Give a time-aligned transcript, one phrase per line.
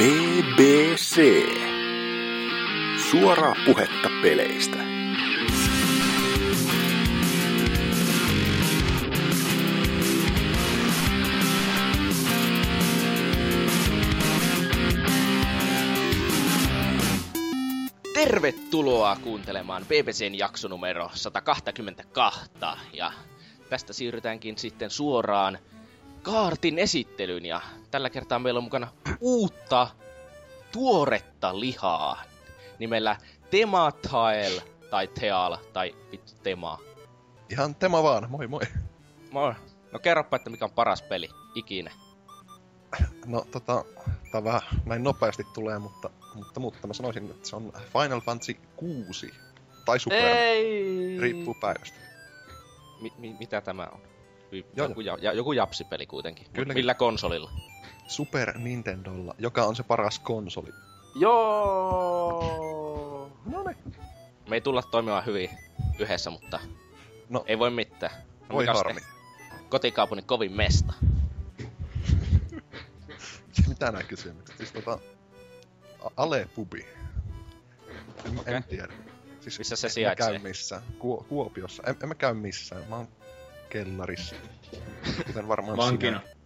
[0.00, 1.20] BBC.
[3.10, 4.76] Suoraa puhetta peleistä.
[18.14, 22.50] Tervetuloa kuuntelemaan BBCn jaksonumero 122.
[22.92, 23.12] Ja
[23.68, 25.58] tästä siirrytäänkin sitten suoraan
[26.22, 27.46] kaartin esittelyyn.
[27.46, 27.60] Ja
[27.90, 28.88] tällä kertaa meillä on mukana
[29.20, 29.88] uutta,
[30.72, 32.22] tuoretta lihaa
[32.78, 33.16] nimellä
[33.50, 36.78] Tematael tai Teal tai vittu Tema.
[37.50, 38.62] Ihan tema vaan, moi moi.
[39.30, 39.54] Moi.
[39.92, 41.92] No kerropa, että mikä on paras peli ikinä.
[43.26, 43.84] No tota,
[44.32, 48.56] tää vähän näin nopeasti tulee, mutta, mutta, mutta mä sanoisin, että se on Final Fantasy
[48.76, 49.34] 6.
[49.84, 51.20] Tai Super, Ei!
[51.20, 51.96] riippuu päivästä.
[53.00, 54.00] Mi- mi- mitä tämä on?
[54.52, 54.88] Joo.
[54.88, 56.46] Joku, ja- ja- joku japsipeli kuitenkin.
[56.52, 56.74] Kyllä.
[56.74, 57.50] Millä konsolilla?
[58.06, 60.68] Super Nintendolla, joka on se paras konsoli.
[61.14, 63.30] Joo!
[63.46, 63.76] No niin.
[64.48, 65.50] Me ei tulla toimimaan hyvin
[65.98, 66.60] yhdessä, mutta
[67.28, 68.12] No, ei voi mitään.
[68.48, 69.00] No, voi harmi.
[69.00, 69.06] te?
[69.68, 70.92] Kotikaupungin kovin mesta.
[73.68, 74.56] Mitä nää kysymykset?
[74.56, 74.98] Siis tota...
[76.16, 76.86] Ale Pubi.
[78.24, 78.54] En, Okei.
[78.54, 78.92] en tiedä.
[79.40, 80.30] Siis Missä se mä sijaitsee?
[80.32, 80.82] käy missään.
[80.98, 81.82] Kuo- Kuopiossa.
[81.86, 82.82] En, en mä käy missään.
[82.88, 83.08] Mä oon
[83.70, 84.36] kellarissa.
[85.26, 86.20] Kuten varmaan Vankina.
[86.20, 86.40] sinä.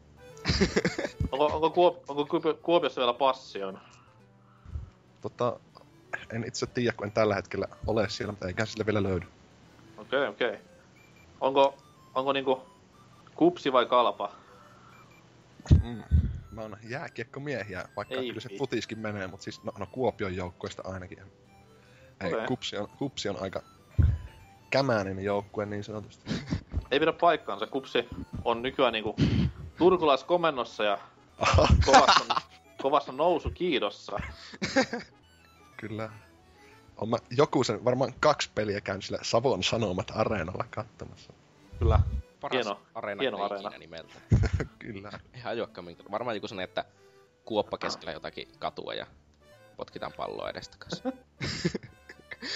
[1.33, 3.81] Onko, onko, Kuop, onko Kuopio- Kuopiossa vielä passion?
[5.21, 5.61] Tota,
[6.31, 9.27] en itse tiedä, kun en tällä hetkellä ole siellä, mutta eikä sille vielä löydy.
[9.99, 10.49] Okei, okei.
[10.49, 10.61] Okay.
[11.41, 11.77] Onko,
[12.15, 12.63] onko niinku
[13.35, 14.33] kupsi vai kalpa?
[15.83, 16.03] Mm.
[16.51, 20.83] Mä oon jääkiekkomiehiä, vaikka Ei kyllä se futiskin menee, mutta siis no, no Kuopion joukkoista
[20.85, 21.19] ainakin.
[22.21, 22.47] Ei, Okei.
[22.47, 23.63] kupsi, on, kupsi on aika
[24.71, 26.31] kämäinen joukkue niin sanotusti.
[26.91, 27.67] Ei pidä paikkaansa.
[27.67, 28.09] Kupsi
[28.45, 29.17] on nykyään niinku
[29.79, 30.99] turkulaiskomennossa ja
[31.87, 32.25] kovassa,
[32.83, 34.17] kovassa nousu kiidossa.
[35.81, 36.11] kyllä.
[36.97, 41.33] On mä joku sen, varmaan kaksi peliä käynyt sillä Savon Sanomat areenalla katsomassa.
[41.79, 42.01] Kyllä.
[42.41, 43.71] Paras Hieno- areena hieno areena.
[43.79, 44.15] nimeltä.
[44.79, 45.11] kyllä.
[45.35, 46.85] Ihan minkä- varmaan joku sellainen, että
[47.45, 49.07] kuoppa keskellä jotakin katua ja
[49.77, 51.03] potkitaan palloa edestakas.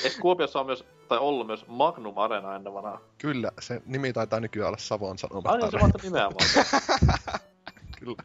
[0.04, 3.00] Eikö Kuopiossa on myös, tai ollut myös Magnum Arena ennen vanhaa?
[3.18, 5.92] Kyllä, se nimi taitaa nykyään olla Savon Sanomat Ai niin, se areena.
[5.94, 7.40] vasta nimeä vaan.
[7.98, 8.16] Kyllä.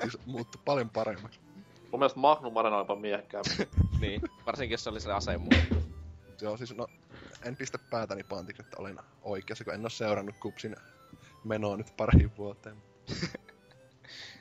[0.00, 1.40] Siis muuttui paljon paremmaksi.
[1.90, 3.50] Mun mielestä Magnum Arena on jopa miehekkäämpi.
[4.00, 5.40] niin, varsinkin jos se oli se aseen
[6.40, 6.86] Joo, siis no,
[7.42, 10.76] en pistä päätäni pantiksi, että olen oikeassa, kun en ole seurannut kupsin
[11.44, 12.76] menoa nyt pariin vuoteen.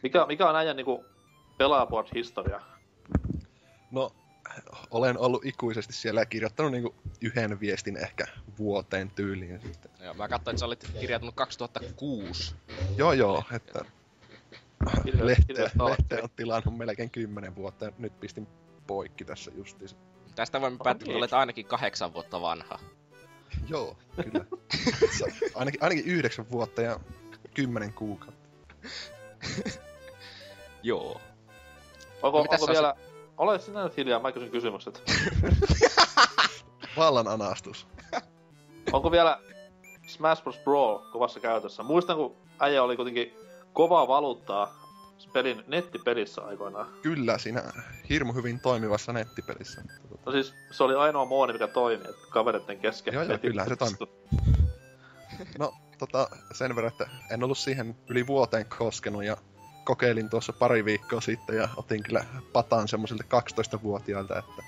[0.03, 1.05] Mikä, mikä on äijän niinku
[1.57, 2.61] pelaajaboard-historia?
[3.91, 4.11] No,
[4.91, 8.25] olen ollut ikuisesti siellä ja kirjoittanut niinku yhden viestin ehkä
[8.57, 9.91] vuoteen tyyliin sitten.
[10.03, 12.55] Joo, mä katsoin, että sä olit kirjautunut 2006.
[12.97, 13.85] Joo joo, että
[14.85, 15.11] tahti.
[15.25, 18.47] lehteen on tilannut melkein kymmenen vuotta ja nyt pistin
[18.87, 19.95] poikki tässä justiinsa.
[20.35, 21.17] Tästä voimme päättää, että niin.
[21.17, 22.79] olet ainakin kahdeksan vuotta vanha.
[23.69, 24.45] Joo, kyllä.
[25.17, 26.99] Se- ainakin, ainakin yhdeksän vuotta ja
[27.53, 28.49] kymmenen kuukautta.
[30.83, 31.21] Joo.
[32.21, 32.95] Onko, Mitäs onko vielä...
[33.39, 35.03] Ole sinä nyt hiljaa, mä kysyn kysymykset.
[36.97, 37.87] Vallan anastus.
[38.93, 39.39] onko vielä
[40.07, 40.57] Smash Bros.
[40.57, 41.83] Brawl kovassa käytössä?
[41.83, 43.33] Muistan, kun äijä oli kuitenkin
[43.73, 44.79] kovaa valuuttaa
[45.33, 46.87] pelin nettipelissä aikoinaan.
[47.01, 47.63] Kyllä, siinä
[48.09, 49.81] hirmu hyvin toimivassa nettipelissä.
[50.25, 53.13] No siis se oli ainoa mooni, mikä toimi, että kavereiden kesken.
[53.13, 53.97] Joo, joo, kyllähän se toimi.
[55.59, 59.37] No, tota, sen verran, että en ollut siihen yli vuoteen koskenut ja
[59.83, 64.63] kokeilin tuossa pari viikkoa sitten ja otin kyllä pataan semmoisilta 12-vuotiailta, että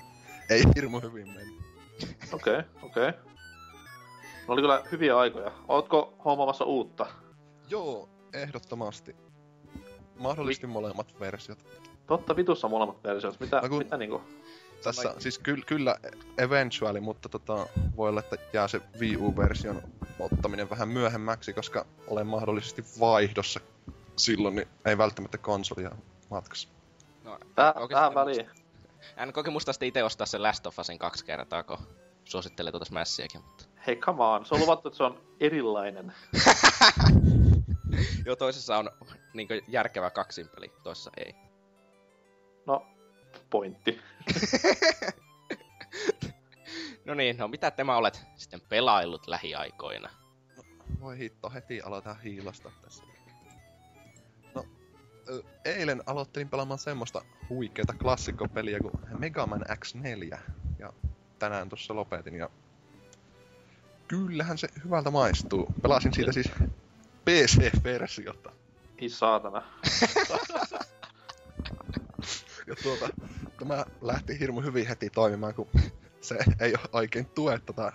[0.50, 1.62] ei hirmu hyvin mennyt.
[2.34, 3.10] Okei, okay, okei.
[3.10, 3.22] Okay.
[4.48, 5.52] No oli kyllä hyviä aikoja.
[5.68, 7.06] Ootko hommaamassa uutta?
[7.70, 9.16] Joo, ehdottomasti.
[10.20, 11.66] Mahdollisesti molemmat versiot.
[12.08, 13.40] Totta vitussa molemmat versiot.
[13.40, 14.22] Mitä, No kun- mitä niinku?
[14.84, 15.96] Tässä siis ky- kyllä
[16.38, 17.68] eventually, mutta tota,
[17.98, 19.82] voi olla, että jää se Wii U-version
[20.20, 23.60] ottaminen vähän myöhemmäksi, koska olen mahdollisesti vaihdossa
[24.16, 25.92] silloin, niin ei välttämättä konsolia
[26.30, 26.70] matkassa.
[27.24, 28.46] No, Tää, oikeesti tähän en väliin.
[28.46, 28.62] muista-
[29.18, 31.78] En koke muista sitten itse ostaa sen Last of Usin kaksi kertaa, kun
[32.26, 33.66] suosittelee tuota Smashiakin, mutta...
[33.88, 34.46] Hei, come on.
[34.46, 36.14] Se on luvattu, että se on erilainen.
[38.26, 38.92] Joo, toisessa on
[39.34, 41.36] niinkö järkevä kaksinpeli, toisessa ei.
[42.66, 42.88] No,
[43.50, 44.00] pointti.
[47.06, 50.10] No niin, no mitä tämä olet sitten pelaillut lähiaikoina?
[51.00, 53.04] Voi hitto, heti aloitetaan hiilasta tässä.
[55.66, 60.38] Eilen aloittelin pelaamaan semmoista huikeeta klassikkopeliä kuin Mega Man X4.
[60.80, 60.94] Ja
[61.40, 62.50] tänään tuossa lopetin ja...
[64.08, 65.68] Kyllähän se hyvältä maistuu.
[65.82, 66.52] Pelasin siitä siis
[67.26, 68.52] PC-versiota.
[68.98, 69.64] Ei saatana.
[72.68, 73.10] Ja tuota,
[73.60, 75.68] tämä lähti hirmu hyvin heti toimimaan, kun
[76.22, 77.94] se ei oikein tue tota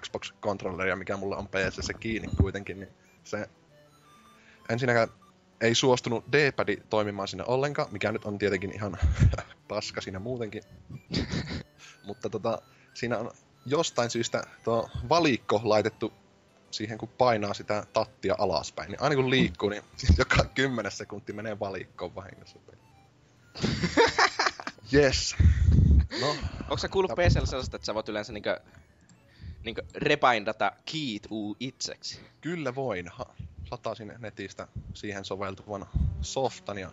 [0.00, 2.92] Xbox-kontrolleria, mikä mulla on PCssä kiinni kuitenkin, niin
[3.24, 3.48] se
[4.68, 5.08] ensinnäkään
[5.62, 8.98] ei suostunut D-padi toimimaan sinne ollenkaan, mikä nyt on tietenkin ihan
[9.68, 10.62] paska siinä muutenkin.
[12.06, 12.62] Mutta tota,
[12.94, 13.30] siinä on
[13.66, 16.12] jostain syystä tuo valikko laitettu
[16.70, 18.90] siihen, kun painaa sitä tattia alaspäin.
[18.90, 19.82] Niin aina kun liikkuu, niin
[20.18, 22.58] joka kymmenes sekunti menee valikkoon vahingossa.
[24.94, 25.36] Yes.
[26.20, 26.28] No,
[26.60, 28.60] Onko sä kuullut PCllä sellaista, että sä voit yleensä niinkö,
[29.64, 32.20] niinkö repaindata kiit uu itseksi?
[32.40, 33.08] kyllä voin.
[33.08, 33.34] Ha-
[33.72, 35.86] Latasin netistä siihen soveltuvan
[36.20, 36.90] softan ja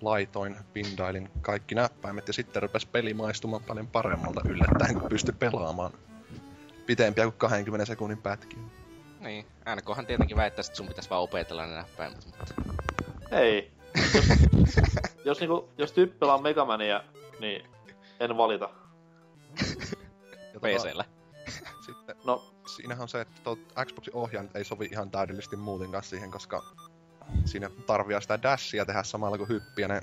[0.00, 5.92] laitoin, pindailin kaikki näppäimet ja sitten rupesi peli maistumaan paljon paremmalta yllättäen, kun pystyi pelaamaan
[6.86, 8.58] pitempiä kuin 20 sekunnin pätkiä.
[9.20, 9.46] Niin,
[9.76, 12.54] NKhan tietenkin väittäisi, että sun pitäisi vaan opetella ne näppäimet, mutta...
[13.30, 13.72] Ei.
[14.14, 14.28] Jos,
[15.24, 17.04] jos, niinku, jos tyyppi pelaa Megamania,
[17.40, 17.68] niin
[18.20, 18.70] en valita.
[20.54, 21.04] Ja PCllä.
[21.86, 22.44] Sitten No,
[22.76, 26.62] siinähän on se, että tuo Xboxin ohjaan ei sovi ihan täydellisesti muutenkaan siihen, koska
[27.44, 29.88] siinä tarvii sitä dashia tehdä samalla kuin hyppiä.
[29.88, 30.02] Ne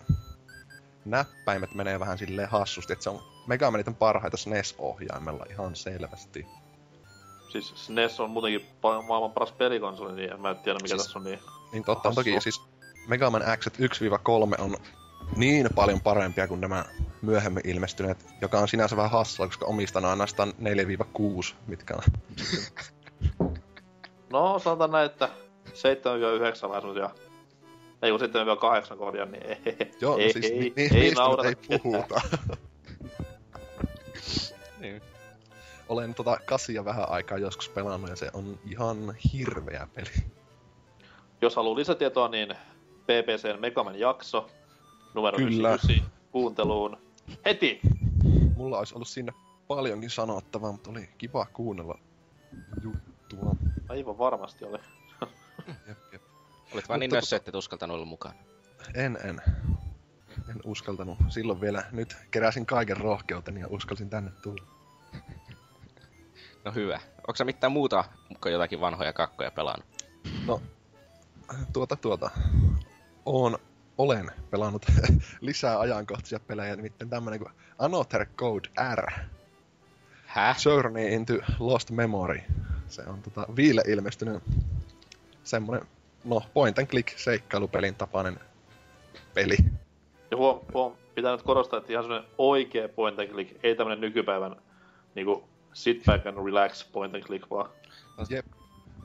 [1.05, 6.45] näppäimet menee vähän silleen hassusti, että se on Mega Manit on parhaita SNES-ohjaimella ihan selvästi.
[7.51, 8.67] siis SNES on muutenkin
[9.07, 11.39] maailman paras pelikonsoli, niin en mä tiedä mikä Siis- tässä on niin.
[11.71, 12.61] Niin totta on toki, siis
[13.07, 14.77] Mega Man X 1-3 on
[15.35, 16.85] niin paljon parempia kuin nämä
[17.21, 20.53] myöhemmin ilmestyneet, joka on sinänsä vähän hassua, koska omistan ainoastaan
[21.49, 22.03] 4-6, mitkä on.
[24.29, 25.29] No, sanotaan näin, että
[25.67, 27.09] 7-9 vähän semmosia...
[28.01, 28.19] Ei kun
[28.93, 31.13] 7-8 kohdia, niin ei, Joo, ei, siis ei, ni, ni, ei,
[31.45, 32.21] ei puhuta.
[34.79, 35.01] Niin.
[35.89, 40.09] Olen tota kasia vähän aikaa joskus pelannut ja se on ihan hirveä peli.
[41.41, 42.55] Jos haluaa lisätietoa, niin
[43.03, 44.49] PPCn Megaman jakso
[45.17, 45.67] numero Kyllä.
[45.67, 46.97] 99 kuunteluun
[47.45, 47.79] heti.
[48.55, 49.33] Mulla olisi ollut sinne
[49.67, 51.99] paljonkin sanottavaa, mutta oli kiva kuunnella
[52.83, 53.55] juttua.
[53.89, 54.77] Aivan varmasti oli.
[55.87, 56.21] Jep, jep.
[56.73, 58.35] Olit vaan niin nössö, että et uskaltanut olla mukana.
[58.93, 59.41] En, en.
[60.49, 61.17] En uskaltanut.
[61.29, 64.63] Silloin vielä nyt keräsin kaiken rohkeuteni ja uskalsin tänne tulla.
[66.65, 66.99] No hyvä.
[67.17, 68.03] Onko mitään muuta
[68.41, 69.85] kuin jotakin vanhoja kakkoja pelannut?
[70.45, 70.61] No,
[71.73, 72.29] tuota tuota.
[73.25, 73.57] Oon,
[73.97, 74.85] olen pelannut
[75.41, 79.11] lisää ajankohtaisia pelejä, nimittäin tämmönen kuin Another Code R.
[80.25, 80.57] Häh?
[80.65, 82.39] Journey into Lost Memory.
[82.87, 84.43] Se on tota viile ilmestynyt
[85.43, 85.81] semmonen,
[86.23, 88.39] no point and click seikkailupelin tapainen
[89.33, 89.57] peli.
[90.31, 94.01] Ja huom, huom, pitää nyt korostaa, että ihan semmonen oikea point and click, ei tämmönen
[94.01, 94.55] nykypäivän
[95.15, 97.69] niinku sit back and relax point and click vaan.
[98.29, 98.45] Jep,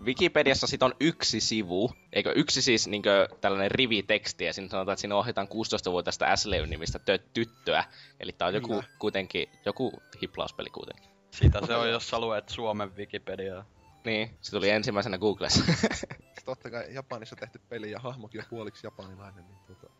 [0.05, 5.01] Wikipediassa sit on yksi sivu, eikö yksi siis niinkö tällainen rivi tekstiä, siinä sanotaan, että
[5.01, 7.85] siinä ohjataan 16-vuotiaista Ashley-nimistä tö- tyttöä,
[8.21, 8.85] eli tää on joku Kyllä.
[8.99, 11.11] kuitenkin, joku hiplauspeli kuitenkin.
[11.31, 13.65] Sitä se on, jos sä luet Suomen Wikipediaa.
[14.05, 15.65] Niin, se tuli ensimmäisenä Googlessa.
[16.33, 19.93] Siis totta kai Japanissa tehty peli ja hahmokin on puoliksi japanilainen, niin tota...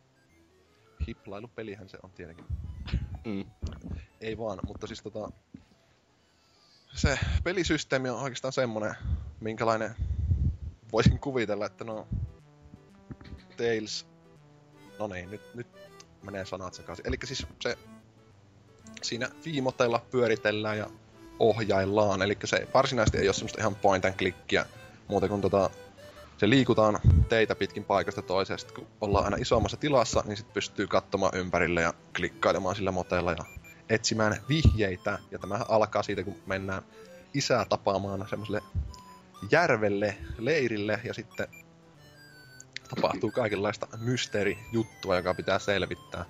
[1.07, 2.45] Hiplailupelihän se on tietenkin.
[3.25, 3.45] mm.
[4.21, 5.31] Ei vaan, mutta siis tota...
[6.95, 8.95] Se pelisysteemi on oikeastaan semmonen,
[9.39, 9.95] minkälainen
[10.91, 12.07] voisin kuvitella, että no...
[13.57, 14.05] Tales...
[14.99, 15.67] No niin, nyt, nyt
[16.23, 17.07] menee sanat sekaisin.
[17.07, 17.77] Eli siis se...
[19.01, 20.89] Siinä viimotella pyöritellään ja
[21.39, 24.65] ohjaillaan, eli se varsinaisesti ei ole semmoista ihan point and clickia,
[25.07, 25.69] muuta kuin tota,
[26.37, 28.59] se liikutaan teitä pitkin paikasta toiseen.
[28.59, 33.31] Sitten kun ollaan aina isommassa tilassa, niin sitten pystyy katsomaan ympärille ja klikkailemaan sillä moteella
[33.31, 33.45] ja
[33.89, 35.19] etsimään vihjeitä.
[35.31, 36.83] Ja tämähän alkaa siitä, kun mennään
[37.33, 38.61] isää tapaamaan semmoiselle
[39.51, 41.47] järvelle, leirille ja sitten
[42.95, 46.25] tapahtuu kaikenlaista mysteerijuttua, joka pitää selvittää.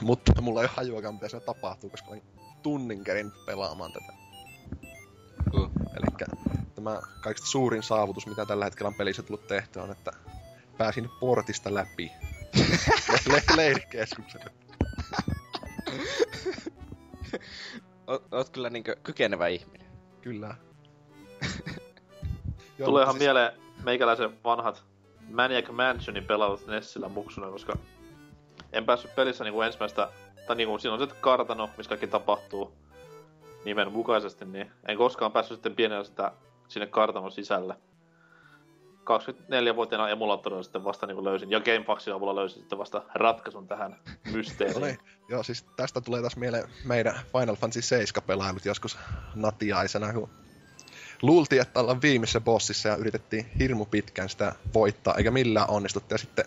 [0.00, 2.22] Mutta mulla ei ole hajuakaan, mitä se tapahtuu, koska olin
[2.62, 4.12] tunnin kerin pelaamaan tätä.
[5.54, 5.70] Uh.
[5.96, 6.28] Eli
[6.74, 10.12] tämä kaikista suurin saavutus, mitä tällä hetkellä on pelissä tullut tehtyä, on, että
[10.78, 12.12] pääsin portista läpi.
[13.32, 14.50] Le- leirikeskukselle.
[18.06, 19.86] Oot, oot kyllä niinkö kykenevä ihminen.
[20.20, 20.54] Kyllä.
[22.84, 23.52] Tuleehan mutta mieleen
[23.84, 24.84] meikäläisen vanhat
[25.30, 27.78] Maniac Mansionin pelaavat Nessillä muksuna, koska
[28.72, 30.08] en päässyt pelissä niinku ensimmäistä,
[30.46, 32.72] tai niinku siinä on se kartano, missä kaikki tapahtuu
[33.64, 36.32] nimen mukaisesti, niin en koskaan päässyt sitten pienellä sitä
[36.68, 37.76] sinne kartanon sisälle.
[39.08, 44.32] 24-vuotiaana emulaattorilla sitten vasta niinku löysin, ja Gamefaxin avulla löysin sitten vasta ratkaisun tähän No
[44.32, 44.82] mysteeriin.
[44.82, 44.98] niin,
[45.28, 48.98] joo, siis tästä tulee taas mieleen meidän Final Fantasy 7 pelailut joskus
[49.34, 50.30] natiaisena, kun
[51.22, 56.14] luultiin, että ollaan viimeisessä bossissa ja yritettiin hirmu pitkään sitä voittaa, eikä millään onnistuttu.
[56.14, 56.44] Ja sitten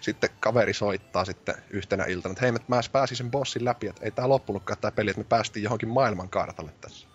[0.00, 4.10] sitten kaveri soittaa sitten yhtenä iltana, että hei, mä pääsin sen bossin läpi, että ei
[4.10, 7.08] tää loppunutkaan tää peli, että me päästiin johonkin maailmankartalle tässä.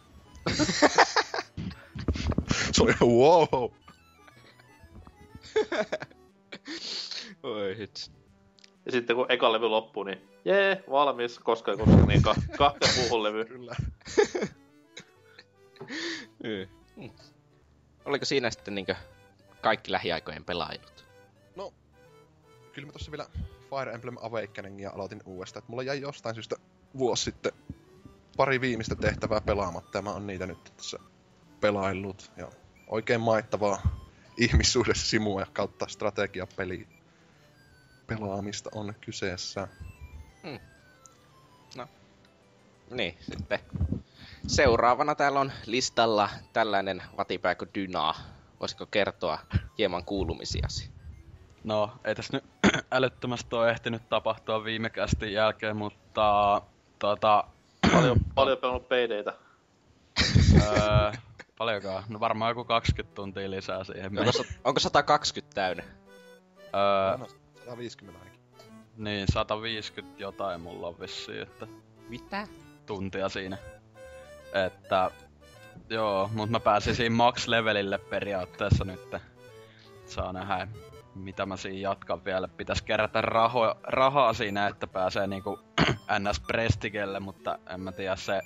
[2.71, 3.71] Se oli wow.
[7.43, 8.11] Oi hitsi.
[8.85, 12.93] Ja sitten kun eka levy loppuu, niin jee, valmis, koska ei koska niin ka- kahteen
[12.99, 13.45] muuhun levy.
[13.45, 13.75] Kyllä.
[16.43, 17.09] Mm.
[18.05, 18.95] Oliko siinä sitten niinkö
[19.61, 20.93] kaikki lähiaikojen pelailut?
[22.73, 23.25] Kyllä mä tossa vielä
[23.69, 25.59] Fire Emblem Awakeningia aloitin uudestaan.
[25.61, 26.55] että mulla jäi jostain syystä
[26.97, 27.51] vuosi sitten
[28.37, 30.99] pari viimeistä tehtävää pelaamatta ja mä oon niitä nyt tässä
[31.61, 32.31] pelaillut.
[32.37, 32.47] Ja
[32.87, 33.81] oikein maittavaa
[34.37, 36.87] ihmissuhdessa simua ja kautta strategiapeli
[38.07, 39.67] pelaamista on kyseessä.
[42.89, 43.59] Niin, sitten
[44.47, 48.15] seuraavana täällä on listalla tällainen vatipää kuin Dynaa.
[48.59, 49.39] Voisiko kertoa
[49.77, 50.89] hieman kuulumisiasi?
[51.63, 52.43] No, ei tässä nyt
[52.91, 56.61] älyttömästi ole ehtinyt tapahtua viime kästin jälkeen, mutta
[56.99, 57.43] tota,
[57.93, 59.33] Paljon, paljon pelannut peideitä.
[60.61, 61.11] öö,
[61.63, 62.03] paljonkaan?
[62.09, 64.19] No varmaan joku 20 tuntia lisää siihen.
[64.19, 65.83] Onko, onko 120 täynnä?
[66.75, 67.27] Öö, No,
[67.65, 68.41] 150 ainakin.
[68.97, 71.67] niin, 150 jotain mulla on vissiin, että
[72.09, 72.47] Mitä?
[72.85, 73.57] tuntia siinä.
[74.65, 75.11] Että,
[75.89, 79.15] joo, mut mä pääsin siinä max-levelille periaatteessa nyt.
[80.05, 80.67] Saa nähdä,
[81.15, 82.47] mitä mä siinä jatkan vielä.
[82.47, 85.59] Pitäis kerätä raho, rahaa siinä, että pääsee niinku
[86.19, 88.41] ns prestigelle, mutta en mä tiedä, se,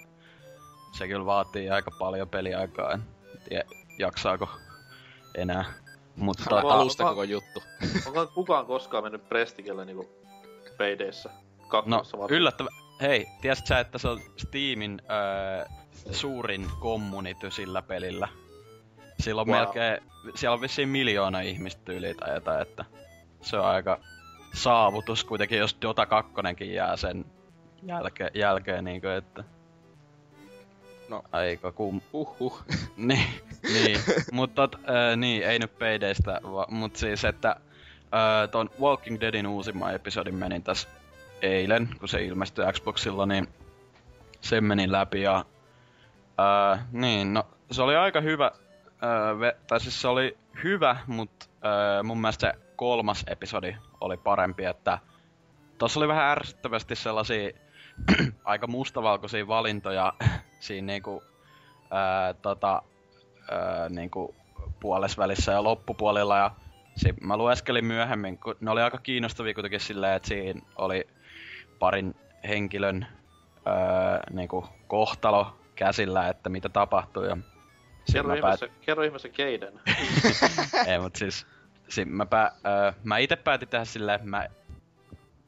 [0.91, 2.91] se kyllä vaatii aika paljon peliaikaa.
[2.91, 3.01] En
[3.50, 3.63] tiedä,
[4.00, 4.50] jaksaako
[5.36, 5.65] enää.
[6.15, 7.63] Mutta on tota, alusta koko juttu.
[8.06, 10.10] Onko kukaan koskaan mennyt Prestigelle niinku
[10.77, 11.29] peideissä?
[11.86, 12.70] No, yllättävä.
[13.01, 15.65] Hei, tiesitkö sä, että se on Steamin öö,
[16.12, 18.27] suurin community sillä pelillä?
[19.20, 19.58] Sillä on Wow.
[19.58, 20.03] melkein,
[20.36, 22.86] siellä on vissiin miljoona ihmistä yli tai jotain, että
[23.41, 24.00] se on aika
[24.53, 26.34] saavutus kuitenkin, jos Dota 2
[26.74, 27.25] jää sen
[27.84, 29.44] jälke, jälkeen niinkö, että...
[31.10, 31.24] No.
[31.32, 32.02] Aika kum...
[32.14, 32.64] Huhhuh.
[32.98, 33.30] niin,
[33.64, 34.00] niin.
[34.32, 39.96] mutta äh, niin, ei nyt peideistä, va, mut siis, että äh, ton Walking Deadin uusimman
[39.96, 40.88] episodin menin tässä
[41.42, 43.48] eilen, kun se ilmestyi Xboxilla, niin
[44.42, 45.46] sen menin läpi ja
[46.40, 48.52] äh, niin, no se oli aika hyvä,
[49.04, 54.18] äh, ve, tai siis se oli hyvä, mutta äh, mun mielestä se kolmas episodi oli
[54.18, 55.00] parempi, että
[55.78, 57.52] tossa oli vähän ärsyttävästi sellaisia
[58.44, 60.13] aika mustavalkoisia valintoja
[60.60, 61.24] siinä niinku
[61.92, 62.82] ää, tota,
[63.51, 64.36] ää, niinku
[64.80, 66.51] puolesvälissä ja loppupuolella ja
[66.96, 71.08] si- mä lueskelin myöhemmin, kun ne oli aika kiinnostavia kuitenkin silleen, että siinä oli
[71.80, 72.16] parin
[72.48, 73.08] henkilön
[73.66, 77.38] ää, niinku kohtalo käsillä, että mitä tapahtuu ja
[78.13, 79.74] Kerro mä ihmeessä, kerro ihmeessä keiden.
[80.88, 81.48] ei, mut siis,
[81.89, 84.48] si, mä, pää, öö, mä ite päätin tehdä silleen, että mä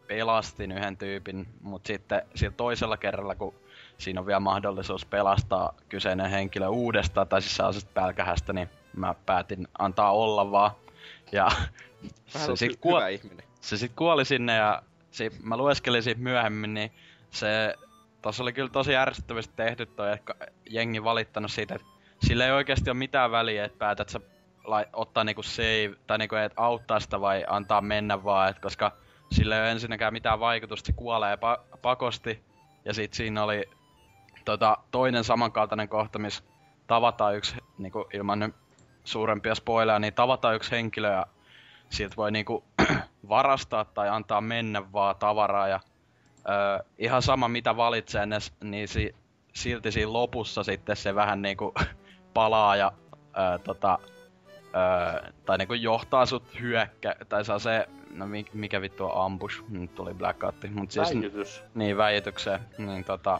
[0.09, 3.53] pelastin yhden tyypin, mut sitten sillä toisella kerralla, kun
[3.97, 9.67] siinä on vielä mahdollisuus pelastaa kyseinen henkilö uudestaan, tai siis sellaisesta pälkähästä, niin mä päätin
[9.79, 10.71] antaa olla vaan.
[11.31, 11.49] Ja
[12.27, 13.01] se on sit, hy- kuo-
[13.61, 16.91] se sit kuoli sinne ja si- mä lueskelin siitä myöhemmin, niin
[17.31, 17.75] se...
[18.21, 20.35] Tossa oli kyllä tosi ärsyttävästi tehty toi, että
[20.69, 21.87] jengi valittanut siitä, että
[22.27, 24.19] sillä ei oikeasti ole mitään väliä, että päätät sä
[24.63, 28.91] lai, ottaa niinku save, tai niinku, että auttaa sitä vai antaa mennä vaan, et koska
[29.31, 32.43] sillä ei ole ensinnäkään mitään vaikutusta, se kuolee pa- pakosti.
[32.85, 33.69] Ja sit siinä oli
[34.45, 36.43] tota, toinen samankaltainen kohta, missä
[36.87, 38.55] tavataan yksi, niinku, ilman nyt
[39.03, 41.25] suurempia spoileja, niin tavataan yksi henkilö ja
[41.89, 42.63] siltä voi niinku
[43.29, 45.79] varastaa tai antaa mennä vaan tavaraa ja
[46.49, 48.27] öö, ihan sama mitä valitsee,
[48.63, 49.15] niin si,
[49.53, 51.73] silti siinä lopussa sitten se vähän niinku
[52.33, 52.91] palaa ja
[53.37, 53.99] öö, tota,
[54.75, 59.63] öö, tai niinku johtaa sut hyökkä, tai saa se, no mi- mikä vittu on ambush,
[59.69, 61.63] nyt tuli blackoutti, mut siis Väijytys.
[61.75, 63.39] niin väitykseen, niin tota,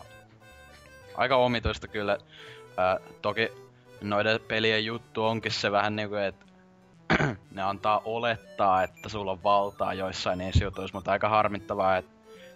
[1.16, 2.18] aika omituista kyllä.
[2.78, 3.52] Ää, toki
[4.02, 6.46] noiden pelien juttu onkin se vähän niinku, että
[7.52, 12.12] ne antaa olettaa, että sulla on valtaa joissain niissä jutuissa, mutta aika harmittavaa, että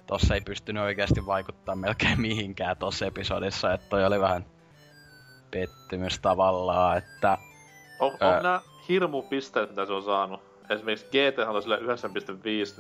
[0.08, 4.46] tossa ei pystynyt oikeasti vaikuttaa melkein mihinkään tossa episodissa, että toi oli vähän
[5.52, 7.38] pettymys tavallaan, että
[8.00, 8.42] On, on Ää.
[8.42, 10.42] nää hirmupisteet, mitä se on saanut?
[10.70, 11.84] Esimerkiksi GT oli sille 9.5,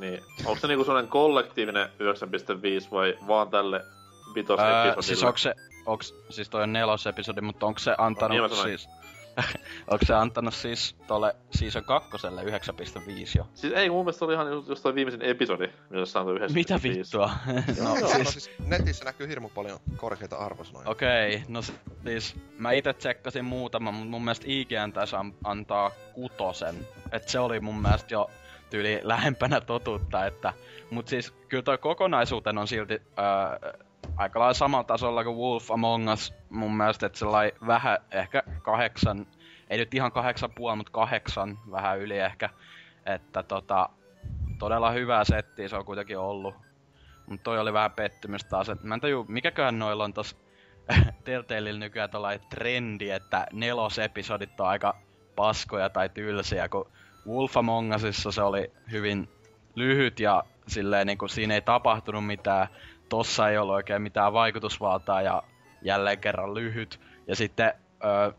[0.01, 3.85] niin onko se niinku sellainen kollektiivinen 9.5 vai vaan tälle
[4.35, 5.01] vitos ää, episodille?
[5.03, 5.53] siis onko se,
[5.85, 8.79] onks, siis toi on nelos episodi, mutta onko se antanut niin mä sanoin.
[8.79, 8.89] siis,
[9.91, 12.47] Onko se antanut siis tolle season kakkoselle 9.5
[13.37, 13.47] jo?
[13.53, 16.55] Siis ei, mun mielestä oli ihan just, just toi viimeisin episodi, missä se antoi yhdessä.
[16.55, 17.31] Mitä vittua?
[17.83, 18.17] No, no, siis...
[18.17, 20.89] no siis netissä näkyy hirmu paljon korkeita arvosanoja.
[20.89, 21.61] Okei, okay, no
[22.05, 26.75] siis mä itse tsekkasin muutaman, mutta mun mielestä IGN an- antaa kutosen.
[27.11, 28.29] Et se oli mun mielestä jo
[28.69, 30.53] tyyli lähempänä totuutta, että...
[30.89, 33.83] Mut siis kyllä toi kokonaisuuten on silti äh,
[34.17, 39.27] aika lailla samalla tasolla kuin Wolf Among Us mun mielestä, että sellainen vähän ehkä kahdeksan,
[39.69, 42.49] ei nyt ihan kahdeksan puoli, mutta kahdeksan vähän yli ehkä.
[43.05, 43.89] Että tota,
[44.59, 46.55] todella hyvää settiä se on kuitenkin ollut.
[47.27, 50.37] Mutta toi oli vähän pettymys taas, että mä en tajua, mikäköhän noilla on tos
[51.23, 54.95] Telltaleilla nykyään tollainen trendi, että nelosepisodit on aika
[55.35, 56.91] paskoja tai tylsiä, kun
[57.27, 59.29] Wolf Among Usissa se oli hyvin
[59.75, 62.67] lyhyt ja silleen niin kuin siinä ei tapahtunut mitään.
[63.13, 65.43] Tossa ei ollut oikein mitään vaikutusvaltaa ja
[65.81, 66.99] jälleen kerran lyhyt.
[67.27, 67.73] Ja sitten
[68.05, 68.31] öö,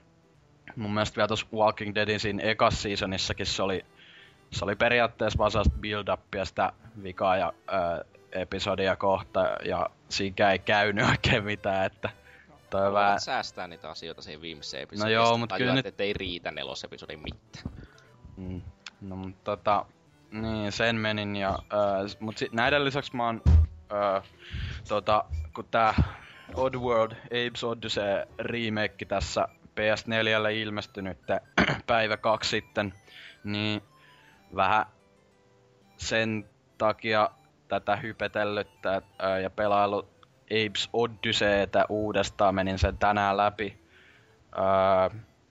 [0.76, 3.84] mun mielestä vielä tuossa Walking Deadin siinä ekas seasonissakin se oli,
[4.50, 10.58] se oli periaatteessa vaan sellaista build-upia sitä vikaa ja öö, episodia kohta ja siinä ei
[10.58, 12.10] käynyt oikein mitään, että
[12.70, 13.20] toi vähän...
[13.20, 15.16] säästää niitä asioita siihen viimeiseen episodiin.
[15.16, 16.00] No joo, mutta kyllä nyt...
[16.00, 17.74] ei riitä nelosepisodin mitään.
[18.36, 18.62] Mm.
[19.00, 19.86] No, mutta tota,
[20.30, 23.42] niin, sen menin ja, äh, mut sit näiden lisäksi mä oon,
[23.92, 24.22] äh,
[24.88, 25.24] tota,
[25.54, 25.94] kun tää
[26.54, 29.48] Oddworld Abe's Odyssey remake tässä
[29.80, 31.18] PS4 ilmestynyt
[31.86, 32.94] päivä kaksi sitten,
[33.44, 33.82] niin
[34.56, 34.86] vähän
[35.96, 36.48] sen
[36.78, 37.30] takia
[37.68, 40.08] tätä hypetellyttä ää, ja pelailu
[40.44, 43.78] Abe's Odysseytä uudestaan, menin sen tänään läpi.
[44.56, 45.10] Ää,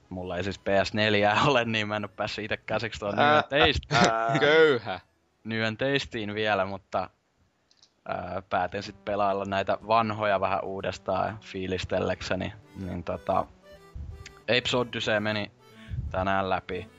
[0.10, 4.40] mulla ei siis PS4 ole, niin mä en oo päässyt itse käsiksi tuon Nyen teistiin.
[4.40, 5.00] Köyhä.
[5.44, 7.10] Nyen teistiin vielä, mutta
[8.06, 12.54] ää, päätin sitten pelailla näitä vanhoja vähän uudestaan fiilistellekseni.
[12.76, 13.46] Niin tota,
[14.42, 15.52] Apes Odyssey meni
[16.12, 16.90] tänään läpi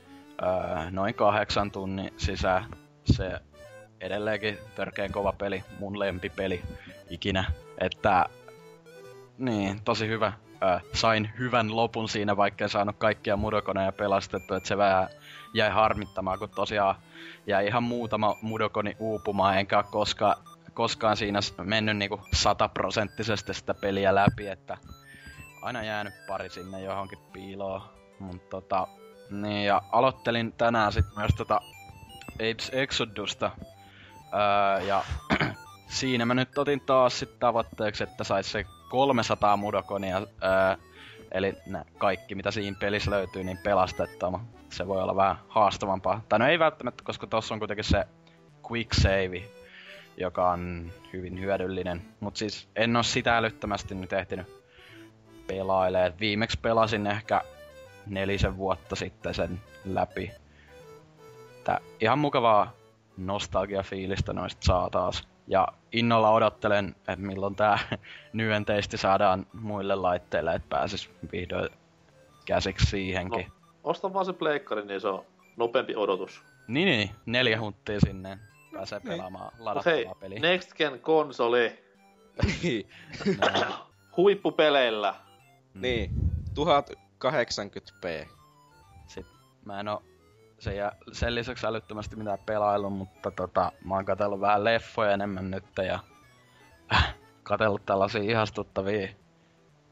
[0.41, 2.65] ää, noin kahdeksan tunnin sisään.
[3.05, 3.39] Se
[4.01, 6.61] edelleenkin törkeen kova peli, mun lempipeli
[7.09, 7.51] ikinä.
[7.77, 8.25] Että
[9.37, 10.33] niin, tosi hyvä.
[10.61, 15.07] Ää, sain hyvän lopun siinä, vaikka en saanut kaikkia mudokoneja pelastettu, että se vähän
[15.53, 16.95] jäi harmittamaan, kun tosiaan
[17.47, 20.35] jäi ihan muutama mudokoni uupumaan, enkä koskaan
[20.75, 24.77] koskaan siinä mennyt niinku sataprosenttisesti sitä peliä läpi, että
[25.61, 27.81] aina jäänyt pari sinne johonkin piiloon.
[28.19, 28.87] Mut tota,
[29.29, 31.61] niin ja aloittelin tänään sit myös tota
[32.33, 33.51] Apes Exodusta.
[34.33, 35.03] Öö, ja
[35.87, 40.75] siinä mä nyt otin taas sit tavoitteeksi, että sais se 300 mudokonia, öö,
[41.31, 44.39] eli nä, kaikki mitä siinä pelissä löytyy, niin pelastettua.
[44.69, 46.21] Se voi olla vähän haastavampaa.
[46.29, 48.03] Tai no ei välttämättä, koska tossa on kuitenkin se
[48.71, 49.43] quick save,
[50.17, 52.01] joka on hyvin hyödyllinen.
[52.19, 54.47] Mutta siis en oo sitä älyttömästi nyt ehtinyt
[55.47, 56.13] pelailee.
[56.19, 57.41] Viimeksi pelasin ehkä
[58.07, 60.31] nelisen vuotta sitten sen läpi.
[61.63, 62.73] Tää ihan mukavaa
[63.17, 65.27] nostalgia-fiilistä noista saa taas.
[65.47, 67.79] Ja innolla odottelen, että milloin tää
[68.33, 71.69] Nyen teisti saadaan muille laitteille, että pääsis vihdoin
[72.45, 73.45] käsiksi siihenkin.
[73.47, 75.25] No, osta vaan se pleikkari, niin se on
[75.57, 76.43] nopeampi odotus.
[76.67, 78.39] Niin, niin neljä hunttia sinne
[78.75, 79.09] pääsee niin.
[79.09, 80.39] pelaamaan ladattavaa hei, peliä.
[80.39, 81.83] Next Gen konsoli.
[82.63, 82.89] Niin.
[84.17, 85.15] Huippupeleillä.
[85.73, 85.81] Mm.
[85.81, 86.09] Niin,
[86.49, 88.27] 1080p.
[89.07, 89.35] Sitten
[89.65, 90.03] mä en oo
[90.59, 95.51] sen, ja sen lisäksi älyttömästi mitään pelailu, mutta tota, mä oon katsellut vähän leffoja enemmän
[95.51, 95.99] nyt ja
[96.93, 99.07] äh, katsellut tällaisia ihastuttavia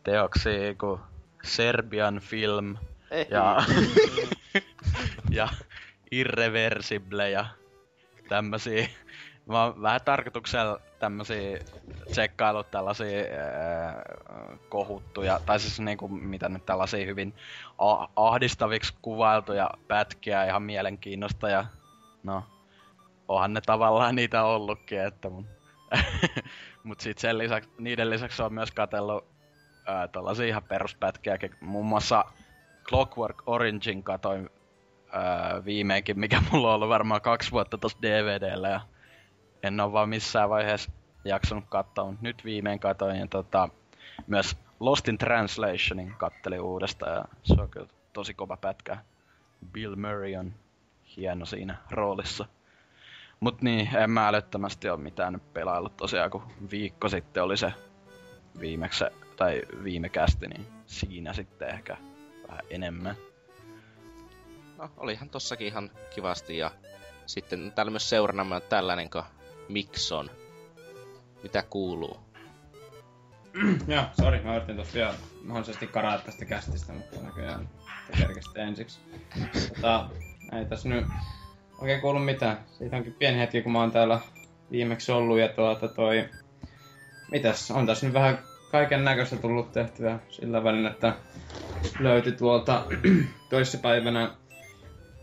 [0.03, 1.01] teoksia kuin
[1.43, 2.77] Serbian Film
[3.11, 3.27] Ei.
[3.29, 3.63] ja,
[5.37, 5.47] ja
[6.11, 7.45] Irreversible ja
[8.29, 8.87] tämmösiä.
[9.45, 11.59] Mä oon vähän tarkoituksella tämmösiä
[12.11, 14.01] tsekkailut tällaisia ää,
[14.69, 17.33] kohuttuja, tai siis niinku, mitä nyt tällaisia hyvin
[17.77, 21.65] a- ahdistaviksi kuvailtuja pätkiä ihan mielenkiinnosta ja
[22.23, 22.43] no,
[23.27, 25.47] onhan ne tavallaan niitä ollutkin, että mun...
[26.83, 29.25] Mut sit sen lisäksi, niiden lisäksi on myös katsellut
[29.85, 32.25] ää, tällaisia ihan peruspätkiä, muun muassa
[32.89, 34.49] Clockwork Orangein katoin
[35.13, 38.81] ää, viimeinkin, mikä mulla on ollut varmaan kaksi vuotta tossa DVDllä ja
[39.63, 40.91] en ole vaan missään vaiheessa
[41.25, 43.69] jaksanut katsoa, mutta nyt viimein katoin ja tota,
[44.27, 48.97] myös Lost in Translationin kattelin uudestaan ja se on kyllä tosi kova pätkä.
[49.71, 50.53] Bill Murray on
[51.17, 52.45] hieno siinä roolissa.
[53.39, 57.73] Mut niin, en mä älyttömästi ole mitään pelaillut tosiaan, kun viikko sitten oli se
[58.59, 61.97] viimeksi, tai viime kästi, niin siinä sitten ehkä
[62.47, 63.15] vähän enemmän.
[64.83, 66.71] No, olihan tossakin ihan kivasti ja
[67.25, 69.23] sitten täällä myös seurana tällainen kuin
[69.69, 70.29] Mikson.
[71.43, 72.19] Mitä kuuluu?
[73.87, 77.69] Joo, sori, mä yritin tossa vielä mahdollisesti karaa tästä kästistä, mutta näköjään
[78.07, 78.99] te kerkesitte ensiksi.
[79.75, 80.09] Tota,
[80.53, 81.05] ei tässä nyt
[81.77, 82.65] oikein kuulu mitään.
[82.77, 84.19] Siitä onkin pieni hetki, kun mä oon täällä
[84.71, 86.29] viimeksi ollut ja tuota toi...
[87.31, 88.39] Mitäs, on tässä nyt vähän
[88.71, 91.15] kaiken näköistä tullut tehtyä sillä välin, että
[91.99, 92.85] löytyi tuolta
[93.49, 94.31] toissapäivänä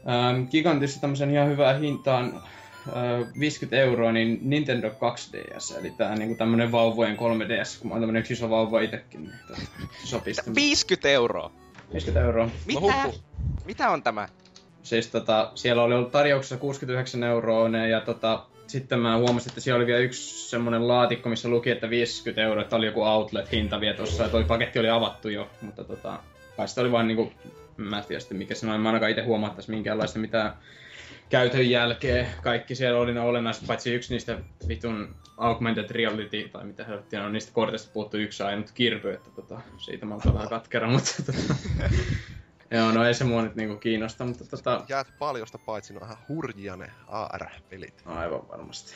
[0.08, 2.42] ähm, Gigantissa tämmösen ihan hyvää hintaan
[2.88, 8.02] äh, 50 euroa, niin Nintendo 2DS, eli tää niinku tämmönen vauvojen 3DS, kun mä oon
[8.02, 9.60] tämmönen yksi iso vauva itekin, niin tota,
[10.04, 11.50] sopii sitten 50 euroa!
[11.92, 12.48] 50 euroa.
[12.66, 13.10] Mitä?
[13.64, 14.28] Mitä on tämä?
[14.82, 19.60] Siis tota, siellä oli ollut tarjouksessa 69 euroa ne, ja tota, sitten mä huomasin, että
[19.60, 23.80] siellä oli vielä yksi semmonen laatikko, missä luki, että 50 euroa, että oli joku outlet-hinta
[23.80, 26.18] vielä tossa, ja toi paketti oli avattu jo, mutta tota,
[26.56, 27.32] kai sitä oli vaan niinku,
[27.88, 30.52] mä en tiedä sitten mikä se noin, mä ainakaan itse huomattais minkäänlaista mitään
[31.28, 32.26] käytön jälkeen.
[32.42, 34.38] Kaikki siellä oli ne olennaiset, paitsi yksi niistä
[34.68, 39.60] vitun augmented reality, tai mitä helvettiä on, niistä korteista puuttu yksi ainut kirpy, että tota,
[39.78, 41.54] siitä mä oon vähän katkera, mutta tota,
[42.70, 46.06] Joo, no ei se mua nyt niinku kiinnosta, mutta tota, Jäät paljosta paitsi, ne on
[46.06, 48.02] ihan hurjia ne AR-pelit.
[48.06, 48.92] Aivan varmasti.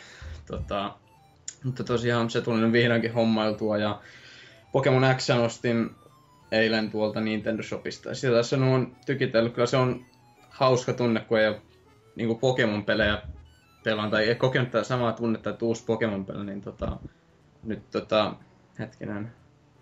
[0.46, 0.94] Tota,
[1.64, 4.00] mutta tosiaan se tuli nyt vihdoinkin hommailtua ja
[4.72, 5.90] Pokemon X ostin
[6.52, 8.14] eilen tuolta Nintendo Shopista.
[8.14, 9.54] Sitä tässä on tykitellyt.
[9.54, 10.04] Kyllä se on
[10.50, 11.62] hauska tunne, kun ei ole
[12.16, 13.22] niin Pokemon-pelejä
[13.84, 16.96] pelaan, tai ei kokenut tätä samaa tunnetta, että uusi Pokemon-peli, niin tota,
[17.64, 18.34] nyt tota,
[18.78, 19.32] hetkinen.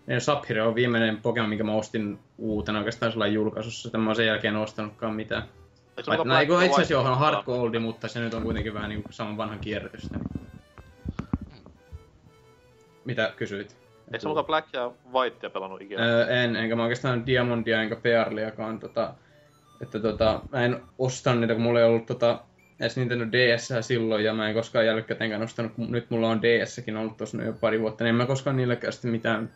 [0.07, 3.89] Niin Sapphire on viimeinen Pokemon, minkä mä ostin uutena oikeastaan sellainen julkaisussa.
[3.89, 5.43] Sitä mä oon sen jälkeen ostanutkaan mitään.
[5.43, 8.33] Eikö se Vai, muka no, ja itse asiassa joo, on hard goldi, mutta se nyt
[8.33, 10.19] on kuitenkin vähän niin saman vanhan kierrätystä.
[13.05, 13.82] Mitä kysyit?
[14.07, 16.03] Eikö se muka Black ja Whitea pelannut ikinä?
[16.03, 18.79] Öö, en, enkä mä oikeastaan Diamondia enkä Pearliakaan.
[18.79, 19.13] Tota,
[19.81, 22.43] että tota, mä en ostanut niitä, kun mulla ei ollut tota,
[22.79, 26.97] edes Nintendo DS silloin, ja mä en koskaan jälkikäteenkään ostanut, kun nyt mulla on DS-kin
[26.97, 29.49] ollut tossa jo pari vuotta, niin en mä koskaan niilläkään sitten mitään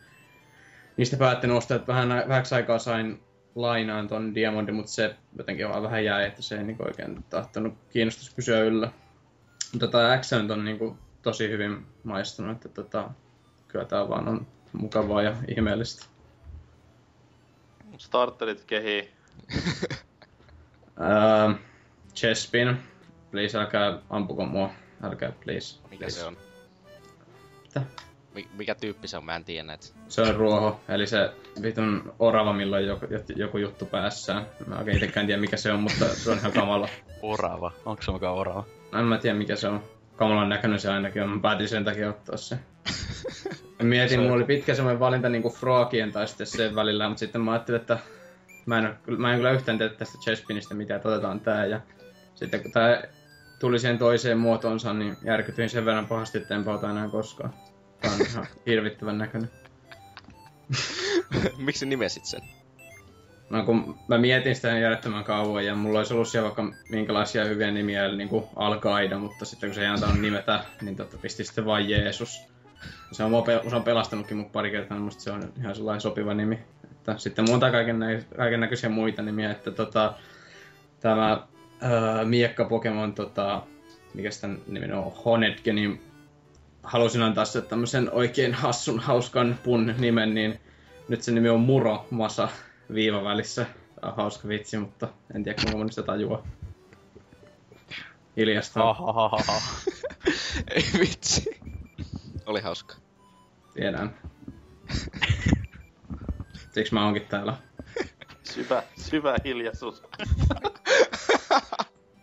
[0.96, 3.20] niistä päättänyt ostaa, että vähän, vähäksi aikaa sain
[3.54, 7.74] lainaan ton Diamondin, mutta se jotenkin vaan vähän jäi, että se ei niinku oikein tahtonut
[7.90, 8.90] kiinnostus pysyä yllä.
[9.72, 13.10] Mutta tää X on niinku tosi hyvin maistunut, että tota,
[13.68, 16.06] kyllä tää vaan on mukavaa ja ihmeellistä.
[17.98, 19.10] Starterit kehii.
[20.98, 21.58] Uh,
[22.16, 22.76] Chespin,
[23.30, 24.70] please älkää ampuko mua,
[25.02, 25.78] älkää please.
[25.90, 26.36] Mikä se on?
[27.62, 27.82] Mitä?
[28.34, 29.24] Mi- mikä tyyppi se on?
[29.24, 29.86] Mä en tiedä näitä.
[30.08, 34.46] Se on ruoho, eli se vitun orava, millä on joku, joku juttu päässään.
[34.66, 36.88] Mä oikein itekään tiedä mikä se on, mutta se on ihan kamala.
[37.22, 37.72] Orava.
[37.84, 38.64] Onko se mukaan orava?
[38.98, 39.82] En mä tiedä mikä se on.
[40.18, 41.28] Kamalan näköinen se ainakin on.
[41.28, 42.58] Mä päätin sen takia ottaa se.
[43.82, 47.52] Mietin, mulla oli pitkä semmoinen valinta niinku Frogien tai sitten sen välillä, mutta sitten mä
[47.52, 47.98] ajattelin, että
[48.66, 51.66] mä en, mä en kyllä yhtään tiedä tästä Chespinistä mitä, että otetaan tää.
[51.66, 51.80] Ja
[52.34, 53.02] sitten kun tää
[53.58, 57.54] tuli siihen toiseen muotoonsa, niin järkytyin sen verran pahasti, että enpä ota enää koskaan.
[58.00, 59.50] Tää on ihan hirvittävän näköinen.
[61.58, 62.40] Miksi nimesit sen?
[63.50, 67.70] No kun mä mietin sitä järjettömän kauan ja mulla olisi ollut siellä vaikka minkälaisia hyviä
[67.70, 71.64] nimiä, eli niinku Al-Qaida, mutta sitten kun se ei antanut nimetä, niin totta pisti sitten
[71.64, 72.48] vain Jeesus.
[73.12, 75.74] Se on, mua pe- se on pelastanutkin mut pari kertaa, niin musta se on ihan
[75.74, 76.58] sellainen sopiva nimi.
[76.90, 80.12] Että sitten monta kaiken, nä- kaiken näköisiä muita nimiä, että tota,
[81.00, 81.42] tämä
[81.80, 83.62] ää, miekka Pokemon, tota,
[84.14, 86.00] mikä sitä nimi on, Honedge, niin
[86.82, 90.60] halusin antaa se tämmöisen oikein hassun, hauskan pun nimen, niin
[91.08, 92.48] nyt se nimi on Muro Masa
[92.94, 93.66] viiva välissä.
[94.00, 96.42] Tää on hauska vitsi, mutta en tiedä kuinka moni sitä tajuaa.
[98.36, 98.80] Hiljasta.
[100.74, 101.60] Ei vitsi.
[102.46, 102.94] Oli hauska.
[103.74, 104.14] tiedän.
[106.72, 107.56] Siksi mä oonkin täällä.
[108.42, 110.02] Syvä, syvä hiljaisuus.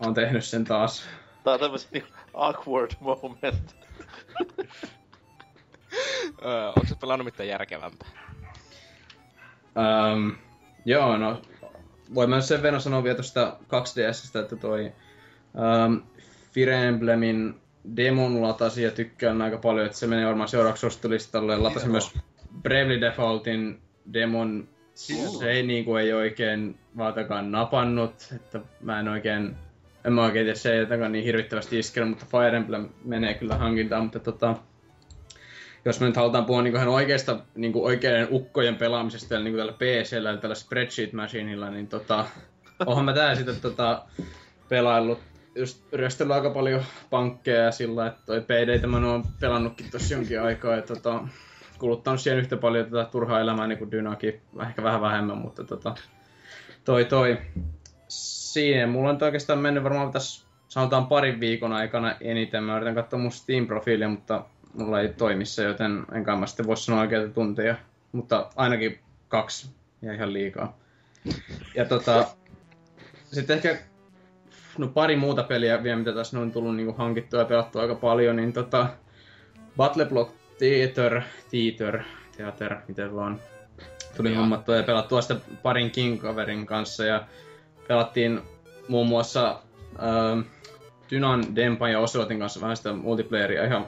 [0.04, 1.06] Oon tehnyt sen taas.
[1.44, 3.76] Tää on tämmösen niinku awkward moment.
[6.46, 8.10] Öö, onko se pelannut mitään järkevämpää?
[9.76, 10.36] Um,
[10.86, 11.42] joo, no
[12.16, 14.92] voin mä sen verran sanoa vielä tuosta 2DSstä, että toi
[15.86, 16.02] um,
[16.52, 17.56] Fire Emblemin
[17.96, 21.58] demon latasin ja tykkään aika paljon, että se menee varmaan seuraavaksi suosittulistalle.
[21.58, 22.14] Latasin myös
[22.62, 23.80] Bravely Defaultin
[24.14, 29.56] demon, se ei niinku ei oikein vaatakaan napannut, että mä en oikein,
[30.06, 33.58] en mä oikein tiedä, se ei jotenkaan niin hirvittävästi iskenyt, mutta Fire Emblem menee kyllä
[33.58, 34.56] hankintaan, mutta tota,
[35.86, 40.30] jos me nyt halutaan puhua niinku ihan oikeasta niinku oikeiden ukkojen pelaamisesta niinku tällä PCllä
[40.30, 42.26] eli tällä spreadsheet machineilla, niin tota,
[42.86, 44.06] onhan mä tää sitten tota,
[44.70, 45.20] pelaillut
[45.56, 50.42] just ryöstellyt aika paljon pankkeja ja sillä, että toi PD mä oon pelannutkin tossa jonkin
[50.42, 51.28] aikaa ja tota,
[51.80, 55.96] kuluttanut siihen yhtä paljon tätä turhaa elämää niin kuin Dynakin, ehkä vähän vähemmän, mutta tota,
[56.86, 57.38] toi toi.
[58.08, 62.64] Siinä mulla on oikeastaan mennyt varmaan tässä sanotaan parin viikon aikana eniten.
[62.64, 64.46] Mä yritän katsoa mun Steam-profiilia, mutta
[64.78, 67.76] mulla ei toimi se, joten enkä mä sitten voi sanoa oikeita tunteja.
[68.12, 69.70] Mutta ainakin kaksi
[70.02, 70.78] ja ihan liikaa.
[71.76, 72.28] Ja tota,
[73.32, 73.78] sitten ehkä
[74.78, 78.36] no pari muuta peliä vielä, mitä tässä on tullut niin hankittua ja pelattua aika paljon,
[78.36, 78.88] niin tota,
[79.78, 82.04] Battle Block Theater, Theater,
[82.38, 83.40] Theater, miten vaan,
[84.18, 84.40] tuli Joo.
[84.40, 87.28] hommattua ja pelattua sitä parin King-kaverin kanssa ja
[87.88, 88.42] pelattiin
[88.88, 89.62] muun muassa
[90.04, 90.40] ähm,
[91.12, 93.86] Dynan, Dempan ja Oselotin kanssa vähän sitä multiplayeria ihan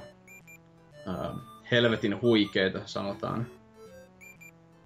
[1.08, 1.36] äh,
[1.72, 3.48] helvetin huikeeta, sanotaan.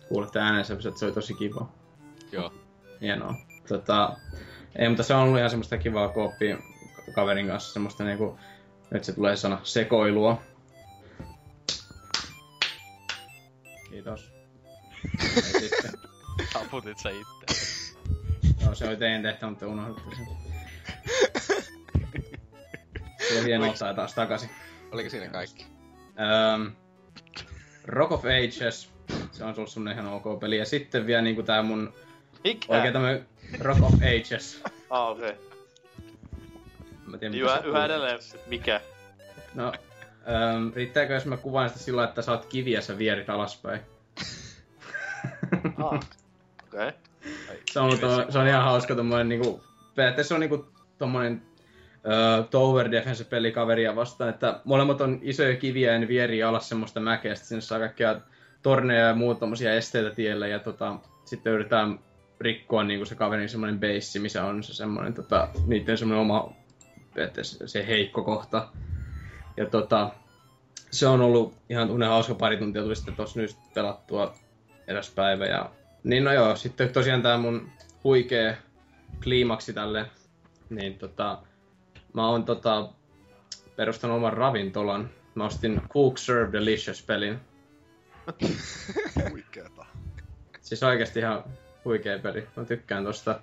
[0.07, 1.69] Kuulette äänensä, että se oli tosi kiva.
[2.31, 2.53] Joo.
[3.01, 3.35] Hienoa.
[3.67, 4.17] Tota,
[4.75, 6.57] ei, mutta se on ollut ihan semmoista kivaa kooppia
[7.15, 8.39] kaverin kanssa, semmoista niinku,
[8.91, 10.41] nyt se tulee sana sekoilua.
[13.89, 14.31] Kiitos.
[15.35, 15.91] Ei sitten.
[16.53, 17.71] Taputit sä itse.
[18.63, 20.27] Joo, se oli teidän tehtävä, mutta unohditte sen.
[23.27, 24.49] Se on hienoa ottaa taas takaisin.
[24.91, 25.80] Oliko siinä kaikki?
[26.17, 26.71] Um,
[27.85, 28.91] Rock of Ages,
[29.31, 30.57] se on ollut semmonen ihan ok peli.
[30.57, 31.93] Ja sitten vielä niinku tää mun
[32.43, 32.73] Mikä?
[32.73, 33.25] oikein tämmönen
[33.59, 34.61] Rock of Ages.
[34.89, 35.29] Ah, okei.
[35.29, 35.41] Okay.
[37.05, 38.81] Mä tiedän, Yhä, yhä edelleen, mikä?
[39.53, 43.81] No, um, riittääkö jos mä kuvaan sitä sillä, että oot kiviä sä vierit alaspäin?
[45.77, 45.93] Ah.
[46.67, 46.87] Okei.
[46.87, 46.91] Okay.
[47.71, 49.63] se, on, to, se on ihan hauska tommonen niinku,
[49.95, 51.41] periaatteessa se on niinku tommonen
[52.49, 56.99] tower defense peli kaveria vastaan, että molemmat on isoja kiviä ja ne vierii alas semmoista
[56.99, 58.21] mäkeä, sitten sinne saa kaikkea
[58.61, 61.99] torneja ja muut tommosia esteitä tielle ja tota, sitten yritetään
[62.39, 66.53] rikkoa niinku se kaverin semmoinen base, missä on se semmoinen tota, niiden semmoinen oma
[67.13, 68.67] periaatteessa se heikko kohta.
[69.57, 70.09] Ja tota,
[70.91, 74.35] se on ollut ihan tunnen hauska pari tuntia, tuli sitten tossa nyt pelattua
[74.87, 75.45] eräs päivä.
[75.45, 75.71] Ja,
[76.03, 77.69] niin no joo, sitten tosiaan tää mun
[78.03, 78.57] huikee
[79.23, 80.05] kliimaksi tälle,
[80.69, 81.37] niin tota,
[82.13, 82.89] mä oon tota,
[83.75, 85.09] perustanut oman ravintolan.
[85.35, 87.39] Mä ostin Cook Serve Delicious-pelin.
[89.31, 89.85] Huikeeta.
[90.61, 91.43] Siis oikeesti ihan
[91.85, 92.47] huikea peli.
[92.55, 93.39] Mä tykkään tosta.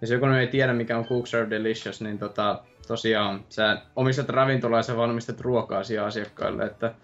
[0.00, 4.78] Jos joku ei tiedä mikä on Cook Serve Delicious, niin tota, tosiaan sä omistat ravintolaa
[4.78, 6.94] ja sä valmistat ruokaa siihen asiakkaille, että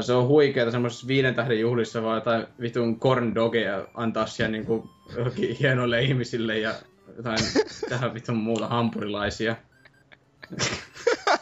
[0.00, 4.90] se on huikeeta semmoisessa viiden tähden juhlissa vaan jotain vitun corn dogeja antaa siellä niinku
[5.60, 6.74] hienoille ihmisille ja
[7.16, 7.38] jotain
[7.88, 9.56] tähän vitun muuta hampurilaisia.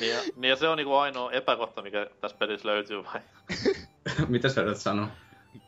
[0.00, 3.20] Niin ja, niin ja se on niinku ainoa epäkohta, mikä tässä pelissä löytyy vai?
[4.28, 5.08] Mitä sä yrität sanoa?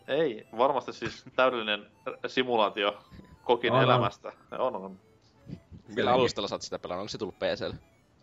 [0.08, 1.86] Ei, varmasti siis täydellinen
[2.26, 2.98] simulaatio
[3.44, 4.32] kokin On, elämästä.
[4.58, 4.98] On, on.
[5.96, 7.00] Millä alustalla sä oot sitä pelannut?
[7.00, 7.76] Onko se tullut PClle?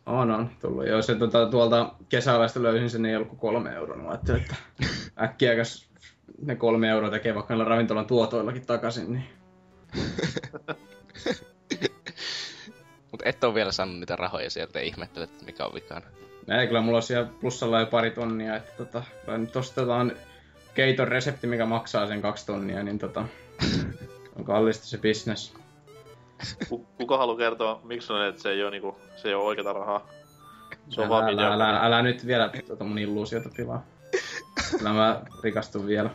[0.05, 0.87] On, on tullut.
[0.87, 3.97] Joo, se tuota, tuolta kesäalasta löysin sen, niin ei ollut kuin kolme euroa.
[3.97, 4.55] Mä ajattelin, että
[5.23, 5.89] äkkiäkäs
[6.41, 9.25] ne kolme euroa tekee vaikka ravintolan tuotoillakin takaisin, niin
[13.17, 16.05] Mut et oo vielä saanut niitä rahoja sieltä ja ihmettelet, että mikä on vikana.
[16.59, 19.03] ei kyllä mulla on siellä plussalla jo pari tonnia, että tota,
[19.37, 20.11] nyt ostetaan
[20.73, 23.25] keiton resepti, mikä maksaa sen kaksi tonnia, niin tota,
[24.35, 25.53] on kallista se business.
[26.69, 29.73] Ku- Kuka haluaa kertoa, miksi on, että se ei ole, niinku, se ei ole oikeata
[29.73, 30.07] rahaa?
[30.89, 33.85] Se on älä, vaan älä, älä, älä, nyt vielä tuota mun illuusiota pilaa.
[34.77, 36.09] Kyllä mä rikastun vielä.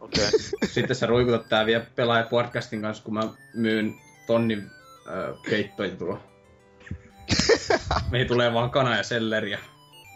[0.00, 0.24] Okei.
[0.64, 3.22] Sitten sä ruikutat tää vielä pelaaja podcastin kanssa, kun mä
[3.54, 3.94] myyn
[4.26, 4.70] tonnin
[5.08, 6.33] äh, keittoja tuolla.
[8.10, 9.58] Meihin tulee vaan kana ja selleriä.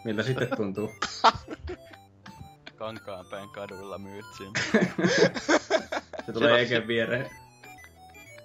[0.03, 0.91] Miltä sitten tuntuu?
[2.75, 4.51] Kankaanpäin kaduilla myyt siinä.
[6.25, 7.29] Se tulee Siinä- Eken viereen.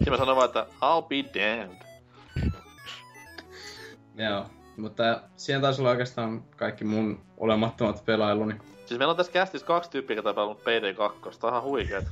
[0.06, 1.84] Ja mä sanon vaan, että I'll be damned.
[4.14, 4.46] Joo.
[4.76, 8.54] Mutta siihen taisi olla oikeastaan kaikki mun olemattomat pelailuni.
[8.86, 11.38] Siis meillä on tässä kästissä kaksi tyyppiä, jotka on pelannut PD2.
[11.38, 12.04] Tää on ihan huikeet.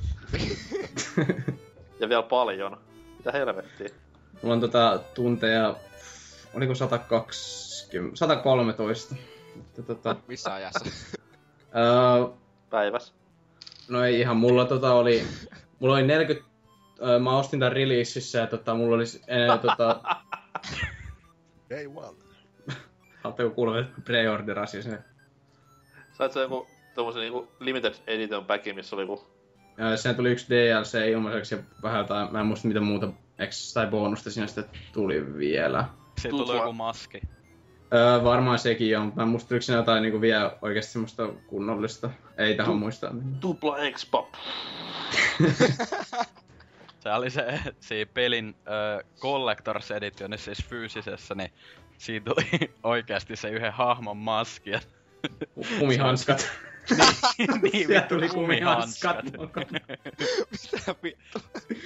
[1.99, 2.77] ja vielä paljon.
[3.17, 3.89] Mitä helvettiä?
[4.41, 5.75] Mulla on tota tunteja,
[6.53, 9.15] oliko 120, 113.
[9.55, 10.85] Mutta tota, Missä ajassa?
[11.75, 12.27] öö,
[12.69, 13.13] Päivässä.
[13.89, 15.23] No ei ihan, mulla tota oli,
[15.79, 16.49] mulla oli 40,
[17.01, 20.01] öö, mä ostin tän releasissä ja tota, mulla oli, ee, tota,
[21.69, 22.17] Day one.
[23.23, 25.05] Haluatteko kuulla, että pre-orderasi sen?
[26.11, 29.27] Sait sä joku tommosen niinku limited edition packin, missä oli joku...
[29.79, 33.07] Öö, Siinä tuli yksi DLC ilmaiseksi ja vähän jotain, mä en muista mitä muuta
[33.39, 35.85] ex- tai bonusta siinä sitten tuli vielä.
[36.21, 37.21] Tupla- tuli joku maski.
[37.93, 39.13] Öö, varmaan sekin on.
[39.15, 42.09] Mä en muista, oliko siinä jotain niinku vielä oikeasti semmoista kunnollista.
[42.37, 43.11] Ei tähän muista.
[43.39, 44.33] Tupla X-pop.
[46.99, 51.49] Se oli se, siinä pelin ö, Collectors Editionissa, siis fyysisessä, niin
[51.97, 54.69] siinä tuli oikeasti se yhden hahmon maski.
[54.69, 54.79] ja-
[55.79, 56.49] Kumihanskat.
[56.89, 59.25] niin, Sieltä vittu, tuli kumihanskat.
[60.71, 61.39] Mitä vittu?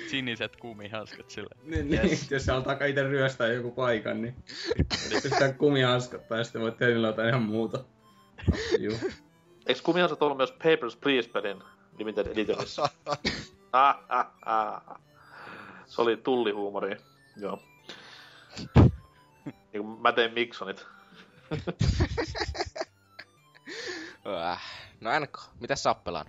[0.10, 1.50] Siniset kumihanskat sille.
[1.64, 2.02] niin, Yes.
[2.04, 4.36] niin, jos sä alkaa itse ryöstää joku paikan, niin
[5.24, 7.84] pistää kumihanskat tai sitten voit tehdä jotain ihan muuta.
[8.80, 8.98] Juu.
[9.68, 11.64] Eiks kumihansa ollut myös Papers, Please-pelin
[11.98, 12.90] Limited Editionissa?
[13.74, 14.82] ah, ah, ah.
[15.86, 16.98] Se oli tullihuumori.
[17.42, 17.60] Joo.
[19.74, 20.86] Niin mä tein Miksonit.
[24.28, 24.62] Äh.
[25.02, 26.26] No NK, mitä sappelaan?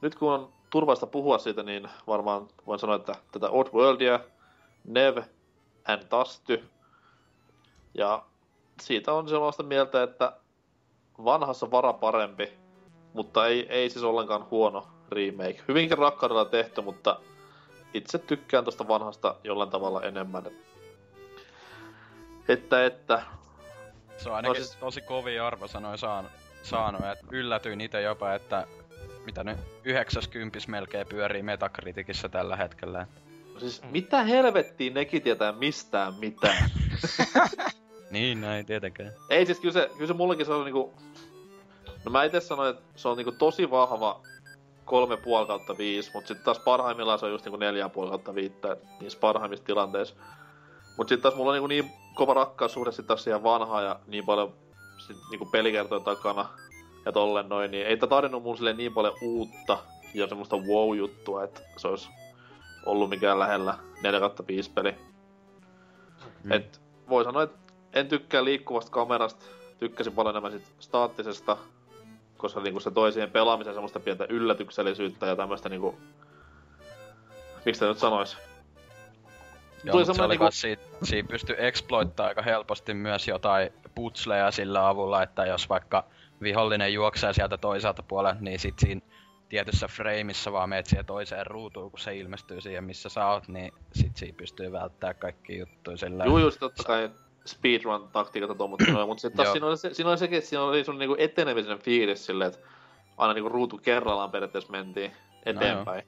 [0.00, 4.20] Nyt kun on turvallista puhua siitä, niin varmaan voin sanoa, että tätä Oddworldia,
[4.84, 5.18] Nev,
[5.84, 6.64] and Tasty.
[7.94, 8.24] Ja
[8.80, 10.32] siitä on sellaista mieltä, että
[11.24, 12.52] vanhassa vara parempi,
[13.12, 15.60] mutta ei, ei siis ollenkaan huono remake.
[15.68, 17.20] Hyvinkin rakkaudella tehty, mutta
[17.94, 20.44] itse tykkään tosta vanhasta jollain tavalla enemmän.
[22.48, 23.22] Että, että,
[24.16, 26.32] Se on ainakin No siis- tosi kovia arvosanoja saanut,
[26.64, 28.66] saanut että yllätyin itse jopa, että
[29.24, 33.06] mitä nyt 90 melkein pyörii Metacriticissa tällä hetkellä.
[33.58, 36.70] siis mitä helvettiä nekin tietää mistään mitään.
[38.10, 39.12] Niin, no ei tietenkään.
[39.30, 40.94] Ei siis kyllä se, kyllä se mullekin se on niinku...
[42.04, 44.20] No mä itse sanoin, että se on niinku tosi vahva
[45.42, 47.58] 3,5 kautta 5, mutta sitten taas parhaimmillaan se on just niinku
[48.04, 48.54] 4,5 kautta 5
[49.00, 50.14] niissä parhaimmissa tilanteissa.
[50.96, 54.26] Mut sitten taas mulla on niinku niin kova rakkaussuhde sit taas siihen vanhaan ja niin
[54.26, 54.54] paljon
[55.06, 56.48] sit niinku pelikertoja takana
[57.04, 59.78] ja tolleen noin, niin ei tää tarjonnut mun silleen niin paljon uutta
[60.14, 62.08] ja semmoista wow-juttua, että se olisi
[62.86, 64.94] ollut mikään lähellä 4 kautta 5 peli.
[66.44, 66.52] Mm.
[66.52, 67.58] Et voi sanoa, että
[67.92, 69.46] en tykkää liikkuvasta kamerasta,
[69.78, 71.56] tykkäsin paljon enemmän sit staattisesta,
[72.36, 75.94] koska niinku se toi siihen pelaamiseen semmoista pientä yllätyksellisyyttä ja tämmöistä niinku...
[77.64, 78.36] Miksi nyt sanois?
[79.84, 84.88] Joo, Tuli se oli niinku- siitä, siinä pystyi exploittaa aika helposti myös jotain putsleja sillä
[84.88, 86.04] avulla, että jos vaikka
[86.42, 89.00] vihollinen juoksee sieltä toiselta puolelta, niin sit siinä
[89.48, 93.72] tietyssä frameissa vaan meet siihen toiseen ruutuun, kun se ilmestyy siihen, missä sä oot, niin
[93.92, 97.10] sit siinä pystyy välttämään kaikki juttuja sillä Juu, just totta kai
[97.46, 99.52] speedrun-taktiikat tuommoista noin, mutta sitten taas Joo.
[99.52, 102.66] siinä oli, se, siinä oli sekin, että siinä oli sun niinku etenemisen fiilis silleen, että
[103.16, 105.12] aina niinku ruutu kerrallaan periaatteessa mentiin
[105.46, 106.02] eteenpäin.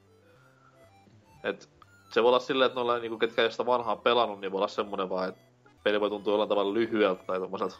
[1.43, 1.69] Et
[2.09, 4.67] se voi olla silleen, että noilla niinku, ketkä ei sitä vanhaa pelannut, niin voi olla
[4.67, 5.41] semmonen vaan, että
[5.83, 7.75] peli voi tuntua jollain tavalla lyhyeltä tai tommoselta,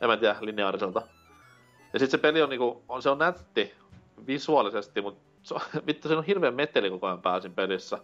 [0.00, 1.02] en mä tiedä, lineaariselta.
[1.92, 3.74] Ja sit se peli on niinku, on, se on nätti
[4.26, 7.98] visuaalisesti, mutta se on, vittu, siinä on hirveän meteli koko ajan pääsin pelissä.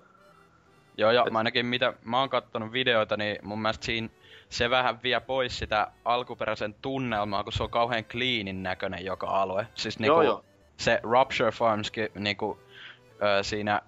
[0.97, 4.09] Joo, ja Et- mä ainakin mitä mä oon kattonut videoita, niin mun mielestä siinä
[4.49, 9.67] se vähän vie pois sitä alkuperäisen tunnelmaa, kun se on kauhean cleanin näköinen joka alue.
[9.75, 10.45] Siis niinku, Joo, joo.
[10.77, 12.59] se Rupture Farmskin niinku,
[13.23, 13.83] ö, siinä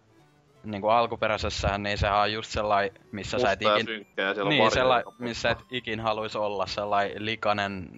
[0.71, 3.87] niinku alkuperäisessähän, niin sehän on just sellainen, missä sä et Musta ikin...
[3.87, 7.89] synkkä ja siellä on Niin, sellai, missä et ikin haluaisi olla, sellainen likainen,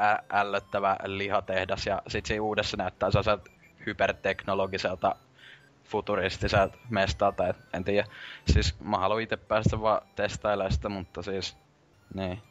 [0.00, 3.50] ä- ällöttävä lihatehdas, ja sit siinä uudessa näyttää sellaiselta
[3.86, 5.16] hyperteknologiselta
[5.84, 8.06] futuristiselta mestalta, et en tiedä.
[8.46, 11.56] Siis mä haluan itse päästä vaan testailemaan sitä, mutta siis,
[12.14, 12.42] niin.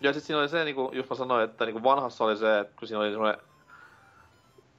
[0.00, 2.72] Ja sit siinä oli se, niinku, just mä sanoin, että niinku vanhassa oli se, että
[2.78, 3.40] kun siinä oli semmoinen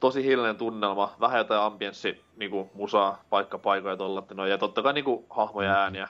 [0.00, 4.92] tosi hiljainen tunnelma, vähän jotain ambienssi, niinku musaa, paikkapaikoja tolla, että no, ja totta kai
[4.92, 6.08] niinku hahmoja ääniä.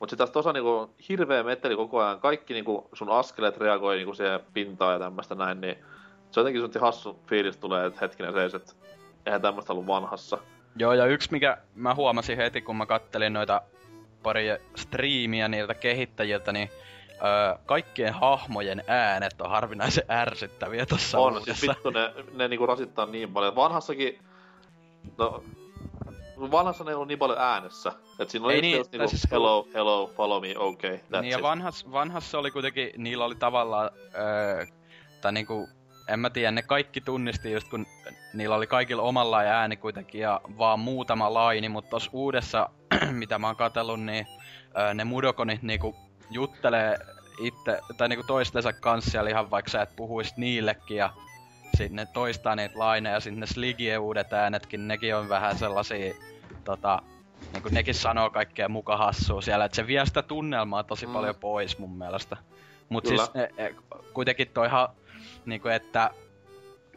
[0.00, 4.14] Mut sit taas tossa niinku hirveä meteli koko ajan, kaikki niinku sun askeleet reagoi niinku
[4.14, 5.76] siihen pintaan ja tämmöstä näin, niin
[6.30, 8.72] se on jotenkin hassu fiilis tulee, että hetkinen seis, että
[9.26, 10.38] eihän tämmöstä ollut vanhassa.
[10.76, 13.62] Joo, ja yksi mikä mä huomasin heti, kun mä kattelin noita
[14.22, 16.70] pari striimiä niiltä kehittäjiltä, niin
[17.24, 21.54] öö, kaikkien hahmojen äänet on harvinaisen ärsyttäviä tossa on, uudessa.
[21.54, 23.56] siis vittu ne, ne niinku rasittaa niin paljon.
[23.56, 24.18] Vanhassakin,
[25.18, 25.42] no,
[26.50, 27.92] vanhassa ne ei ollut niin paljon äänessä.
[28.18, 31.30] Et siinä oli Ei niin, just niinku, siis- hello, hello, follow me, okay, that's Niin
[31.30, 34.66] ja vanhas, vanhassa oli kuitenkin, niillä oli tavallaan, öö,
[35.20, 35.68] tai niinku,
[36.08, 37.86] en mä tiedä, ne kaikki tunnisti just kun
[38.34, 42.68] niillä oli kaikilla omalla ääni kuitenkin ja vaan muutama laini, mutta tossa uudessa,
[43.10, 44.26] mitä mä oon katsellut, niin
[44.78, 45.96] öö, ne mudokonit niinku
[46.30, 46.96] juttelee
[47.38, 51.10] itse, tai niinku toistensa kanssa siellä ihan vaikka sä et puhuis niillekin ja
[51.76, 56.14] sitten ne toistaa niitä laineja, sitten ne Sligien uudet äänetkin, nekin on vähän sellaisia,
[56.64, 57.02] tota,
[57.52, 61.12] niinku nekin sanoo kaikkea muka hassua siellä, että se vie sitä tunnelmaa tosi Mm.
[61.12, 62.36] paljon pois mun mielestä.
[62.88, 63.24] Mut Kyllä.
[63.24, 63.74] siis e, e,
[64.14, 64.88] kuitenkin toihan,
[65.46, 66.10] niinku että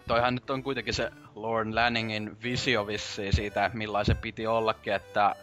[0.08, 5.36] toihan nyt on kuitenkin se Lorne Lanningin visio vissiin siitä, millainen se piti ollakin, että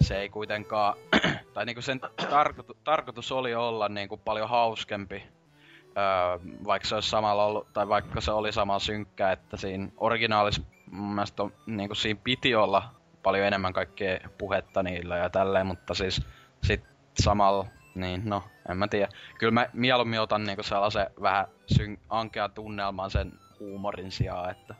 [0.00, 0.94] se ei kuitenkaan,
[1.54, 5.22] tai niinku sen tarkoitu, tarkoitus oli olla niinku paljon hauskempi,
[5.96, 10.62] öö, vaikka se olisi samalla ollut, tai vaikka se oli sama synkkä, että siinä originaalissa
[10.90, 12.82] mun mielestä niinku siinä piti olla
[13.22, 16.22] paljon enemmän kaikkea puhetta niillä ja tälleen, mutta siis
[16.62, 16.82] sit
[17.20, 19.08] samalla, niin no, en mä tiedä.
[19.38, 24.74] Kyllä mä mieluummin otan niinku sellaisen vähän syn- ankean tunnelman sen huumorin sijaan, että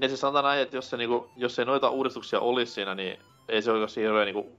[0.00, 3.18] Ja siis sanotaan näin, että jos, se, niinku, jos ei noita uudistuksia olisi siinä, niin
[3.48, 4.52] ei se olisi hirveän niinku,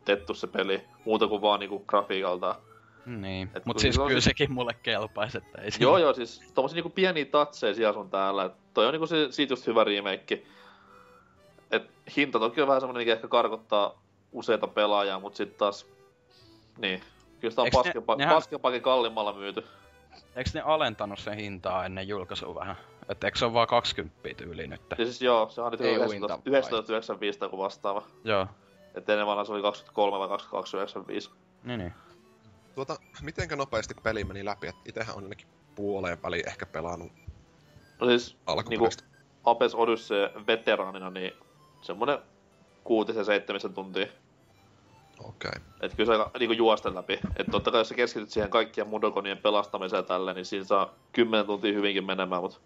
[0.00, 2.54] uudistutettu se peli, muuta kuin vaan niinku, grafiikalta.
[3.06, 6.42] Niin, Et mut kun siis kyllä se- sekin mulle kelpaisi, että ei Joo, joo, siis
[6.54, 8.44] tommosia niinku pieniä tatseja siellä sun täällä.
[8.44, 10.42] Et toi on niinku se, siitä just hyvä remake.
[11.70, 15.86] Et hinta toki on vähän semmonen, mikä ehkä karkottaa useita pelaajaa, mut sit taas...
[16.78, 17.00] Niin.
[17.40, 19.64] Kyllä sitä on paskepa, nehän- paskempaakin kalliimmalla myyty.
[20.36, 22.76] Eikö ne alentanut sen hintaa ennen julkaisua vähän?
[23.08, 24.80] Että eikö se ole vaan 20 tyyli nyt?
[24.90, 28.02] Ja siis joo, se on nyt Ei 19, uinta 1995 tai vastaava.
[28.24, 28.46] Joo,
[28.94, 31.30] Et ennen vanha se oli 23 vai 22,95.
[31.64, 31.92] niin niin.
[32.74, 34.66] Tuota, mitenkä nopeasti peli meni läpi?
[34.66, 37.12] Et itehän on ainakin puoleen väliin ehkä pelannut
[38.00, 38.36] No siis
[38.68, 38.88] niinku.
[39.44, 41.32] Apes Odyssey veteraanina, niin
[41.82, 42.18] semmonen
[42.84, 44.06] kuutisen seitsemisen tuntia.
[45.18, 45.48] Okei.
[45.48, 45.62] Okay.
[45.80, 47.20] Et kyllä se aika niinku juosten läpi.
[47.36, 50.94] Et totta kai jos sä keskityt siihen kaikkien mudokonien pelastamiseen ja tälleen, niin siinä saa
[51.12, 52.60] 10 tuntia hyvinkin menemään, mutta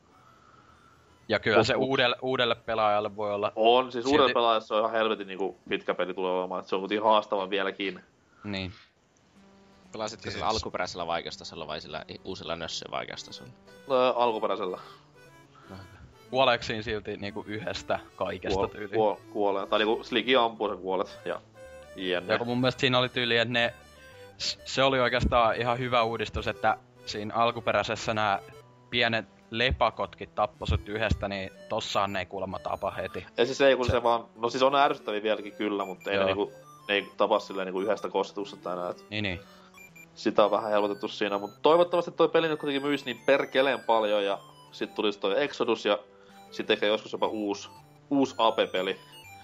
[1.28, 3.92] Ja kyllä se uudelle, uudelle pelaajalle voi olla, on.
[3.92, 6.80] Siis Silti- uudella pelaajassa on ihan helvetin niinku pitkä peli tulee olemaan, et se on
[6.80, 8.00] kuitenkin haastava vieläkin.
[8.44, 8.72] niin.
[9.92, 10.54] Pelasitko sillä Jees.
[10.54, 13.50] alkuperäisellä vaikeustasolla vai sillä uusilla nössön vaikeustasolla?
[13.86, 14.78] No, alkuperäisellä
[16.30, 18.94] Kuoleeko siinä silti niinku yhdestä kaikesta kuol, tyyliin?
[18.98, 19.66] kuol, kuolee.
[19.66, 21.40] Tai niinku sligi ampuu sen kuolet ja
[21.96, 22.32] jne.
[22.32, 23.74] Ja kun mun mielestä siinä oli tyyli, että ne,
[24.64, 28.40] se oli oikeastaan ihan hyvä uudistus, että siinä alkuperäisessä nämä
[28.90, 29.26] pienet
[29.58, 33.26] lepakotkin tappoi sut yhdestä, niin tossahan ne ei kuulemma tapa heti.
[33.36, 36.18] Ja siis ei kun se, Se- vaan, no siis on ärsyttäviä vieläkin kyllä, mutta ei
[36.18, 36.52] ne niinku,
[36.88, 38.90] ne ei tapa silleen niinku yhdestä kostetusta tai näin.
[38.90, 39.40] et Niin niin.
[40.14, 44.24] Sitä on vähän helpotettu siinä, mutta toivottavasti toi peli nyt kuitenkin myisi niin perkeleen paljon
[44.24, 44.38] ja
[44.72, 45.98] sit tulisi toi Exodus ja
[46.50, 47.68] sitten ehkä joskus jopa uusi,
[48.10, 49.00] uusi AP-peli.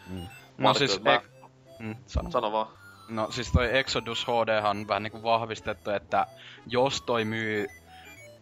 [0.07, 0.17] No
[0.59, 0.75] Markkinoilla.
[0.75, 1.23] siis, Mä- ek,
[1.79, 2.31] mm, sano.
[2.31, 2.67] Sano vaan.
[3.09, 6.27] No siis toi Exodus HD on vähän niinku vahvistettu, että
[6.67, 7.67] jos toi myy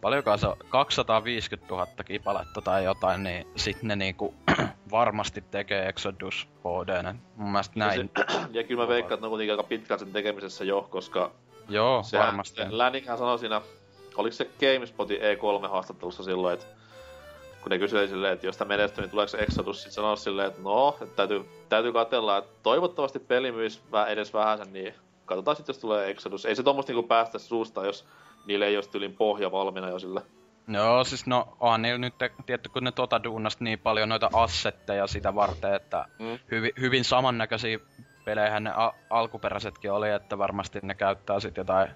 [0.01, 4.33] paljonkaan se on, 250 000 kipaletta tai jotain, niin sit ne niinku
[4.91, 7.13] varmasti tekee Exodus HD.
[7.35, 8.11] Mun mielestä näin.
[8.17, 10.87] Ja, se, ja kyllä mä veikkaan, että ne on kuitenkin aika pitkään sen tekemisessä jo,
[10.89, 11.31] koska
[11.69, 12.61] Joo, sehän, varmasti.
[12.69, 13.61] Lännikhän sanoi siinä,
[14.15, 16.65] oliko se GameSpotin E3-haastattelussa silloin, että
[17.61, 20.61] kun ne kyseli silleen, että jos tämä menestyy, niin tuleeko Exodus, sit sanoi silleen, että
[20.61, 23.51] no, että täytyy, täytyy katella, että toivottavasti peli
[23.91, 24.93] vä- edes vähän sen, niin
[25.25, 26.45] katsotaan sitten, jos tulee Exodus.
[26.45, 28.05] Ei se tommoista niinku päästä suusta, jos
[28.45, 30.21] niille ei olisi tyylin pohja valmiina jo sille.
[30.67, 32.13] Joo, siis no onhan niillä nyt
[32.45, 36.25] tietty, kun ne tota duunasta niin paljon noita assetteja sitä varten, että Mm.
[36.25, 36.39] mm.
[36.81, 37.79] hyvin, samannäköisiä
[38.25, 41.87] pelejä ne a- alkuperäisetkin oli, että varmasti ne käyttää sit jotain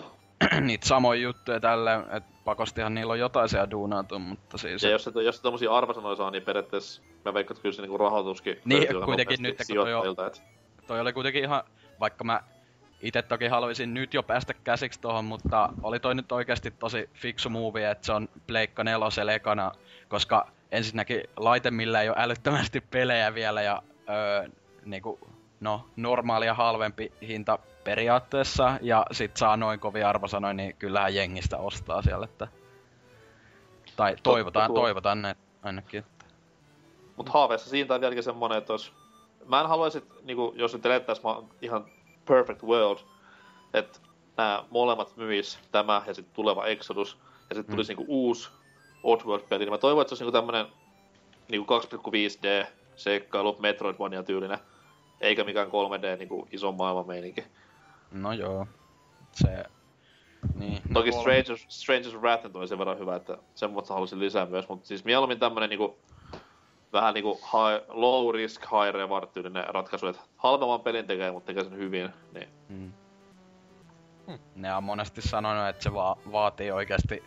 [0.60, 4.82] niitä samoja juttuja tälle, että pakostihan niillä on jotain siellä duunaatu, mutta siis...
[4.82, 7.98] Ja jos se, jos tommosia arvosanoja saa, niin periaatteessa mä veikkaan, että kyllä se niinku
[7.98, 10.42] rahoituskin Niin, kuitenkin nyt, kun toi on- et-
[10.86, 11.62] toi oli kuitenkin ihan,
[12.00, 12.40] vaikka mä
[13.02, 17.50] itse toki haluaisin nyt jo päästä käsiksi tohon, mutta oli toi nyt oikeasti tosi fiksu
[17.50, 19.72] movie, että se on Pleikka nelosella ekana,
[20.08, 24.48] koska ensinnäkin laite, millä ei ole älyttömästi pelejä vielä ja öö,
[24.84, 25.18] niinku,
[25.60, 31.58] no, normaali ja halvempi hinta periaatteessa, ja sit saa noin kovia arvosanoja, niin kyllähän jengistä
[31.58, 32.48] ostaa siellä, että...
[33.96, 36.04] Tai toivotaan, toivotaan ne ainakin.
[37.16, 38.92] Mut haaveissa siitä on vieläkin semmonen, että jos...
[39.46, 41.84] Mä en haluaisi, niinku, jos nyt elettäis ma- ihan
[42.24, 42.98] perfect world,
[43.74, 43.98] että
[44.36, 47.18] nämä molemmat myis, tämä ja sitten tuleva Exodus,
[47.50, 48.50] ja sitten tulisi niinku uusi
[49.02, 50.66] Oddworld-peli, niin mä toivon, että se olisi niinku tämmönen
[51.48, 52.66] niinku 2,5D
[52.96, 54.58] seikkailu, Metroidvania tyylinen,
[55.20, 57.44] eikä mikään 3D niinku ison maailman meininki.
[58.12, 58.66] No joo.
[59.32, 59.64] Se...
[60.54, 60.82] Niin.
[60.92, 64.86] Toki no, Strangers, Strangers Wrath on sen verran hyvä, että semmoista halusin lisää myös, mutta
[64.86, 65.98] siis mieluummin tämmönen niinku
[66.92, 71.64] vähän niinku high, low risk, high reward tyylinen ratkaisu, että halvemman pelin tekee, mutta tekee
[71.64, 74.38] sen hyvin, niin Mm.
[74.56, 77.22] Ne on monesti sanonut, että se va- vaatii oikeasti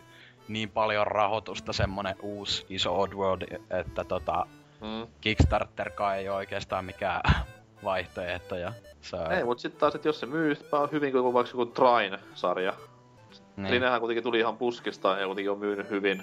[0.48, 4.46] niin paljon rahoitusta semmonen uusi iso Oddworld, että tota,
[4.80, 5.06] mm.
[5.20, 7.20] Kickstarterkaan ei ole oikeastaan mikään
[7.84, 8.56] vaihtoehto.
[8.56, 11.50] Ja se on, Ei, mutta sitten taas, että jos se myy yhtä hyvin kuin vaikka
[11.58, 12.72] joku Trine-sarja.
[12.72, 13.40] Niin.
[13.56, 13.66] niin.
[13.66, 16.22] Trinehän kuitenkin tuli ihan puskista ja kuitenkin on myynyt hyvin.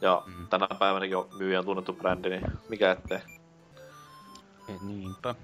[0.00, 0.48] Ja Mm.
[0.48, 3.18] tänä päivänäkin on myyjän tunnettu brändi, niin mikä ettei.
[4.86, 5.34] Niinpä.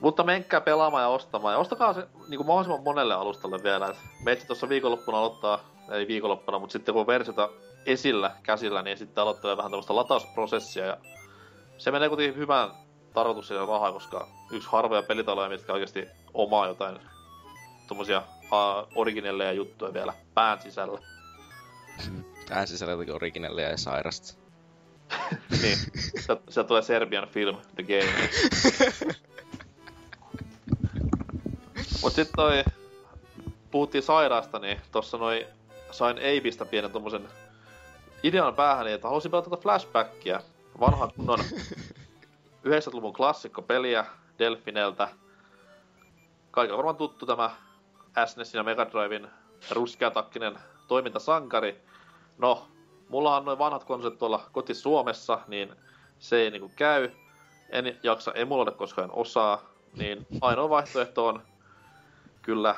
[0.00, 1.54] Mutta menkää pelaamaan ja ostamaan.
[1.54, 3.86] Ja ostakaa se niin kuin mahdollisimman monelle alustalle vielä.
[3.86, 5.58] Et Meitsi tuossa viikonloppuna aloittaa,
[5.90, 7.48] ei viikonloppuna, mutta sitten kun versiota
[7.86, 10.86] esillä käsillä, niin sitten aloittelee vähän tämmöistä latausprosessia.
[10.86, 10.96] Ja
[11.78, 12.70] se menee kuitenkin hyvään
[13.14, 16.98] tarkoitus siihen rahaa, koska yksi harvoja pelitaloja, mitkä oikeasti omaa jotain
[17.88, 20.98] tommosia uh, originelleja juttuja vielä pään sisällä.
[22.46, 24.38] Tähän sisällä jotakin originellia ja sairasta.
[25.62, 25.78] niin,
[26.48, 28.28] sieltä tulee Serbian film, The Game.
[32.02, 32.64] Mut sit toi,
[33.70, 35.46] puhuttiin sairaasta, niin tossa noi
[35.90, 37.28] sain Eipistä pienen tommosen
[38.22, 40.40] idean päähän, että halusin pelata tota flashbackia.
[40.80, 41.38] Vanha kunnon
[42.66, 44.04] 90-luvun klassikkopeliä
[44.38, 45.08] Delfineltä.
[46.50, 47.50] Kaikilla varmaan tuttu tämä
[48.26, 49.30] SNESin ja Mega Driven
[49.70, 51.84] ruskeatakkinen toimintasankari.
[52.38, 52.68] No,
[53.08, 55.76] mulla on noin vanhat konsolit tuolla koti Suomessa, niin
[56.18, 57.10] se ei niinku käy.
[57.70, 59.62] En jaksa emuloida, koska en osaa.
[59.96, 61.42] Niin ainoa vaihtoehto on
[62.42, 62.74] kyllä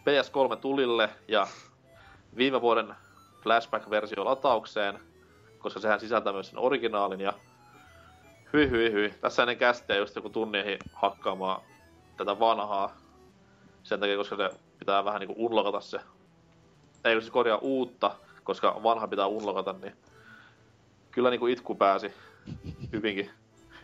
[0.00, 1.46] PS3 tulille ja
[2.36, 2.94] viime vuoden
[3.42, 5.00] flashback-versio lataukseen,
[5.58, 7.32] koska sehän sisältää myös sen originaalin ja
[8.52, 9.14] hyi hyi hyi.
[9.20, 11.60] Tässä ennen kästiä just joku tunniin hakkaamaan
[12.16, 12.96] tätä vanhaa.
[13.82, 16.00] Sen takia, koska se pitää vähän niinku unlokata se.
[17.04, 18.16] Ei siis korjaa uutta,
[18.48, 19.92] koska vanha pitää unlokata, niin
[21.10, 22.12] kyllä niinku itku pääsi
[22.92, 23.30] hyvinkin,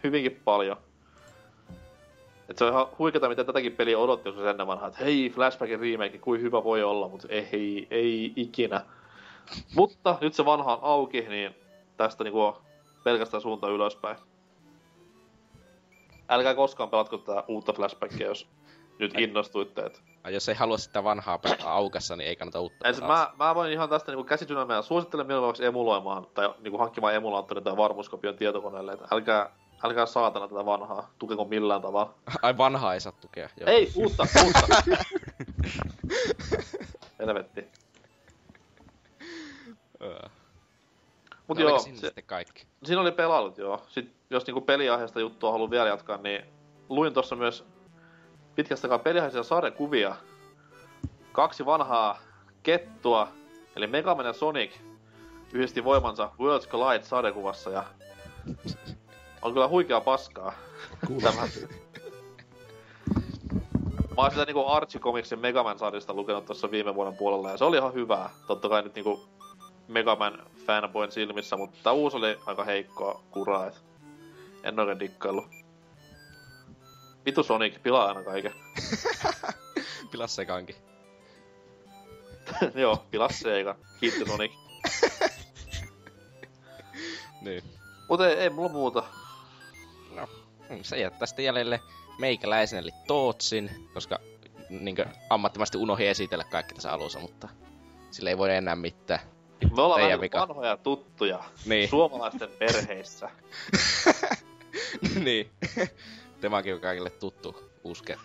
[0.04, 0.76] hyvinkin paljon.
[2.48, 5.80] Et se on ihan huikeeta, miten tätäkin peliä odotti joskus ennen vanhaa, että hei, Flashbackin
[5.80, 8.80] remake, kuin hyvä voi olla, mutta ei, ei ikinä.
[9.76, 11.54] Mutta nyt se vanha on auki, niin
[11.96, 12.56] tästä niinku on
[13.04, 14.16] pelkästään suunta ylöspäin.
[16.28, 18.48] Älkää koskaan pelatko tätä uutta Flashbackia, jos
[18.98, 19.82] nyt innostuitte.
[19.82, 20.13] Et.
[20.30, 23.72] Jos ei halua sitä vanhaa pelata aukassa, niin ei kannata uutta Et mä, mä voin
[23.72, 28.92] ihan tästä niinku käsitynämään suosittelen mieluummin emuloimaan tai niinku hankkimaan emulaattorin tai varmuuskopion tietokoneelle.
[28.92, 29.50] Et älkää,
[29.84, 32.14] älkää saatana tätä vanhaa, tukeko millään tavalla.
[32.42, 33.48] Ai vanhaa ei saa tukea.
[33.60, 33.70] Joo.
[33.70, 34.66] Ei, uutta, uutta.
[37.18, 37.64] Helvetti.
[40.02, 40.28] Öö.
[41.48, 42.66] Mut No, joo, siinä se, sitten kaikki.
[42.84, 43.82] siinä oli pelailut joo.
[43.88, 46.44] Sitten jos niinku peliaiheesta juttua haluan vielä jatkaa, niin
[46.88, 47.64] luin tuossa myös
[48.54, 50.16] pitkästäkaan peliaiheisia sarjakuvia.
[51.32, 52.18] Kaksi vanhaa
[52.62, 53.28] kettua,
[53.76, 54.72] eli Mega Man ja Sonic,
[55.52, 57.84] yhdisti voimansa Worlds Collide sarjakuvassa ja
[59.42, 60.52] on kyllä huikea paskaa.
[61.22, 61.48] Tämä.
[64.16, 67.56] Mä oon sitä niinku Archie Comicsin Mega Man sarjasta lukenut tuossa viime vuoden puolella ja
[67.56, 68.30] se oli ihan hyvää.
[68.46, 69.24] Totta kai nyt niinku
[69.88, 73.82] Mega Man fanboyn silmissä, mutta tää uusi oli aika heikkoa kuraa, et
[74.62, 75.44] en oikein dikkaillu.
[77.26, 78.52] Vitu Sonic pilaa aina kaiken.
[80.10, 80.76] Pilas sekankin.
[82.74, 83.74] Joo, pilas se eikä.
[84.00, 84.52] Kiitti Sonic.
[87.40, 87.62] Niin.
[88.08, 89.04] Mut ei, ei mulla muuta.
[90.68, 91.80] Mm, Se jättää sitten jäljelle
[92.18, 94.18] meikäläisen eli Tootsin, koska
[94.70, 97.48] niinkö ammattimasti unohdin esitellä kaikki tässä alussa, mutta
[98.10, 99.20] sillä ei voi enää mitään.
[99.76, 100.40] Me ollaan vähän vika.
[100.40, 101.44] vanhoja tuttuja.
[101.66, 101.88] Niin.
[101.88, 103.30] Suomalaisten perheissä.
[105.24, 105.50] niin.
[106.40, 108.18] Tämäkin on kaikille tuttu uske.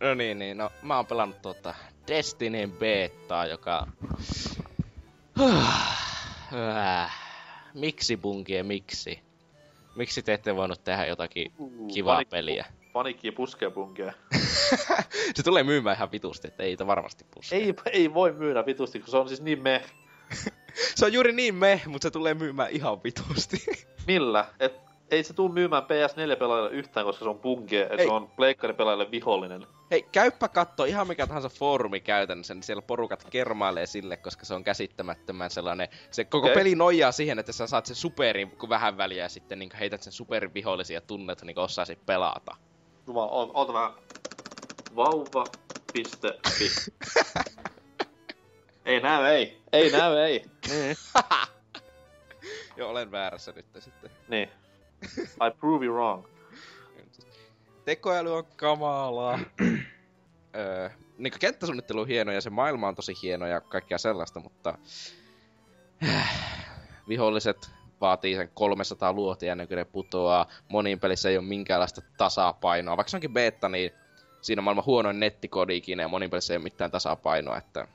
[0.00, 1.74] no niin, niin, no mä oon pelannut tuota
[2.08, 3.86] Destinyn betaa, joka...
[7.74, 9.20] miksi bunkie, miksi?
[9.94, 11.52] Miksi te ette voinut tehdä jotakin
[11.94, 12.66] kivaa Panik- peliä?
[12.92, 14.12] Panikki puskee punkia.
[15.34, 17.58] Se tulee myymään ihan vitusti, että ei sitä varmasti puskea.
[17.58, 19.82] Ei, ei voi myydä vitusti, kun se on siis niin me.
[20.96, 23.64] Se on juuri niin me, mutta se tulee myymään ihan vitusti.
[24.06, 24.46] Millä?
[24.60, 24.72] Et
[25.10, 29.66] ei se tuu myymään PS4-pelaajille yhtään, koska se on punkie, että se on pleikkaripelaajille vihollinen.
[29.90, 34.54] Hei, käyppä katto ihan mikä tahansa foorumi käytännössä, niin siellä porukat kermailee sille, koska se
[34.54, 35.88] on käsittämättömän sellainen...
[36.10, 36.54] Se koko Okei.
[36.54, 40.02] peli nojaa siihen, että sä saat sen superin, kun vähän väliä ja sitten niin heität
[40.02, 42.56] sen superin vihollisia tunnet, niin osaisit pelata.
[43.06, 43.92] Jumala, oota vähän.
[44.96, 46.04] Vauva.fi
[48.84, 49.62] Ei näy, ei.
[49.72, 50.44] Ei näy, ei.
[50.70, 50.96] Niin.
[52.76, 54.10] Joo, olen väärässä nyt sitten.
[54.28, 54.48] niin.
[55.24, 56.24] I prove you wrong.
[57.84, 59.38] Tekoäly on kamalaa.
[60.56, 64.78] öö, niin kenttäsuunnittelu on hieno ja se maailma on tosi hieno ja kaikkea sellaista, mutta
[67.08, 67.70] viholliset
[68.00, 70.46] vaatii sen 300 luotia ennen kuin ne putoaa.
[70.68, 72.96] Moniin pelissä ei ole minkäänlaista tasapainoa.
[72.96, 73.90] Vaikka se onkin beta, niin
[74.40, 77.58] siinä on maailman huonoin nettikodi ikinä ja monin pelissä ei ole mitään tasapainoa.
[77.58, 77.88] Että...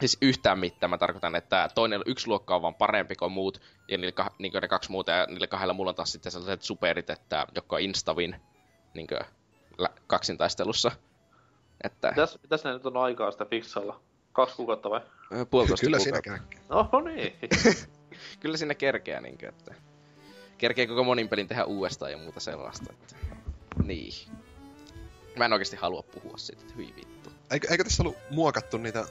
[0.00, 0.90] Siis yhtään mitään.
[0.90, 4.52] Mä tarkoitan, että toinen yksi luokka on vaan parempi kuin muut, ja niillä kah- niin
[4.62, 8.36] ne kaksi muuta, ja niillä kahdella mulla on taas sitten sellaiset superit, että joko instavin
[8.94, 9.06] niin
[9.78, 10.90] lä- kaksintaistelussa.
[11.84, 14.00] Että Mitäs, mitäs ne nyt on aikaa sitä fiksailla?
[14.32, 15.00] Kaksi kuukautta vai?
[15.50, 16.56] puolitoista Kyllä siinä kuukautta.
[16.56, 16.90] käy.
[16.92, 17.36] No niin.
[18.40, 19.74] Kyllä siinä kerkeää niinkö, että...
[20.58, 23.16] Kerkeä koko monin pelin tehdä uudestaan ja muuta sellaista, että...
[23.84, 24.12] Niin.
[25.36, 27.30] Mä en oikeesti halua puhua siitä, että hyi vittu.
[27.50, 29.04] Eikö, eikö tässä ollut muokattu niitä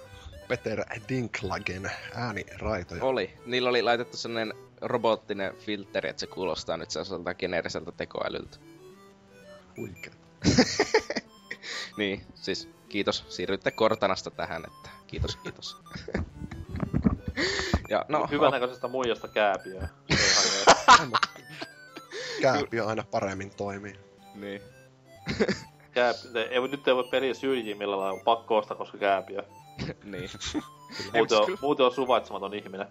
[0.53, 3.03] Peter Dinklagen ääniraitoja?
[3.03, 3.33] Oli.
[3.45, 8.57] Niillä oli laitettu sellainen robottinen filteri, että se kuulostaa nyt sellaiselta geneeriseltä tekoälyltä.
[9.77, 10.13] Huikea.
[11.97, 13.25] Niin, siis kiitos.
[13.29, 15.77] Siirrytte Kortanasta tähän, että kiitos, kiitos.
[17.89, 19.87] ja no, Hyvänäköisestä muijasta kääpiöä.
[20.09, 20.17] Ei
[20.97, 21.11] ihan
[22.41, 23.99] Kääpiö aina paremmin toimii.
[24.35, 24.61] niin.
[25.91, 26.15] Kääp...
[26.49, 29.43] ei, nyt ei voi peliä syrjiä millä lailla, on pakko ostaa, koska kääpiö.
[30.03, 30.29] niin.
[31.13, 32.87] Muuten on, muuten on suvaitsematon ihminen.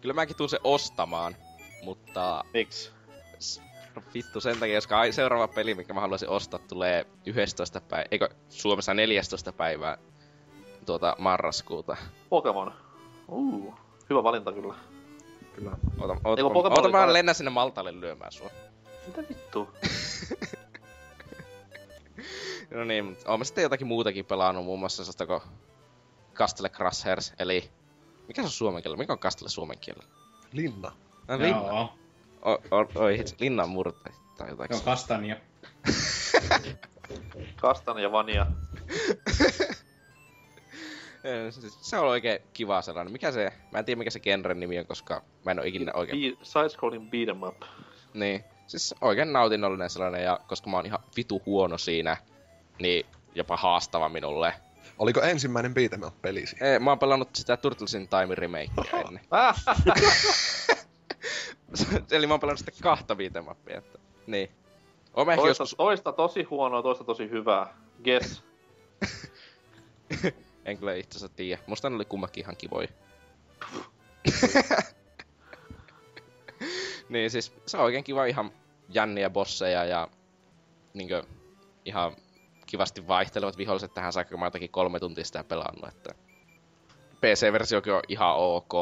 [0.00, 1.36] Kyllä mäkin tuun se ostamaan,
[1.82, 2.90] mutta Miksi?
[3.94, 8.08] No vittu, sen takia, koska ai- seuraava peli, mikä mä haluaisin ostaa, tulee 11 päivää,
[8.10, 9.98] eikö Suomessa 14 päivää
[10.86, 11.96] tuota marraskuuta.
[12.28, 12.74] Pokemon.
[13.28, 13.74] Uh,
[14.10, 14.74] hyvä valinta kyllä.
[15.54, 15.70] Kyllä.
[15.70, 18.50] Oota, oota, Eikö Pokemon oota oli mä lennän sinne Maltalle lyömään sua.
[19.06, 19.68] Mitä vittu?
[22.70, 25.40] No niin, mutta oon mä sitten jotakin muutakin pelannut, muun muassa sellaista kuin
[26.34, 27.70] Castle Crashers, eli...
[28.28, 29.02] Mikä se on suomen kielellä?
[29.02, 30.08] Mikä on Castle suomen kielellä?
[30.52, 30.92] Linna.
[31.28, 31.66] No, linna.
[31.66, 31.92] Joo,
[32.42, 34.74] O, o, oi, hitsi, linnan murte tai jotakin.
[34.74, 35.36] joo, kastania.
[37.60, 38.46] Kastan ja Vania.
[41.80, 43.12] Se on oikein kiva sellainen.
[43.12, 43.52] Mikä se...
[43.72, 46.36] Mä en tiedä mikä se genren nimi on, koska mä en oo ikinä oikein...
[46.36, 47.62] Be- Side-scrolling beat'em up.
[48.14, 48.44] Niin.
[48.66, 52.16] Siis oikein nautinnollinen sellainen, ja koska mä oon ihan vitu huono siinä,
[52.80, 54.54] niin jopa haastava minulle.
[54.98, 56.56] Oliko ensimmäinen beat'em up pelisi?
[56.60, 59.24] Ei, mä oon pelannut sitä Turtlesin Time remakea ennen.
[59.30, 59.64] Ah!
[62.10, 63.98] Eli mä oon pelannut sitten kahta viitemappia, että...
[64.26, 64.50] Niin.
[65.14, 65.74] Oon Toista, joskus...
[65.76, 67.74] toista tosi huonoa, toista tosi hyvää.
[68.04, 68.44] Guess.
[70.64, 71.62] En kyllä itse asiassa tiedä.
[71.66, 72.88] Musta ne oli kummakin ihan kivoja.
[77.08, 78.52] niin siis se on oikein kiva ihan
[78.88, 80.08] jänniä bosseja ja
[80.94, 81.22] niinkö
[81.84, 82.16] ihan
[82.74, 86.14] kivasti vaihtelevat viholliset tähän saakka, kun mä jotakin kolme tuntia sitä pelannut, että
[87.20, 88.72] PC-versiokin on ihan ok.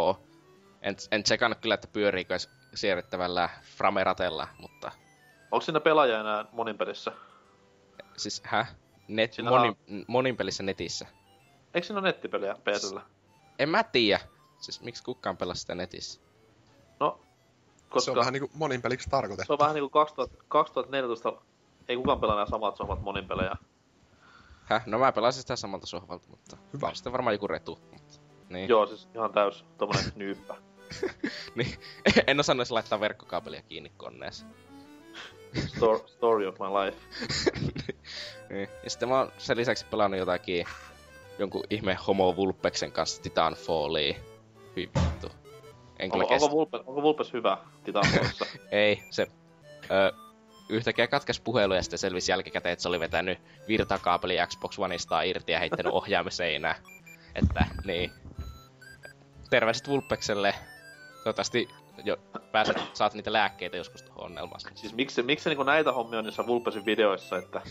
[0.82, 4.93] En, en tsekannut kyllä, että pyöriikö edes siirrettävällä frameratella, mutta
[5.51, 7.12] Onko siinä pelaaja enää monin pelissä?
[8.16, 8.66] siis hä?
[9.09, 9.76] Net, Siinä monin,
[10.07, 11.07] monin pelissä netissä.
[11.74, 13.03] Eikö siinä ole nettipeliä PSllä?
[13.59, 14.20] En mä tiedä.
[14.59, 16.20] Siis miksi kukaan pelaa sitä netissä?
[17.01, 17.20] No,
[17.88, 19.47] koska Se on vähän niinku monin peliksi tarkoitettu.
[19.47, 21.32] se on vähän niinku 2000, 2014,
[21.88, 23.57] ei kukaan pelaa enää samat sohvat monin pelejä.
[24.65, 24.83] Häh?
[24.87, 26.57] No mä pelasin sitä samalta sohvalta, mutta...
[26.73, 26.95] Hyvä.
[26.95, 27.79] Sitten varmaan joku retu.
[27.93, 28.21] Mutta...
[28.49, 28.69] Niin.
[28.69, 30.57] Joo, siis ihan täys tommonen nyyppä.
[31.55, 31.75] niin.
[32.27, 34.47] en osannut edes laittaa verkkokaapelia kiinni koneessa.
[35.57, 36.99] Stor- story of my life.
[38.51, 38.69] niin.
[38.85, 40.67] Ja sitten mä oon sen lisäksi pelannut jotakin...
[41.39, 44.15] Jonkun ihme Homo Vulpeksen kanssa Titanfallia.
[44.77, 45.29] Hyi vittu.
[45.99, 46.45] En kyllä Onko, kestä.
[46.45, 48.47] onko, Vulpes, onko Vulpes hyvä Titanfallissa?
[48.71, 49.27] Ei, se...
[49.91, 50.13] Ö,
[50.69, 53.39] yhtäkkiä katkes puhelu ja sitten selvisi jälkikäteen, että se oli vetänyt
[53.69, 56.75] virtakaapeli Xbox Oneista irti ja heittänyt ohjaamiseinään.
[57.35, 58.13] Että, niin.
[59.51, 60.55] Terveiset Vulpekselle.
[61.15, 61.69] Toivottavasti
[62.05, 62.17] jo
[62.53, 64.61] pääset, saat niitä lääkkeitä joskus tuohon onnelmaan.
[64.75, 67.63] siis miksi, miksi niinku näitä hommia on niissä Vulpesin videoissa, että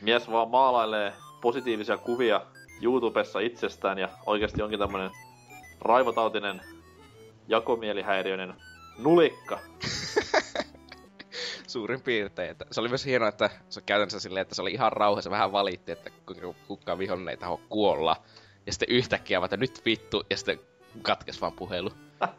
[0.00, 2.46] mies vaan maalailee positiivisia kuvia
[2.82, 5.10] YouTubessa itsestään ja oikeasti onkin tämmönen
[5.80, 6.60] raivotautinen
[7.48, 8.54] jakomielihäiriöinen
[8.98, 9.58] nulikka.
[11.72, 12.50] Suurin piirtein.
[12.50, 15.30] Että se oli myös hienoa, että se on käytännössä silleen, että se oli ihan rauhassa
[15.30, 18.22] vähän valitti, että kuinka kukaan vihollinen ei taho kuolla.
[18.66, 20.60] Ja sitten yhtäkkiä vaan, että nyt vittu, ja sitten
[21.02, 21.90] katkes vaan puhelu.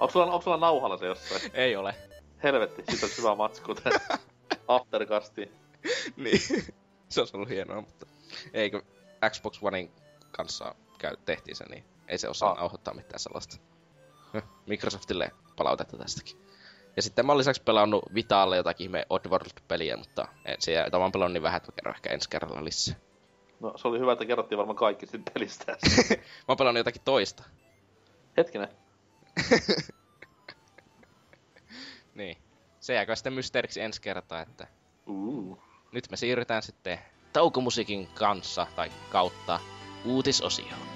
[0.00, 1.40] Onko sulla, onko sulla nauhalla se jossain?
[1.54, 1.94] Ei ole.
[2.42, 4.00] Helvetti, sit olisi hyvä matsku tähän
[4.68, 5.52] aftercastiin.
[6.16, 6.40] niin.
[7.08, 8.06] se olisi ollut hienoa, mutta
[8.52, 8.82] eikö
[9.30, 9.90] Xbox Onein
[10.30, 12.56] kanssa käy, tehtiin se, niin ei se osaa Ah.
[12.56, 13.56] nauhoittaa mitään sellaista.
[14.66, 16.36] Microsoftille palautetta tästäkin.
[16.96, 21.32] Ja sitten mä oon lisäksi pelannut Vitaalle jotakin ihme Oddworld-peliä, mutta en, se oon pelannut
[21.32, 22.96] niin vähän, että mä kerron ehkä ensi kerralla lisää.
[23.60, 25.72] No se oli hyvä, että kerrottiin varmaan kaikki siitä pelistä.
[26.18, 27.44] mä oon pelannut jotakin toista.
[28.36, 28.68] Hetkinen.
[32.14, 32.36] Niin.
[32.80, 34.66] Se jääkö sitten mysteeriksi ensi kertaa, että
[35.06, 35.58] Uh.
[35.92, 36.98] nyt me siirrytään sitten
[37.32, 39.60] taukomusiikin kanssa tai kautta
[40.04, 40.91] uutisosioon.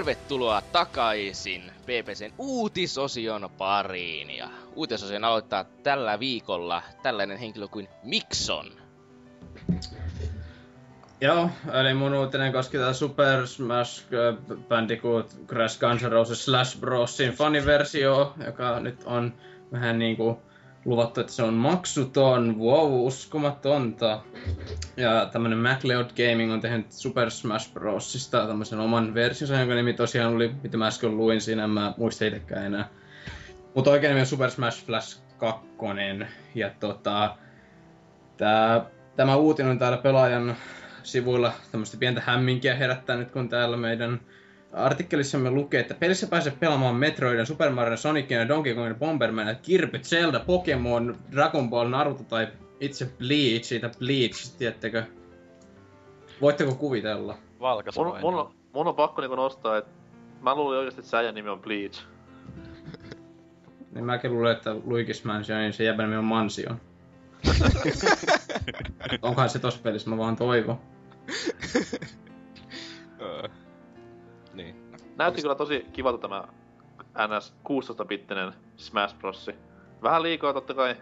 [0.00, 4.30] Tervetuloa takaisin PPCn uutisosion pariin.
[4.30, 8.66] Ja uutisosion aloittaa tällä viikolla tällainen henkilö kuin Mikson.
[11.20, 16.80] Joo, eli mun uutinen koski tätä Super Smash äh, Bandicoot Crash Guns N' Roses Slash
[16.80, 19.34] Brosin faniversio, joka nyt on
[19.72, 20.42] vähän niinku
[20.84, 24.20] luvattu, että se on maksuton, wow, uskomatonta.
[24.96, 30.34] Ja tämmönen MacLeod Gaming on tehnyt Super Smash Brosista tämmöisen oman versionsa, jonka nimi tosiaan
[30.34, 32.88] oli, mitä mä äsken luin siinä, en mä muista itsekään enää.
[33.74, 35.66] Mutta oikein nimi on Super Smash Flash 2.
[36.54, 37.36] Ja tota,
[38.36, 38.84] tää,
[39.16, 40.56] tämä uutinen on täällä pelaajan
[41.02, 44.20] sivuilla tämmöistä pientä hämminkiä herättänyt, kun täällä meidän
[44.72, 49.98] artikkelissamme lukee, että pelissä pääsee pelaamaan Metroidin, Super Mario, Sonicin ja Donkey Kongin Bomberman, Kirby,
[49.98, 52.48] Zelda, Pokemon, Dragon Ball, Naruto tai
[52.80, 55.04] itse Bleach, siitä Bleach, tiettekö?
[56.40, 57.38] Voitteko kuvitella?
[57.60, 59.90] Valkas Mun, mun, on, mun on pakko niinku nostaa, että
[60.40, 62.02] mä luulin oikeesti, että säijän nimi on Bleach.
[63.90, 66.80] Niin mäkin luulen, että Luigi's Mansion, niin se jäbän nimi on Mansion.
[69.22, 70.80] Onkohan se tossa pelissä, mä vaan toivon.
[73.20, 73.48] Öö.
[74.54, 74.76] niin.
[75.16, 76.44] Näytti kyllä tosi kivalta tämä
[77.28, 79.50] NS 16-bittinen Smash Bros.
[80.02, 80.96] Vähän liikaa totta kai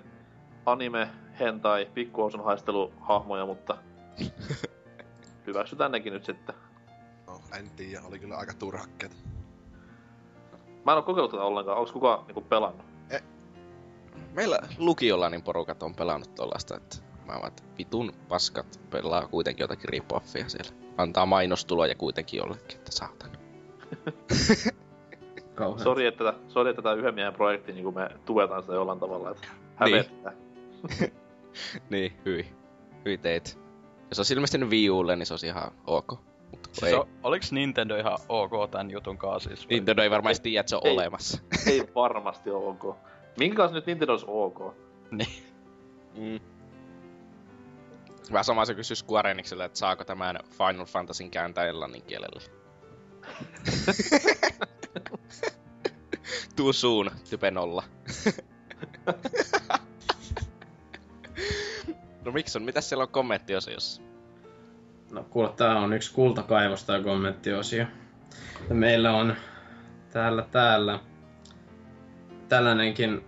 [0.67, 1.09] anime,
[1.41, 3.79] hentai, pikkuhousun haisteluhahmoja, mutta
[5.47, 6.55] hyväksytään nekin nyt sitten.
[7.27, 9.17] No, en tiedä, oli kyllä aika turhakkeet.
[10.85, 12.87] Mä en oo kokeillut tätä ollenkaan, onks kukaan niinku pelannut?
[14.35, 19.89] Meillä lukiolla niin porukat on pelannut tuollaista, että mä että vitun paskat pelaa kuitenkin jotakin
[19.89, 20.71] ripoffia siellä.
[20.97, 23.33] Antaa mainostuloja kuitenkin jollekin, että saatana.
[25.55, 25.85] Kauhean.
[25.85, 29.31] Sori, että, tätä- sori, että tämä yhden miehen projekti, niin me tuetaan sitä jollain tavalla,
[29.31, 30.33] että hävettää.
[31.01, 31.13] Niin,
[32.27, 32.47] hyi.
[33.05, 33.59] Hyi teit.
[34.11, 36.11] Jos olisi ilmestynyt Wii Ulle, niin se olisi ihan ok.
[36.51, 36.95] Mutta Siis ei.
[36.95, 39.69] o, oliks Nintendo ihan ok tän jutun kanssa siis?
[39.69, 40.93] Nintendo ei varmaan edes tiedä, että se on Ei.
[40.93, 41.39] olemassa.
[41.67, 42.97] Ei varmasti ole ok.
[43.39, 44.59] Minkä kanssa nyt Nintendo olisi ok?
[45.11, 45.43] Niin.
[46.17, 46.41] Mm.
[48.33, 52.43] Vähän sama se kysyi Square Enixille, että saako tämän Final Fantasyn kääntää englannin kielelle.
[56.57, 57.83] Too soon, type nolla.
[62.29, 64.03] no Mikson, mitäs siellä on kommenttiosiossa?
[65.13, 67.87] No kuule, tää on yksi kultakaivos tää kommenttiosio.
[68.69, 69.37] Ja meillä on
[70.13, 70.99] täällä täällä
[72.49, 73.25] tällainenkin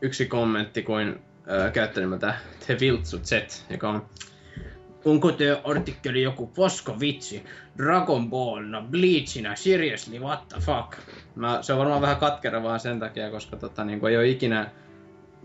[0.00, 2.34] yksi kommentti kuin äh, käyttänimeltä
[2.66, 3.32] The Viltsu Z,
[3.70, 4.06] joka on
[5.04, 7.44] Onko te artikkeli joku posko vitsi?
[7.78, 10.98] Dragon Ballna, Bleachina, seriously, what the fuck?
[11.34, 14.70] Mä, se on varmaan vähän katkera vaan sen takia, koska tota, niin ei ole ikinä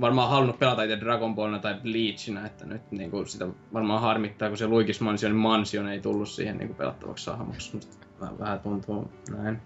[0.02, 4.48] varmaan halunnut pelata itse Dragon Ballina tai Bleachina, että nyt niin kuin, sitä varmaan harmittaa,
[4.48, 7.76] kun se Luigi's Mansion Mansion ei tullut siihen niin kuin, pelattavaksi hahmoksi.
[7.76, 9.62] Musta vähän, vähän tuntuu näin.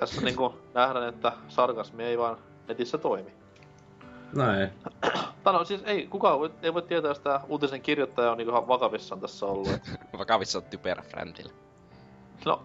[0.00, 2.36] Tässä niinku nähdään, että sarkasmi ei vaan
[2.68, 3.30] netissä toimi.
[4.36, 4.70] Näin.
[5.44, 8.52] Tai no siis ei, kukaan voi, ei voi tietää, jos tää uutisen kirjoittaja on niinku
[8.52, 9.68] ihan vakavissaan tässä ollut.
[9.68, 9.82] Et,
[10.18, 11.52] Vakavissa on typerä friendillä.
[12.46, 12.62] no,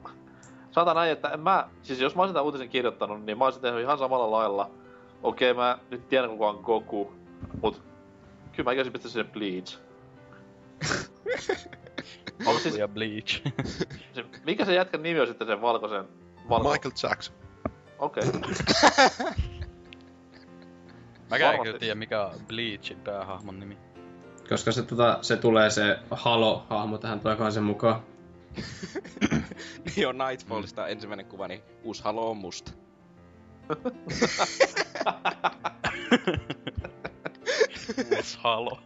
[0.71, 3.61] sanotaan näin, että en mä, siis jos mä olisin tämän uutisen kirjoittanut, niin mä olisin
[3.61, 4.69] tehnyt ihan samalla lailla.
[5.23, 7.13] Okei, mä nyt tiedän kuka on Goku,
[7.61, 7.81] mut
[8.51, 9.79] kyllä mä olisin pistänyt sinne Bleach.
[12.45, 13.41] Onko siis, ja Bleach.
[14.13, 16.05] se, mikä se jätkän nimi on sitten sen valkoisen?
[16.49, 16.71] Valko...
[16.71, 17.35] Michael Jackson.
[17.99, 18.23] Okei.
[21.29, 23.77] Mäkään en kyllä tiedä mikä on Bleachin päähahmon nimi.
[24.49, 28.01] Koska se, tota, se tulee se Halo-hahmo tähän sen mukaan.
[29.95, 32.71] niin on Nightfallista ensimmäinen kuva, niin uusi Halo on musta.
[38.15, 38.79] Uusi Halo.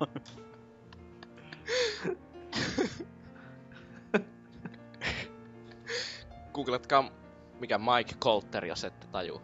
[6.53, 7.11] Googletkaa
[7.59, 9.41] mikä Mike Colter, jos ette taju.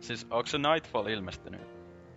[0.00, 1.60] siis onko se Nightfall ilmestynyt?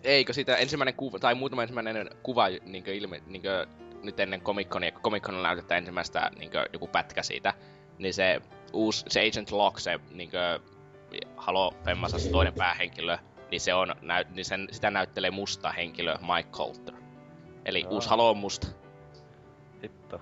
[0.04, 3.66] Eikö sitä ensimmäinen kuva, tai muutama ensimmäinen kuva niinkö ilme, niinkö
[4.02, 7.54] nyt ennen Comic-Conia, kun Comic-Conilla näytetään ensimmäistä niinkö joku pätkä siitä,
[7.98, 8.40] niin se
[8.72, 10.60] uusi, se Agent Locke, se niinkö
[11.36, 13.18] Halo Femmasassa toinen päähenkilö,
[13.50, 16.94] niin se on, näy, niin sen, sitä näyttelee musta henkilö Mike Colter.
[17.64, 17.90] Eli Aa.
[17.90, 18.66] uusi Halo on musta.
[19.82, 20.20] Hitto.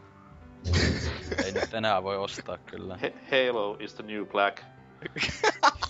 [1.45, 2.97] Ei nyt enää voi ostaa kyllä.
[2.97, 4.63] He- Halo is the new black.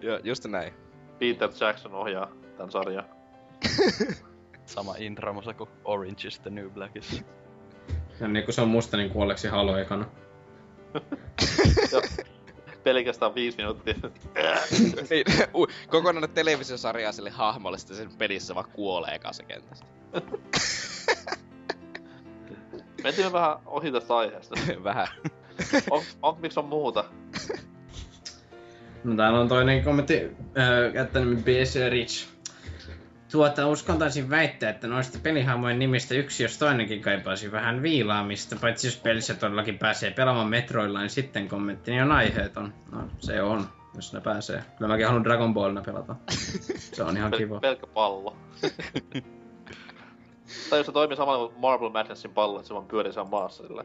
[0.00, 0.72] Joo, just näin.
[1.18, 3.04] Peter Jackson ohjaa tän sarjan.
[4.66, 7.22] Sama intramusa kuin Orange is the New Blackissa.
[8.20, 10.04] Ja niin kun se on musta, niin kuolleeksi Halo ekana.
[12.84, 13.94] Pelkästään viisi minuuttia.
[15.10, 19.86] Niin, u- kokonainen televisiosarja sille hahmolle, sitten sen pelissä vaan kuolee eka se kentästä.
[23.04, 24.54] Mentimme vähän ohi tästä aiheesta.
[24.84, 25.08] Vähän.
[25.90, 27.04] On, on, miksi on muuta?
[29.04, 32.28] No täällä on toinen kommentti, äh, käyttänyt BC Rich.
[33.30, 38.96] Tuota, uskaltaisin väittää, että noista pelihahmojen nimistä yksi jos toinenkin kaipaisi vähän viilaamista, paitsi jos
[38.96, 42.74] pelissä todellakin pääsee pelaamaan Metroilla, niin sitten kommenttini on aiheeton.
[42.92, 44.64] No, se on, jos ne pääsee.
[44.78, 46.16] Kyllä mäkin haluan Dragon Ballina pelata.
[46.78, 47.60] Se on ihan kiva.
[47.60, 48.36] pelkkä pallo.
[50.70, 53.66] tai jos se toimii samalla kuin Marble Madnessin pallo, että se vaan pyörii siellä maassa
[53.66, 53.84] sillä.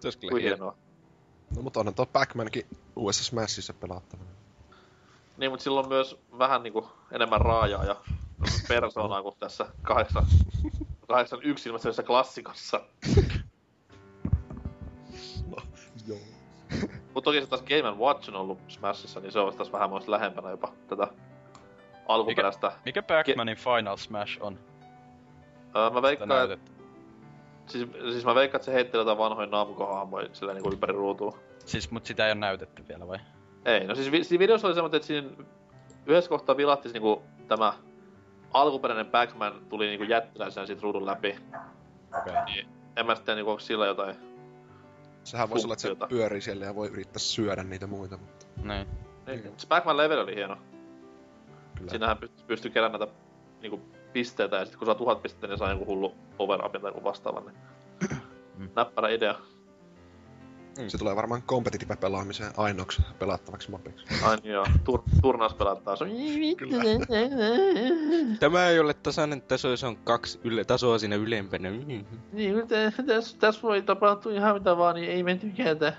[0.00, 0.76] Se olisi kyllä hienoa.
[1.56, 4.39] No mutta onhan tuo Pac-Mankin uudessa Smashissa pelattavana.
[5.40, 7.96] Niin, mutta sillä on myös vähän niinku enemmän raajaa ja
[8.68, 10.26] persoonaa kuin tässä kahdeksan,
[11.08, 12.80] kahdeksan yksi ilmestyneessä klassikossa.
[15.46, 15.56] No,
[16.06, 16.18] joo.
[17.14, 20.10] Mutta toki se taas Game Watch on ollut Smashissa, niin se on taas vähän muista
[20.10, 21.08] lähempänä jopa tätä
[22.08, 22.72] alkuperäistä.
[22.84, 24.58] Mikä Pac-Manin Final Smash on?
[25.76, 26.70] Öö, mä veikkaan, että
[27.66, 31.38] siis, siis mä veikkaan, että se heitteli jotain vanhoja Namco-hahmoja silleen niinku ympäri ruutua.
[31.64, 33.18] Siis, mut sitä ei ole näytetty vielä vai?
[33.64, 35.28] Ei, no siis vi- siinä videossa oli semmoinen, että siinä
[36.06, 37.72] yhdessä kohtaa vilahti niinku tämä
[38.52, 41.38] alkuperäinen Pac-Man tuli niinku jättiläisenä siitä ruudun läpi.
[42.18, 42.32] Okei.
[42.32, 42.44] Okay.
[42.44, 44.16] Niin en mä sitten niinku onko sillä jotain...
[45.24, 46.14] Sehän voisi olla, että se Funktiota.
[46.14, 48.86] pyörii siellä ja voi yrittää syödä niitä muita, mutta Niin.
[49.26, 49.44] Niin.
[49.44, 49.52] Mm.
[49.56, 50.56] Se Pac-Man level oli hieno.
[51.74, 51.90] kyllä.
[51.90, 53.14] Siinähän pystyy, pystyy keräämään näitä
[53.62, 53.80] niinku
[54.12, 57.44] pisteitä ja sitten kun saa tuhat pistettä, niin saa joku hullu power-upin tai joku vastaavan.
[57.46, 57.56] Niin...
[58.56, 58.68] Mm.
[58.76, 59.34] Näppärä idea.
[60.88, 64.06] Se tulee varmaan competitive pelaamiseen ainoaksi pelattavaksi mapiksi.
[64.24, 65.96] Ai niin joo, tur- turnaus pelataan.
[65.96, 66.10] Se on...
[68.40, 71.70] Tämä ei ole tasainen taso, se on kaksi yle- tasoa siinä ylempänä.
[71.70, 71.86] Mm.
[72.32, 72.54] Niin,
[73.06, 75.92] tässä täs voi tapahtua ihan mitä vaan, niin ei me tykätä.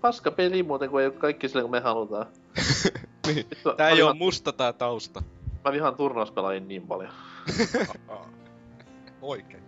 [0.00, 2.26] Paska peli muuten, kun ei ole kaikki sille, kun me halutaan.
[3.26, 3.46] Niin.
[3.76, 5.22] Tää ei oo musta tää tausta.
[5.64, 7.10] Mä vihaan turnauspelaajia niin paljon.
[9.22, 9.62] Oikein.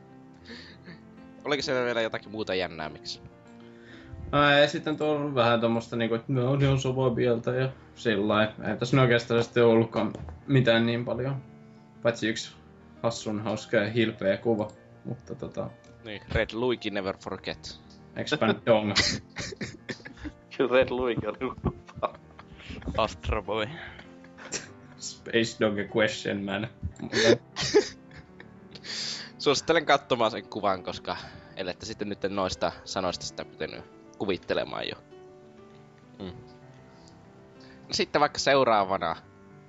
[1.44, 3.20] Oliko siellä vielä jotakin muuta jännää, miksi?
[4.32, 7.68] No, ja sitten tuolla on vähän tommosta niinku, että no, ne on samaa mieltä ja
[7.94, 8.52] sillä lailla.
[8.68, 10.12] Ei tässä oikeastaan sitten ollutkaan
[10.46, 11.36] mitään niin paljon.
[12.02, 12.52] Paitsi yksi
[13.02, 14.70] hassun hauska ja hilpeä kuva.
[15.04, 15.70] Mutta tota,
[16.04, 17.80] Niin, Red Luigi Never Forget.
[18.16, 18.92] Expand Dong.
[20.56, 21.74] Kyllä Red Luigi on niinku-
[22.96, 23.66] Astro Boy.
[24.98, 26.68] Space Dog Question Man.
[29.38, 31.16] Suosittelen katsomaan sen kuvan, koska
[31.56, 34.96] ellette sitten nyt noista sanoista sitä pitänyt kuvittelemaan jo.
[36.18, 36.32] Mm.
[37.88, 39.16] No sitten vaikka seuraavana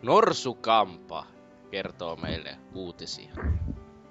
[0.01, 1.25] Norsukampa
[1.71, 3.33] kertoo meille uutisia.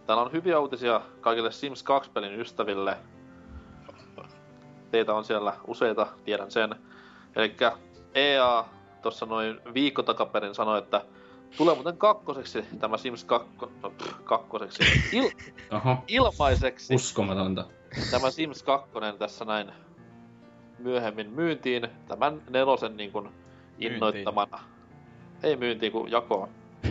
[0.06, 2.96] Täällä on hyviä uutisia kaikille Sims 2-pelin ystäville.
[4.90, 6.74] Teitä on siellä useita, tiedän sen.
[7.36, 7.56] Eli
[8.14, 8.64] EA
[9.02, 11.04] tuossa noin viikko takaperin sanoi, että
[11.56, 13.48] tulee muuten kakkoseksi tämä Sims 2,
[13.82, 13.92] no,
[14.24, 14.82] kakkoseksi,
[15.12, 15.30] il,
[15.72, 17.64] Oho, ilmaiseksi uskomatonta.
[18.10, 19.72] tämä Sims 2 tässä näin
[20.78, 23.28] myöhemmin myyntiin, tämän nelosen niin kuin
[23.78, 24.60] innoittamana.
[25.42, 26.48] Ei myyntiin, kuin jakoon.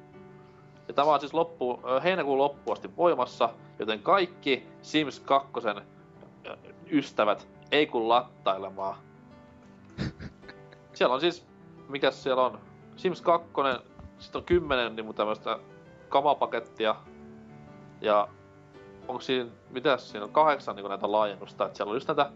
[0.88, 5.52] Ja tämä on siis loppu, heinäkuun loppuun asti voimassa, joten kaikki Sims 2
[6.46, 6.56] ö,
[6.92, 8.96] ystävät ei kun lattailemaan.
[10.94, 11.46] siellä on siis,
[11.90, 12.60] mikäs siellä on?
[12.96, 13.48] Sims 2,
[14.20, 15.60] sitten on 10 niin tämmöistä
[16.10, 16.96] kamapakettia.
[18.02, 18.28] Ja
[19.08, 22.32] onko siinä, mitäs siinä on kahdeksan niin näitä laajennusta, että siellä on just näitä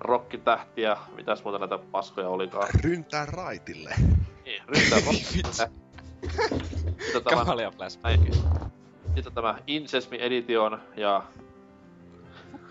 [0.00, 2.68] rokkitähtiä, mitäs muuta näitä paskoja olikaan.
[2.84, 3.94] Ryntää raitille.
[4.44, 5.68] Niin, ryntää rokkitähtiä.
[7.04, 8.18] Sitten tämä, Kamalia flashback.
[8.20, 8.34] näin,
[9.14, 11.22] sitten tämä Incesmi Edition ja...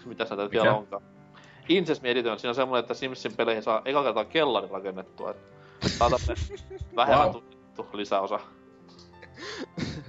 [0.06, 0.64] Mitäs näitä nyt Mikä?
[0.64, 1.02] vielä onkaan?
[1.70, 5.32] Incesmi Edition, siinä on semmonen, että Simsin peleihin saa eka kertaa kellari rakennettua.
[5.32, 5.38] Et
[6.00, 6.38] tää on tämmönen
[6.96, 7.32] vähemmän Wow.
[7.42, 8.40] tunnettu lisäosa.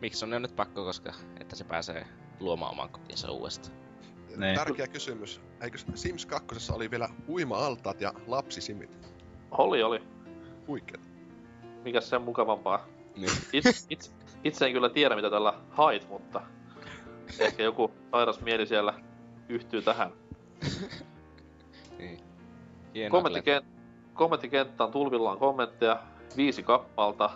[0.00, 2.06] Miksi on ne nyt pakko, koska että se pääsee
[2.40, 3.76] luomaan oman kotinsa uudestaan.
[4.36, 4.54] Niin.
[4.56, 5.40] Tärkeä kysymys.
[5.60, 9.08] Eikö Sims 2 oli vielä uima-altaat ja lapsisimit?
[9.50, 10.02] Oli, oli.
[10.68, 11.11] Huikeet.
[11.84, 12.86] Mikäs sen mukavampaa?
[13.16, 13.30] Niin.
[13.52, 14.10] Itse, itse,
[14.44, 16.40] itse en kyllä tiedä, mitä tällä hait, mutta
[17.38, 18.94] ehkä joku sairas mieli siellä
[19.48, 20.12] yhtyy tähän.
[21.98, 22.20] niin.
[23.10, 23.66] Kommenttikent,
[24.14, 26.02] kommenttikenttä on tulvillaan kommentteja,
[26.36, 27.30] viisi kappalta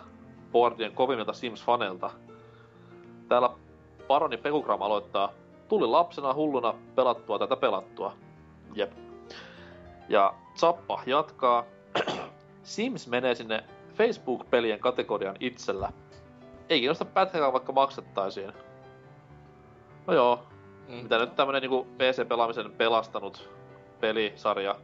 [0.51, 2.09] boardien kovimmilta Sims-faneilta.
[3.27, 3.49] Täällä
[4.07, 5.31] Paroni Pekugram aloittaa,
[5.67, 8.13] tuli lapsena hulluna pelattua tätä pelattua.
[8.73, 8.91] Jep.
[10.09, 11.63] Ja Zappa jatkaa,
[12.63, 13.63] Sims menee sinne
[13.97, 15.91] Facebook-pelien kategorian itsellä.
[16.69, 18.53] Ei kiinnosta pätkääkään vaikka maksettaisiin.
[20.07, 20.47] No joo,
[20.87, 20.95] Mm.
[20.95, 23.49] Mitä nyt tämmönen niinku PC-pelaamisen pelastanut
[23.99, 24.75] pelisarja,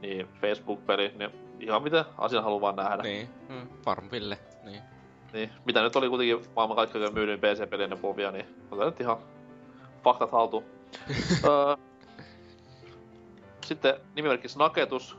[0.00, 3.02] niin Facebook-peli, niin ihan miten asian haluaa vaan nähdä.
[3.02, 4.82] Niin, mm, Farmville, niin.
[5.32, 9.16] Niin, mitä nyt oli kuitenkin maailman kaikkein myydyin PC-peli ennen Bovia, niin otetaan nyt ihan
[10.04, 10.64] faktat haltuun.
[11.44, 11.76] Öö,
[13.64, 15.16] Sitten nimimerkki Snaketus.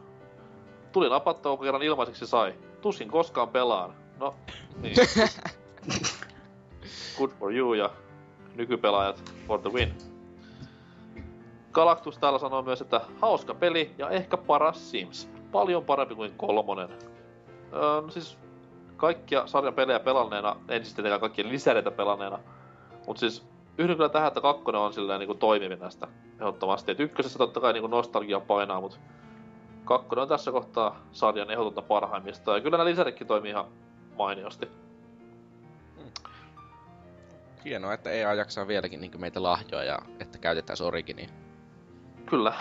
[0.91, 2.54] Tuli napattua, kun kerran ilmaiseksi sai.
[2.84, 3.93] Tuskin koskaan pelaan.
[4.19, 4.36] No,
[4.81, 4.95] niin.
[7.17, 7.89] Good for you ja
[8.55, 9.93] nykypelaajat for the win.
[11.71, 15.29] Galactus täällä sanoo myös, että hauska peli ja ehkä paras Sims.
[15.51, 16.89] Paljon parempi kuin kolmonen.
[17.73, 18.38] Öö, no siis
[18.97, 22.39] kaikkia sarjan pelejä pelanneena, en siis tietenkään kaikkien lisäreitä pelanneena,
[23.07, 23.45] mutta siis
[23.77, 26.91] yhdyn kyllä tähän, että kakkonen on silleen niinku toimivin näistä ehdottomasti.
[26.91, 28.97] Et ykkösessä totta kai niinku nostalgia painaa, mutta
[29.86, 32.55] kakkonen on tässä kohtaa sarjan ehdotonta parhaimmista.
[32.55, 33.65] Ja kyllä nämä lisäritkin toimii ihan
[34.17, 34.67] mainiosti.
[37.65, 41.27] Hienoa, että EA jaksaa vieläkin niin meitä lahjoa ja että käytetään Originia.
[42.25, 42.53] Kyllä.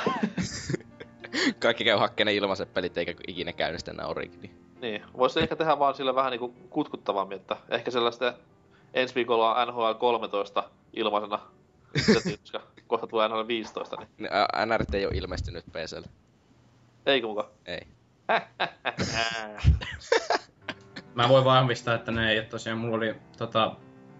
[1.62, 4.50] Kaikki käy hakkeen ilmaiset pelit eikä ikinä käynnistä enää Originia.
[4.80, 5.02] niin.
[5.16, 8.34] Voisi ehkä tehdä vaan sille vähän niinku kutkuttavammin, että ehkä sellaista
[8.94, 11.38] ensi viikolla on NHL 13 ilmaisena.
[12.42, 14.30] koska kohta tulee NHL 15, niin
[14.66, 16.21] NRT ei ole ilmestynyt PClle.
[17.06, 17.50] Eikö muka?
[17.66, 17.86] Ei.
[21.14, 23.76] Mä voin vahvistaa, että ne ei ole tosiaan, mulla oli tota,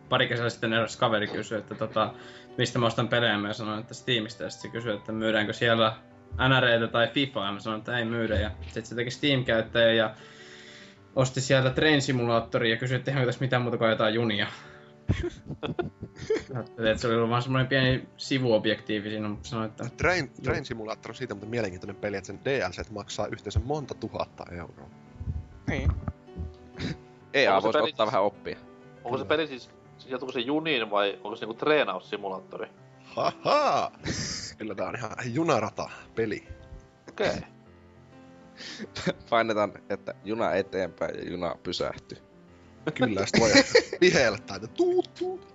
[0.09, 2.15] pari kesää sitten eräs kaveri kysyi, että tota,
[2.59, 5.97] mistä mä ostan pelejä, mä sanoin, että Steamista, ja sitten se kysyi, että myydäänkö siellä
[6.49, 10.15] NREitä tai FIFA, ja mä sanoin, että ei myydä, ja sitten se teki Steam-käyttäjä, ja
[11.17, 14.47] osti sieltä Train Simulaattori ja kysyi, että eihän tässä mitään muuta kuin jotain junia.
[16.55, 20.65] Ajattelin, että se oli ollut vaan semmoinen pieni sivuobjektiivi siinä, mutta sanoin, että Train, Train
[20.65, 24.91] Simulator on siitä mutta mielenkiintoinen peli, että sen DLC maksaa yhteensä monta tuhatta euroa.
[25.69, 25.93] Niin.
[27.35, 28.57] EA voisi peli ottaa siis- vähän oppia.
[29.05, 32.69] Onko se peli siis, siis jatkuuko se juniin vai onko se niinku treenaussimulaattori?
[33.05, 33.93] Haha!
[34.59, 36.49] Kyllä tää on ihan junarata peli.
[37.09, 37.29] Okei.
[37.29, 37.41] Okay.
[39.31, 42.32] Painetaan, että juna eteenpäin ja juna pysähtyy.
[42.95, 43.51] Kyllä, ja sit voi
[44.01, 45.47] viheltää, että tuut tuut.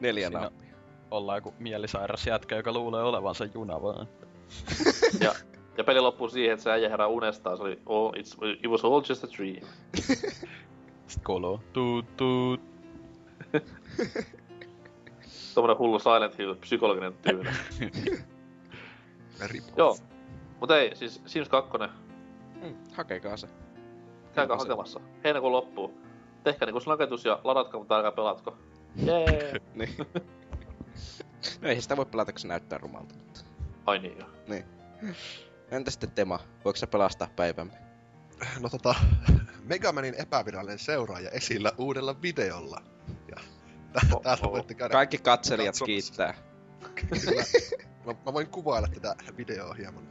[0.00, 0.70] Neljä Siinä- nappia.
[1.10, 4.08] Ollaan joku mielisairas jätkä, joka luulee olevansa juna vaan.
[5.20, 5.34] Ja,
[5.78, 7.56] ja peli loppuu siihen, että se äijä herää unestaan.
[7.56, 9.56] Se oli, oh, it's, it was all just a dream.
[11.06, 12.60] Sitten kuuluu tuut tuut.
[15.54, 17.48] Tommonen hullu Silent Hill, psykologinen tyyli.
[19.76, 19.96] Joo.
[20.60, 21.70] Mut ei, siis Sims 2,
[22.62, 23.48] Mm, hakekaa se.
[24.34, 25.00] Käykää hakemassa.
[25.24, 26.00] Heinäkuun loppuu.
[26.44, 28.56] Tehkää niinku snaketus ja ladatkaa, mutta älkää pelatko.
[29.06, 29.60] Jee!
[29.74, 29.96] Niin.
[31.60, 33.14] no ei sitä voi pelata, kun se näyttää rumalta.
[33.14, 33.40] Mutta...
[33.86, 34.28] Ai niin joo.
[35.70, 36.38] Entä sitten Tema?
[36.64, 37.72] Voiko se pelastaa päivämme?
[38.60, 38.94] No tota,
[39.70, 42.82] Megamanin epävirallinen seuraaja esillä uudella videolla.
[43.28, 43.36] Ja
[43.92, 44.52] tä- Oh, täältä oh.
[44.52, 45.84] voitte käydä Kaikki katselijat katsomassa.
[45.86, 46.34] kiittää.
[46.94, 47.42] Kyllä.
[48.06, 50.08] Mä, mä voin kuvailla tätä videoa hieman.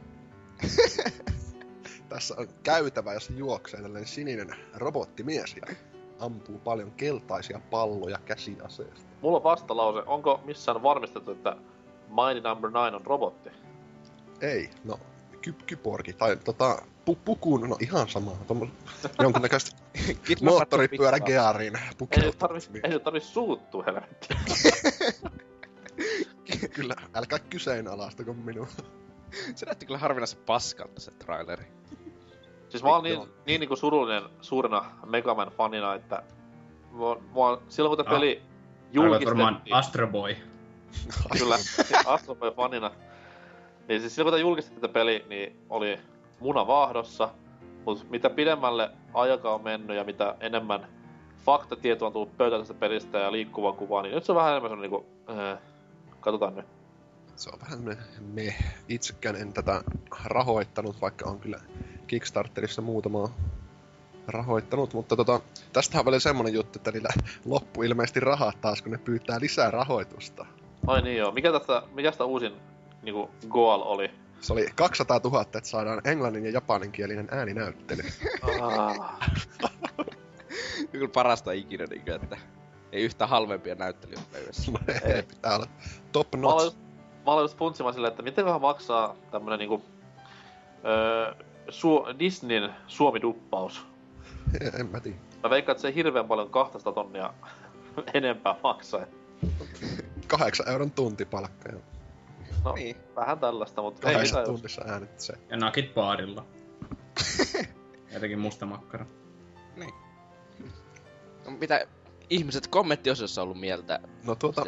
[2.10, 5.74] Tässä on käytävä, jossa juoksee tällainen sininen robottimies ja
[6.18, 9.00] ampuu paljon keltaisia palloja käsiaseesta.
[9.22, 10.02] Mulla on vastalause.
[10.06, 11.56] Onko missään varmistettu, että
[12.08, 13.50] Mighty Number 9 on robotti?
[14.40, 14.98] Ei, no
[15.42, 18.32] ky- kyborgi tai tota, pu- pukuun, no ihan sama.
[18.46, 18.68] Tommos,
[19.18, 21.78] jonkunnäköistä Kidnappattu moottoripyörä pikku- Geariin
[22.24, 24.28] Ei tarvi, ei tarvi suuttua helvetti.
[26.74, 28.66] Kyllä, älkää kyseenalaistako minua.
[29.54, 31.64] Se näytti kyllä harvinaisen paskalta se traileri.
[32.70, 33.28] Siis mä oon niin, Joo.
[33.46, 36.22] niin niinku surullinen suurena Megaman fanina, että
[37.32, 38.20] mua, silloin kun tämä Ah.
[38.20, 38.42] peli
[38.94, 40.36] Tarkoitat varmaan julkistettiin, Astro Boy.
[41.38, 41.54] kyllä,
[42.06, 42.90] Astro Boy fanina,
[43.88, 45.98] niin siis silloin kun tämä julkistettiin tätä peli, niin oli
[46.40, 47.28] muna vaahdossa,
[47.84, 50.88] mutta mitä pidemmälle aika on mennyt ja mitä enemmän
[51.44, 54.80] faktatietoa on tullut pöytään tästä pelistä ja liikkuvaa kuvaa, niin nyt se on vähän enemmän
[54.80, 55.58] niinku, äh,
[56.20, 56.66] katsotaan nyt.
[57.36, 57.98] Se on vähän semmonen
[58.34, 58.54] me.
[58.88, 59.82] Itsekään en tätä
[60.24, 61.60] rahoittanut, vaikka on kyllä
[62.10, 63.28] Kickstarterissa muutamaa
[64.28, 65.40] rahoittanut, mutta tota,
[65.72, 67.08] tästähän on vielä semmonen juttu, että niillä
[67.44, 70.46] loppu ilmeisesti rahat taas, kun ne pyytää lisää rahoitusta.
[70.86, 72.52] Ai niin joo, mikä tästä, mikä sitä uusin
[73.02, 74.10] niinku goal oli?
[74.40, 78.02] Se oli 200 000, että saadaan englannin ja japaninkielinen ääninäyttely.
[78.62, 79.18] Ah.
[80.92, 82.36] Kyllä parasta ikinä, niin kuin, että
[82.92, 84.72] ei yhtä halvempia näyttelijöitä päivässä.
[84.72, 85.66] No ei, pitää olla
[86.12, 86.64] top Mä notch.
[86.64, 86.78] just-
[87.26, 89.82] mä aloin just funtsimaan silleen, että mitenköhän maksaa tämmönen niinku...
[90.84, 91.34] Öö,
[91.68, 93.86] Su- Disneyn Suomi-duppaus.
[94.80, 95.16] En mä tiedä.
[95.42, 97.34] Mä veikkaan, että se ei hirveän paljon 200 tonnia
[98.14, 99.00] enempää maksaa.
[100.26, 101.78] Kahdeksan euron tuntipalkka ja
[102.64, 102.96] No, Niin.
[103.16, 104.40] vähän tällaista, mutta ei mitään.
[104.42, 105.32] jos- tunnissa äänet se.
[105.48, 106.44] Ja nakit baarilla.
[108.12, 109.06] Jotenkin musta makkara.
[111.44, 111.86] No, mitä
[112.30, 114.64] ihmiset kommenttiosiossa ollut mieltä No tuota,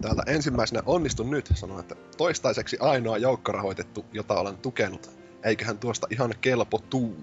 [0.00, 5.10] täältä ensimmäisenä onnistun nyt, sanon, että toistaiseksi ainoa joukkorahoitettu, jota olen tukenut.
[5.44, 7.16] Eiköhän tuosta ihan kelpo tuu.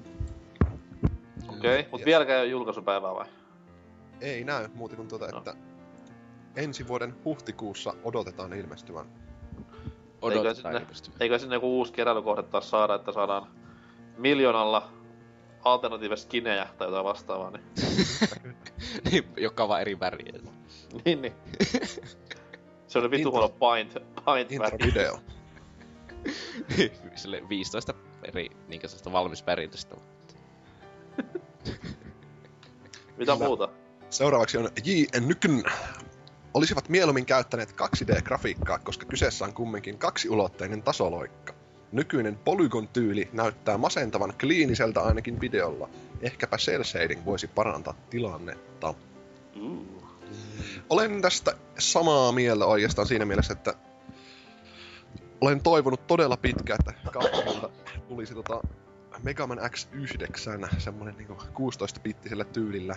[1.49, 1.91] Okei, okay.
[1.91, 2.05] mut Yes.
[2.05, 3.26] vieläkään ei ole julkaisupäivää vai?
[4.22, 5.38] Ei näy muuta kuin tuota, No.
[5.38, 5.53] että
[6.55, 9.05] ensi vuoden huhtikuussa odotetaan ilmestyvän.
[10.22, 11.22] Odotetaan sinne- ilmestymään.
[11.22, 13.47] Eikö sinne joku uusi keräilykohde taas saada, että saadaan
[14.17, 14.89] miljoonalla
[15.63, 17.63] alternatiivista skinejä tai jotain vastaavaa, niin...
[19.11, 20.34] niin, joka on vaan eri väriä.
[21.05, 21.34] niin, niin.
[22.88, 24.78] Se oli vittu huono paint, paint väri.
[24.78, 25.19] Intro-video.
[27.15, 27.93] Sille 15
[28.24, 29.95] eri niin sellaista valmis väritystä.
[33.17, 33.36] Mitä Kyllä.
[33.36, 33.69] muuta?
[34.09, 35.19] Seuraavaksi on J.
[35.19, 35.63] Nykyn.
[36.53, 41.53] Olisivat mieluummin käyttäneet 2D-grafiikkaa, koska kyseessä on kumminkin kaksiulotteinen tasoloikka.
[41.91, 45.89] Nykyinen Polygon-tyyli näyttää masentavan kliiniseltä ainakin videolla.
[46.22, 48.93] Ehkäpä cel shading voisi parantaa tilannetta.
[49.55, 49.86] Mm.
[50.89, 53.74] Olen tästä samaa mieltä oikeastaan siinä mielessä, että
[55.41, 57.69] olen toivonut todella pitkään, että Capcomilta
[58.07, 58.61] tulisi tota
[59.23, 62.95] Mega Man X9, semmonen niinku 16-bittisellä tyylillä.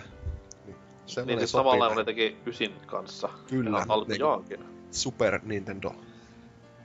[0.65, 0.77] Niin,
[1.25, 1.97] Niin siis näin.
[1.97, 3.29] ne teki Ysin kanssa.
[3.49, 4.65] Kyllä, alkujaankin.
[4.91, 5.95] Super Nintendo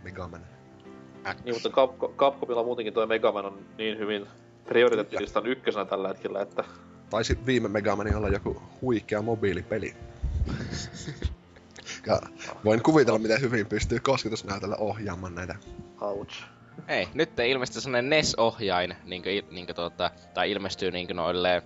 [0.02, 0.46] Mega Man.
[1.44, 4.26] Niin, mutta Capco, Capcomilla muutenkin toi Mega Man on niin hyvin
[4.64, 6.64] prioriteettilistan ykkösenä tällä hetkellä, että
[7.10, 9.94] Taisi viime Mega Manin olla joku huikea mobiilipeli.
[12.06, 12.20] ja
[12.64, 15.54] voin kuvitella, miten hyvin pystyy kosketusnäytöllä ohjaamaan näitä.
[16.00, 16.44] ouch.
[16.88, 21.62] Ei, nyt ei ilmestyy sellainen NES-ohjain, niinkö, niinkö tuota, tai ilmestyy niinkö noille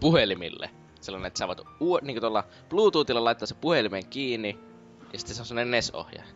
[0.00, 0.70] puhelimille.
[1.00, 4.58] Sellainen, että sä voit uu, niinkö tuolla Bluetoothilla laittaa se puhelimen kiinni,
[5.12, 6.28] ja sitten se on sellainen NES-ohjain.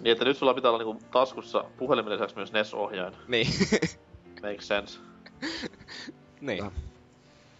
[0.00, 3.14] Niin, että nyt sulla pitää olla niinku taskussa puhelimen lisäksi myös NES-ohjain.
[3.28, 3.46] Niin.
[4.42, 5.00] Makes sense.
[6.40, 6.58] niin.
[6.58, 6.72] Joo.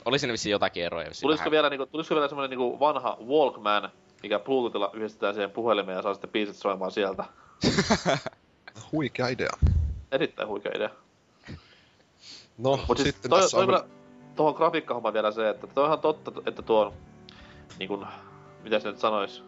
[0.05, 1.05] Oli siinä vissiin jotakin eroja.
[1.05, 1.51] Tulisiko vähän.
[1.51, 3.91] vielä, niinku, tulisiko vielä semmonen niinku vanha Walkman,
[4.25, 7.25] mikä Bluetoothilla yhdistetään siihen puhelimeen ja saa sitten biisit soimaan sieltä?
[8.93, 9.51] Huikea idea.
[10.13, 10.91] Erittäin huikea idea.
[12.59, 13.67] No, Mut siis sitten toi, tässä toi on...
[13.67, 13.85] kyllä,
[14.37, 16.95] tuohon grafiikkahommaan vielä se, että toi on ihan totta, että tuo
[17.79, 18.07] niin kun,
[18.63, 19.45] mitä se nyt sanois,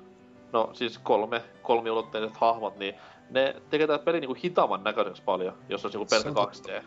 [0.53, 2.95] no siis kolme, kolmiulotteiset hahmot, niin
[3.31, 6.85] ne tekee tää peli niinku hitaamman näköiseksi paljon, jos olisi joku pelkkä on 2D.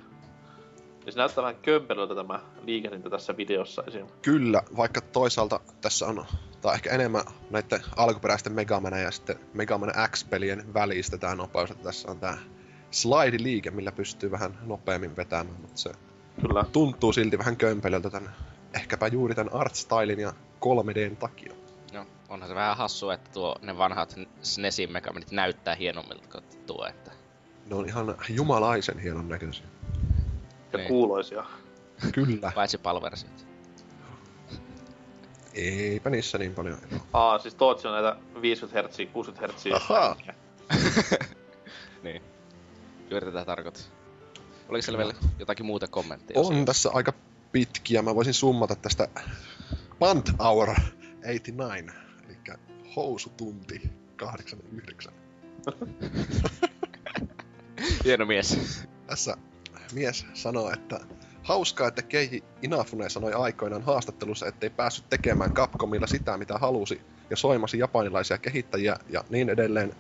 [1.10, 4.08] Niin se näyttää vähän kömpelöltä tämä liikehdintä tässä videossa esim.
[4.22, 6.26] Kyllä, vaikka toisaalta tässä on,
[6.62, 11.72] tai ehkä enemmän näiden alkuperäisten Mega Man ja sitten Mega Man X-pelien välistä tää nopeus,
[11.72, 12.38] että tässä on tää
[12.92, 15.92] slide-liike, millä pystyy vähän nopeammin vetämään, mutta se
[16.42, 16.66] Kyllä.
[16.72, 18.36] tuntuu silti vähän kömpelöltä tän,
[18.74, 21.54] ehkäpä juuri tän art-stylin ja 3Dn takia.
[21.94, 26.86] No, onhan se vähän hassua, että tuo, ne vanhat SNESin Megamanit näyttää hienommilta kuin tuo,
[26.86, 27.12] että...
[27.70, 29.79] Ne on ihan jumalaisen hienon näköisiä.
[30.74, 30.88] Ja Niin.
[30.88, 31.44] kuuloisia.
[32.14, 32.52] Kyllä.
[32.56, 33.48] Paitsi palversiot.
[35.54, 36.78] Eipä niissä niin paljon.
[37.14, 39.66] Aa, siis Tootsi on näitä 50 Hz, 60 Hz.
[39.74, 40.16] Ahaa.
[42.04, 42.22] niin.
[43.10, 43.92] Juuri tätä tarkoitus.
[44.70, 46.40] Oliko siellä vielä jotakin muuta kommenttia?
[46.40, 47.14] On tässä aika
[47.52, 48.02] pitkiä.
[48.02, 49.08] Mä voisin summata tästä
[50.00, 50.70] Pant Hour
[51.22, 51.96] 89,
[52.28, 52.38] eli
[52.96, 53.82] housutunti
[54.16, 55.14] 89.
[58.06, 58.84] Hieno mies.
[59.08, 59.38] Tässä
[59.94, 61.00] mies sanoo, että
[61.44, 67.36] hauskaa, että Keiji Inafune sanoi aikoinaan haastattelussa, ettei päässyt tekemään Capcomilla sitä, mitä halusi, ja
[67.36, 69.96] soimasi japanilaisia kehittäjiä ja niin edelleen.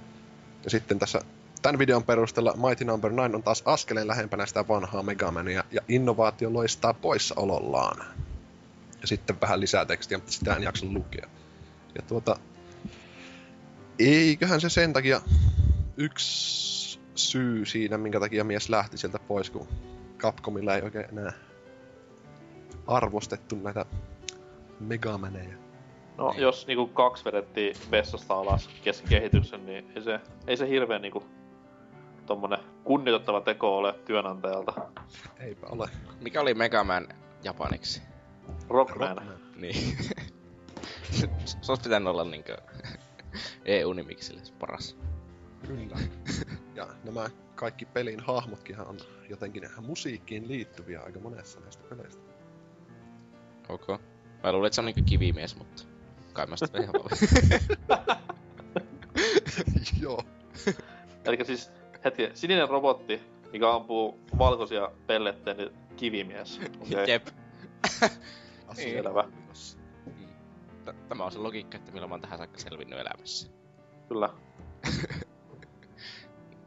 [0.64, 1.22] Ja sitten tässä
[1.62, 6.54] tämän videon perusteella Mighty Number 9 on taas askeleen lähempänä sitä vanhaa Megamania, ja innovaatio
[6.54, 8.06] loistaa poissaolollaan.
[9.02, 11.28] Ja sitten vähän lisää tekstiä, mutta sitä en jaksa lukea.
[11.96, 12.40] Ja tuota,
[14.00, 15.22] eiköhän se sen takia
[15.98, 16.89] yksi
[17.20, 19.68] syy siinä, minkä takia mies lähti sieltä pois, kun
[20.18, 21.34] Capcomilla ei oikein enää
[22.88, 23.86] arvostettu näitä
[24.80, 25.56] Megamaneja.
[26.18, 26.42] No, Niin.
[26.42, 31.24] jos niinku kaksi vedettiin vessasta alas kesken kehityksen, niin ei se, ei se hirveän niinku
[32.26, 34.74] tommonen kunnioitettava teko ole työnantajalta.
[35.40, 35.90] Eipä ole.
[36.22, 37.08] Mikä oli Megaman
[37.44, 38.02] japaniksi?
[38.70, 39.22] Rockman.
[39.56, 39.98] Niin.
[41.12, 41.30] se,
[41.62, 42.58] se olisi pitänyt olla niinkö
[43.66, 44.98] EU-nimiksille se paras.
[45.68, 45.98] Kyllä.
[46.80, 48.98] Ja nämä kaikki pelin hahmotkin on
[49.30, 52.22] jotenkin musiikkiin liittyviä aika monessa näistä peleistä.
[53.70, 53.88] Ok.
[54.44, 55.84] Mä luulin, että se on niinkö kivimies, mutta
[56.34, 57.10] kai mä sitä ihan vaan.
[60.02, 60.24] Joo.
[61.26, 61.72] Eli siis,
[62.06, 66.60] hetki, sininen robotti, mikä ampuu valkoisia pellettejä, niin kivimies.
[66.82, 67.28] Okei, Jep.
[68.68, 69.24] Asia Selvä.
[69.24, 69.78] kunnossa.
[70.86, 73.50] T- Tämä on se logiikka, että millä mä oon tähän saakka selvinnyt elämässä.
[74.08, 74.30] kyllä.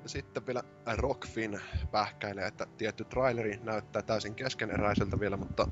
[0.06, 0.62] Sitten vielä
[0.96, 1.60] Rockfin
[1.90, 5.66] pähkäilee, että tietty traileri näyttää täysin keskeneräiseltä vielä, mutta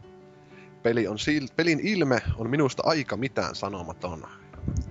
[0.82, 4.27] peli on sil, pelin ilme on minusta aika mitään sanomaton.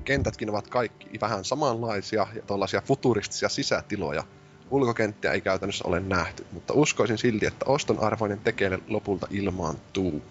[0.03, 4.23] Kentätkin ovat kaikki vähän samanlaisia ja tuollaisia futuristisia sisätiloja.
[4.71, 10.21] Ulkokenttiä ei käytännössä ole nähty, mutta uskoisin silti, että oston arvoinen tekeille lopulta ilmaantuu.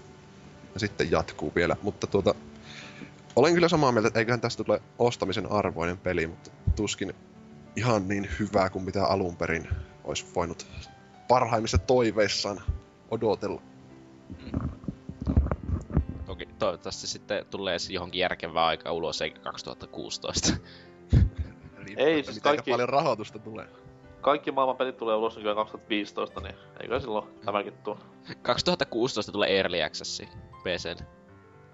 [0.75, 2.35] Ja sitten jatkuu vielä, mutta tuota...
[3.37, 7.15] Olen kyllä samaa mieltä, että eiköhän tästä tule ostamisen arvoinen peli, mutta tuskin
[7.79, 9.69] ihan niin hyvää kuin mitä alun perin
[10.05, 10.67] olisi voinut
[11.29, 12.61] parhaimmissa toiveissaan
[13.11, 13.63] odotella.
[16.27, 20.57] Toki toivottavasti sitten tulee johonkin järkevää aika ulos, eikä 2016.
[21.97, 23.67] Ei, siis miten kaikki- paljon rahoitusta tulee.
[24.21, 27.99] Kaikki maailman pelit tulee ulos nykyään 2015, niin eikö silloin tämäkin tuo?
[28.43, 30.23] 2016 tulee Early Access
[30.63, 31.07] PClle.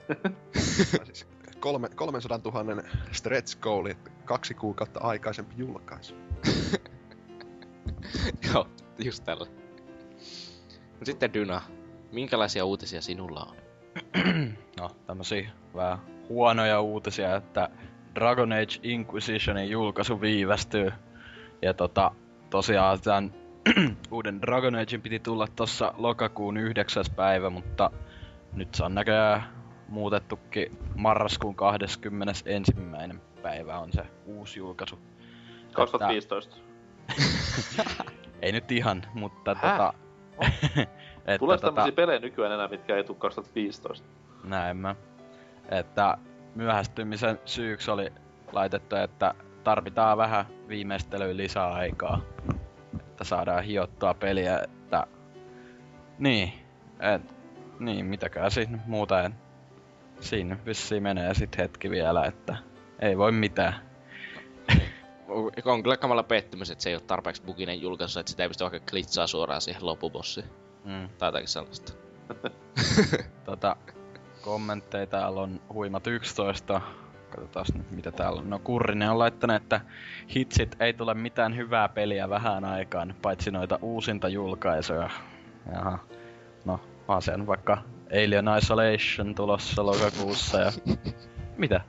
[0.98, 1.26] Tai siis
[1.60, 2.82] kolme, 300 000
[3.12, 6.14] stretch goal, että kaksi kuukautta aikaisempi julkaisu.
[8.52, 8.68] Joo,
[9.04, 9.46] just tällä.
[10.94, 11.62] Mut Sitten Dyna,
[12.12, 13.56] minkälaisia uutisia sinulla on?
[14.80, 15.98] No, tämmösiä vähän
[16.28, 17.68] huonoja uutisia, että
[18.14, 20.92] Dragon Age Inquisitionin julkaisu viivästyy.
[21.62, 22.10] Ja tota,
[22.50, 23.34] tosiaan tämän
[24.10, 27.04] uuden Dragon Agein piti tulla tossa lokakuun 9.
[27.16, 27.90] päivä, mutta
[28.52, 29.44] nyt se on näköjään
[29.88, 32.72] muutettukin marraskuun 21.
[33.42, 34.98] päivä on se uusi julkaisu.
[35.72, 36.56] 2015.
[38.42, 39.72] Ei nyt ihan, mutta Häh?
[39.72, 39.92] tota...
[41.26, 44.08] että Tulee tota, tämmösiä pelejä nykyään enää, mitkä ei tuu 2015.
[44.44, 44.96] näin mä.
[45.68, 46.18] Että
[46.54, 48.12] myöhästymisen syyksi oli
[48.52, 49.34] laitettu, että
[49.64, 52.20] tarvitaan vähän viimeistelyyn lisää aikaa.
[53.00, 55.06] Että saadaan hiottua peliä, että...
[56.18, 56.52] Niin,
[57.00, 57.22] et,
[57.78, 59.34] niin, mitäkään siinä muuta en...
[60.20, 62.56] Siinä vissiin menee sit hetki vielä, että
[62.98, 63.74] ei voi mitään.
[65.64, 68.64] On kyllä kamala pettymys, että se ei ole tarpeeksi buginen julkaisu, että sitä ei pysty
[68.64, 70.46] vaikka klitsaa suoraan siihen loppubossiin.
[70.84, 71.08] Mm.
[71.18, 71.92] Tai jotakin sellaista.
[73.46, 73.76] tota,
[74.42, 76.80] kommentteja täällä on huimat 11.
[77.30, 78.50] Katsotaan nyt mitä täällä on.
[78.50, 79.80] No Kurrinen on laittanut, että
[80.36, 85.10] hitsit ei tule mitään hyvää peliä vähän aikaan, paitsi noita uusinta julkaisuja.
[85.72, 85.98] Jaha.
[86.64, 87.82] No, on sen vaikka
[88.14, 90.72] Alien Isolation tulossa lokakuussa ja...
[91.56, 91.80] Mitä?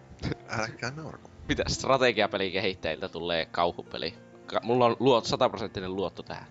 [0.49, 1.30] Älkää naurako.
[1.47, 4.14] Mitä strategiapeli kehittäjiltä tulee kauhupeli?
[4.47, 6.47] Ka- Mulla on luot, sataprosenttinen luotto tähän.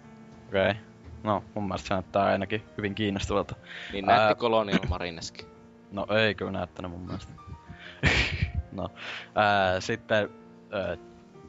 [0.48, 0.70] Okei.
[0.70, 0.82] Okay.
[1.22, 3.54] No, mun mielestä se näyttää ainakin hyvin kiinnostavalta.
[3.92, 5.46] Niin näytti Ää- Colonial Marineskin.
[5.92, 7.32] No ei kyllä näyttänyt mun mielestä.
[8.72, 8.88] no,
[9.34, 10.28] ää, sitten
[10.72, 10.96] ää,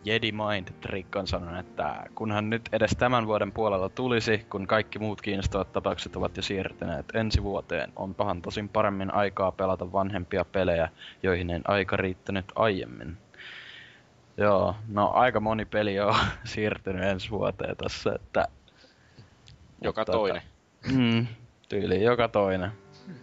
[0.06, 4.99] Jedi Mind Trick on sanonut, että kunhan nyt edes tämän vuoden puolella tulisi, kun kaikki
[4.99, 10.45] muut kiinnostavat tapaukset ovat jo siirtyneet ensi vuoteen, on pahan tosin paremmin aikaa pelata vanhempia
[10.45, 10.90] pelejä,
[11.23, 13.18] joihin ei aika riittänyt aiemmin.
[14.38, 18.48] Joo, no aika moni peli on siirtynyt ensi vuoteen tässä, että...
[19.82, 20.41] Joka Mutta, toinen.
[20.91, 21.27] Mm,
[21.69, 22.72] tyyli joka toinen.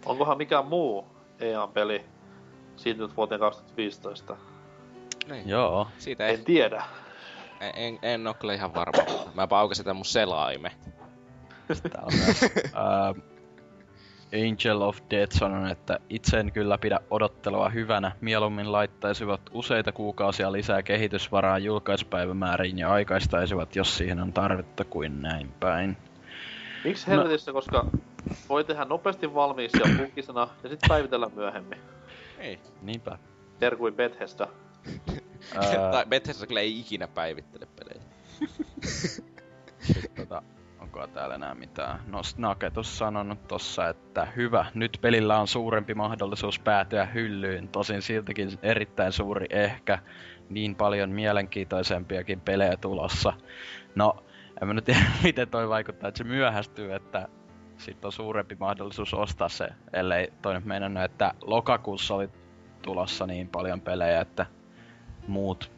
[0.05, 1.07] Onkohan mikään muu
[1.39, 2.05] EA-peli
[2.75, 4.52] siirtynyt vuoteen 2015?
[5.27, 5.49] Niin.
[5.49, 6.83] Joo, Siitä ei, En tiedä.
[7.61, 9.03] en, en, en oo kyllä ihan varma.
[9.33, 10.71] Mä paukasin tän mun selaime.
[11.67, 12.41] Täällä on myös,
[12.73, 13.13] ää,
[14.49, 18.11] Angel of Death sanon, että itse en kyllä pidä odottelua hyvänä.
[18.21, 25.51] Mieluummin laittaisivat useita kuukausia lisää kehitysvaraa julkaisupäivämääriin ja aikaistaisivat, jos siihen on tarvetta kuin näin
[25.59, 25.97] päin.
[26.83, 27.15] Miksi No.
[27.17, 27.85] helvetissä, koska
[28.49, 31.79] voi tehdä nopeasti valmiiksi ja buggisena ja sitten päivitellä myöhemmin.
[32.39, 32.59] Ei.
[32.81, 33.17] Niinpä.
[33.59, 34.47] Terkuin Bethesda.
[35.55, 38.03] Ää, tai Bethesda kyllä ei ikinä päivittele pelejä.
[39.79, 40.41] Sit tota,
[40.79, 41.99] onko täällä enää mitään?
[42.07, 48.49] No Snaketus sanonut tossa, että hyvä, nyt pelillä on suurempi mahdollisuus päätyä hyllyyn, tosin siltikin
[48.61, 49.99] erittäin suuri ehkä,
[50.49, 53.33] niin paljon mielenkiintoisempiakin pelejä tulossa.
[53.95, 54.23] No,
[54.61, 57.27] en mä nyt tiedä miten toi vaikuttaa, että se myöhästyy, että
[57.77, 62.29] sit on suurempi mahdollisuus ostaa se, ellei toi nyt meinannut, että lokakuussa oli
[62.81, 64.45] tulossa niin paljon pelejä, että
[65.27, 65.71] muut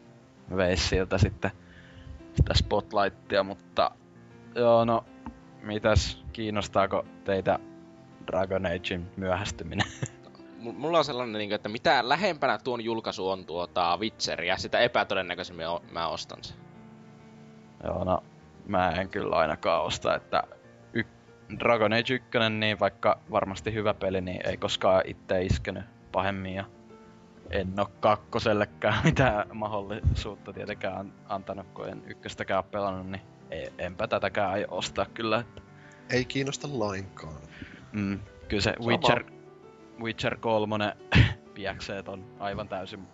[0.56, 1.50] veis siltä sitten
[2.34, 3.90] sitä spotlightia, mutta
[4.54, 5.04] joo, no,
[5.62, 7.58] mitäs, kiinnostaako teitä
[8.26, 9.86] Dragon Agein myöhästyminen?
[10.58, 16.08] Mulla on sellainen, niin että mitä lähempänä tuon julkaisu on tuota Witcheria, sitä epätodennäköisemmin mä
[16.08, 16.56] ostan sen.
[17.84, 18.24] joo, no,
[18.66, 20.42] mä en kyllä ainakaan osta, että
[20.92, 21.04] y-
[21.58, 26.64] Dragon Age 1, niin vaikka varmasti hyvä peli, niin ei koskaan itse iskenyt pahemmin ja
[27.50, 34.08] en oo kakkosellekään mitään mahdollisuutta tietenkään an- antanut, kun en ykköstäkään pelannut, niin ei, enpä
[34.08, 35.60] tätäkään aio ostaa kyllä, että
[36.10, 37.40] Ei kiinnosta lainkaan.
[37.92, 38.18] Mm,
[38.48, 38.88] kyllä se Sama.
[38.88, 39.24] Witcher,
[40.02, 40.96] Witcher 3
[41.54, 43.08] piäkseet on aivan täysin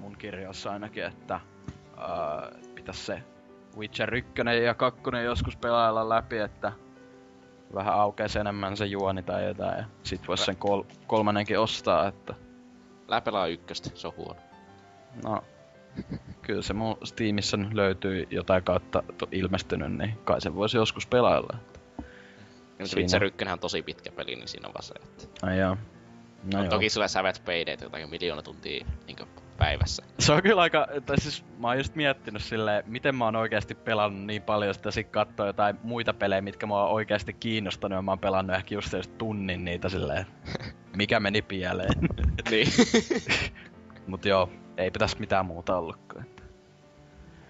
[0.00, 1.40] mun kirjoissa ainakin, että
[1.96, 3.22] uh, pitäisi se
[3.76, 4.32] Witcher 1
[4.64, 6.72] ja 2 joskus pelailla läpi, että
[7.74, 12.34] vähän aukeisi enemmän se juoni tai jotain ja sit vois sen kol- kolmannenkin ostaa, että
[13.08, 14.40] Lää pelaa ykköstä, se on huono.
[15.24, 15.44] no
[16.42, 19.02] kyllä se mun Steamissa nyt löytyy jotain kautta
[19.32, 21.58] ilmestynyt, niin kai se voisi joskus pelailla.
[22.78, 23.00] Ja Siinä.
[23.00, 25.46] Witcher 1 on tosi pitkä peli, niin siinä on vaan se, että...
[25.46, 25.74] Ai joo.
[25.74, 25.78] No,
[26.52, 26.70] No joo.
[26.70, 29.16] toki sulla sävät paydeet jotakin miljoona tuntia niin
[29.58, 30.02] päivässä.
[30.18, 33.74] Se on kyllä aika, tai siis mä oon just miettinyt silleen, miten mä oon oikeasti
[33.74, 38.02] pelannut niin paljon, että sit katsoo jotain muita pelejä, mitkä mua on oikeasti kiinnostanut, ja
[38.02, 40.26] mä oon pelannut ehkä just, just tunnin niitä silleen,
[40.96, 42.00] mikä meni pieleen.
[42.50, 42.68] niin.
[44.06, 46.26] Mut joo, ei pitäisi mitään muuta ollutkaan.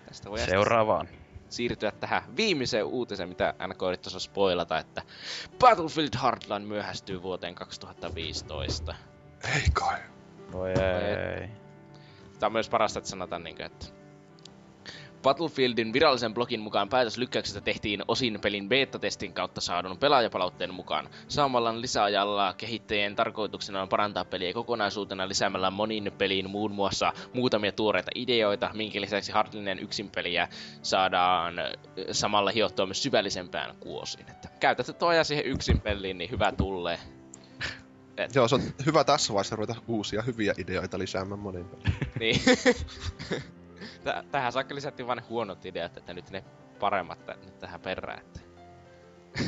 [0.06, 1.08] Tästä voi Seuraavaan.
[1.48, 5.02] siirtyä tähän viimeiseen uutiseen, mitä NK yritti tuossa spoilata, että
[5.58, 8.94] Battlefield Hardline myöhästyy vuoteen 2015.
[9.54, 10.00] Ei kai.
[10.52, 11.63] Voi ei.
[12.44, 13.86] Tämä on myös parasta, että sanotaan, niin kuin, että
[15.22, 21.08] Battlefieldin virallisen blogin mukaan päätös lykkäyksestä tehtiin osin pelin beta-testin kautta saadun pelaajapalautteen mukaan.
[21.28, 28.10] Saamalla lisäajalla kehittäjien tarkoituksena on parantaa peliä kokonaisuutena lisäämällä monin peliin muun muassa muutamia tuoreita
[28.14, 30.48] ideoita, minkä lisäksi hardlinen yksin peliä
[30.82, 31.72] saadaan ö,
[32.12, 34.30] samalla hiottua myös syvällisempään kuosiin.
[34.30, 36.98] Että käytätte toja siihen yksin peliin, niin hyvä tulee.
[38.34, 41.66] Joo, se on hyvä tässä vaiheessa ruveta uusia hyviä ideoita lisäämään monin.
[42.20, 42.40] Niin.
[44.04, 46.44] Tä- Tähän saakka lisättiin vain huonot ideat, että nyt ne
[46.80, 48.18] paremmat tä- nyt tähän perään.
[48.18, 48.40] Että.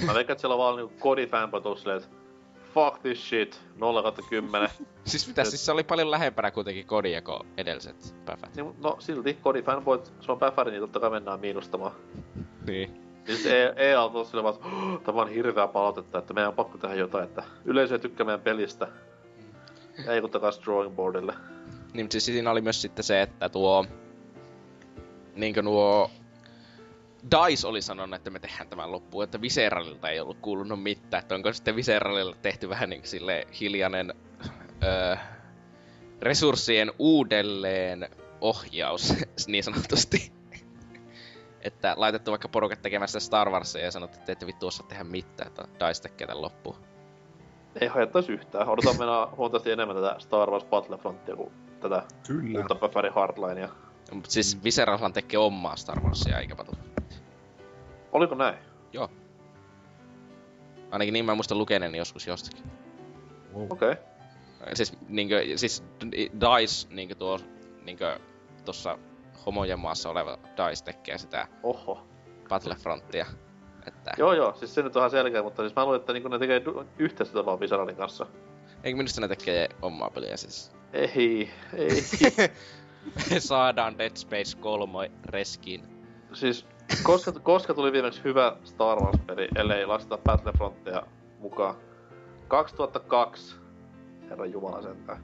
[0.06, 2.16] Mä veikkaan, että siellä on vaan niinku tullut silleen, että
[2.74, 4.68] fuck this shit, 0 10.
[5.05, 8.55] Siis mitä, siis se oli paljon lähempänä kuitenkin kodia kuin edelliset päfät.
[8.56, 11.93] niin, no silti kodifanboyt, se on päfäri, niin totta kai mennään miinustamaan.
[12.66, 13.05] Niin.
[13.26, 16.48] Niin siis E- EA on silleen vaan, että "Oh, tämä on hirveä palautetta, että meidän
[16.48, 18.88] on pakko tehdä jotain, että yleisö ei tykkää meidän pelistä.
[20.08, 21.34] Ei kun takas drawing boardille.
[21.92, 23.86] Niin, mutta siis siinä oli myös sitten se, että tuo...
[25.34, 26.10] Niinkö nuo...
[27.30, 31.20] DICE oli sanonut, että me tehdään tämän loppuun, että Viseralilta ei ollut kuulunut mitään.
[31.22, 34.14] Että onko sitten Viseralilla tehty vähän niin sille hiljainen
[34.84, 35.16] öö,
[36.22, 38.08] resurssien uudelleen
[38.40, 39.14] ohjaus,
[39.46, 40.32] niin sanotusti.
[41.66, 45.47] Että laitettu vaikka porukat tekemässä Star Warsia ja sanottu, että ette vittu osaa tehdä mitään,
[45.48, 46.76] että DICE tekee tämän loppuun.
[47.80, 48.68] Ei haittaisi yhtään.
[48.68, 52.59] Odotan mennä huomattavasti enemmän tätä Star Wars Battlefrontia kuin tätä Kyllä.
[52.59, 53.68] uutta päfäri Hardlinea.
[54.12, 57.22] Mutta siis Viseralhan tekee omaa Star Warsia eikä Battlefield.
[58.12, 58.55] Oliko näin?
[58.93, 59.10] Joo.
[60.90, 62.64] Ainakin niin mä muistan lukeneeni joskus jostakin.
[63.55, 63.93] Okei.
[63.93, 63.97] Okay.
[64.74, 67.38] Siis, niinkö, siis DICE, niinkö tuo,
[67.84, 68.18] niinkö
[68.64, 68.98] tossa
[69.46, 72.06] homojen maassa oleva DICE tekee sitä Oho.
[72.48, 73.26] Battlefrontia.
[73.86, 76.28] Että, Joo joo, siis se nyt on ihan selkeä, mutta siis mä luulen, että niinku
[76.28, 78.26] ne tekee du- yhteistyötä vaan Visaralin kanssa.
[78.84, 80.72] eikö minusta ne tekee omaa peliä siis?
[80.92, 81.88] Ei, ei.
[83.30, 85.82] Me saadaan Dead Space 3 reskiin.
[86.32, 86.66] siis
[87.02, 91.02] koska, koska tuli viimeksi hyvä Star Wars-peli, ellei lasketa Battlefrontia
[91.38, 91.74] mukaan?
[92.48, 93.56] 2002.
[94.30, 95.22] Herra Jumala sentään.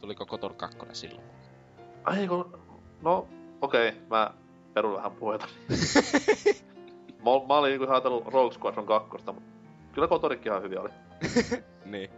[0.00, 1.26] Tuliko Kotor 2 silloin?
[2.04, 2.60] Ai kun...
[3.02, 3.28] No,
[3.60, 4.34] okei, okay, mä
[4.74, 5.46] perun vähän puheita.
[7.24, 9.34] mä, mä olin niinku ajatellut Rogue Squadron 2, mutta
[9.92, 10.90] kyllä Kotorikki ihan hyviä oli.
[11.84, 12.10] Niin.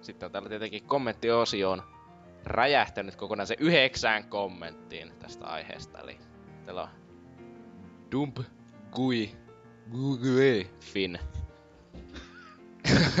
[0.00, 1.82] Sitten on täällä tietenkin kommenttiosioon
[2.44, 5.98] räjähtänyt kokonaan se yhdeksään kommenttiin tästä aiheesta.
[5.98, 6.18] Eli
[6.64, 6.88] täällä on
[8.12, 8.38] Dump
[8.92, 9.30] Gui
[9.92, 11.18] Gui Fin.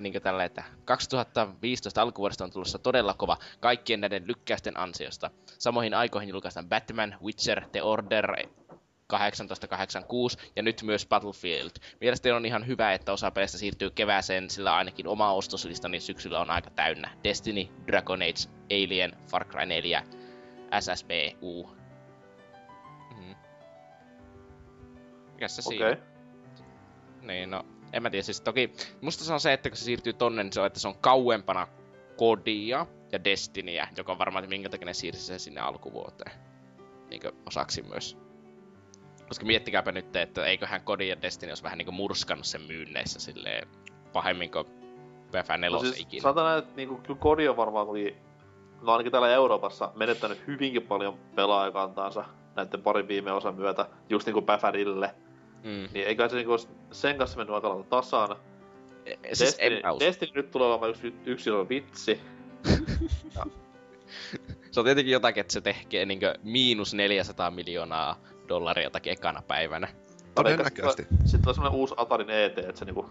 [0.00, 5.30] Niinkö tällä, että 2015 alkuvuodesta on tulossa todella kova kaikkien näiden lykkäysten ansiosta.
[5.58, 8.26] Samoihin aikoihin julkaistaan Batman, Witcher, The Order
[9.08, 11.70] 1886 ja nyt myös Battlefield.
[12.00, 16.50] Mielestäni on ihan hyvä, että osa peleistä siirtyy kevääseen, sillä ainakin oma ostoslistani syksyllä on
[16.50, 17.10] aika täynnä.
[17.24, 20.02] Destiny, Dragon Age, Alien, Far Cry 4,
[20.80, 21.70] SSBU.
[23.16, 23.34] Mm.
[25.32, 25.86] Mikäs se siinä?
[25.86, 26.02] Okay.
[27.22, 30.12] Niin, no, en mä tiedä, siis toki, musta se on se, että kun se siirtyy
[30.12, 31.68] tonne, niin se on, että se on kauempana
[32.16, 36.32] kodia ja Destinyä, joka on varmaan, että minkä takia ne siirsi sen sinne alkuvuoteen.
[37.10, 38.18] Niinkö osaksi myös.
[39.28, 43.68] Koska miettikääpä nyt, että eiköhän Kodi ja Destiny olisi vähän niinku murskannut sen myynneissä silleen
[44.12, 44.66] pahemmin kuin
[45.30, 46.22] PF4 No siis, siis ikinä.
[46.22, 48.16] sanotaan että niinku, kyllä Kodi on varmaan tuli,
[48.82, 52.24] no ainakin täällä Euroopassa, menettänyt hyvinkin paljon pelaajakantaansa
[52.56, 55.14] näiden parin viime osan myötä, just niinku Päfärille.
[55.64, 55.88] Mm.
[55.92, 56.56] Niin eikä se niinku
[56.92, 58.36] sen kanssa mennyt aika lailla tasaan.
[59.06, 60.06] E- Siis en Destiny, mä usko.
[60.06, 62.20] Destiny nyt tulee olemaan yksi yksilön vitsi.
[64.70, 68.16] Se on tietenkin jotakin, että se tekee niinkö miinus 400 miljoonaa
[68.48, 69.88] dollaria jotakin ekana päivänä.
[70.34, 71.06] Todennäköisesti.
[71.24, 73.10] Sitten on semmonen uusi Atarin ET, että se niinku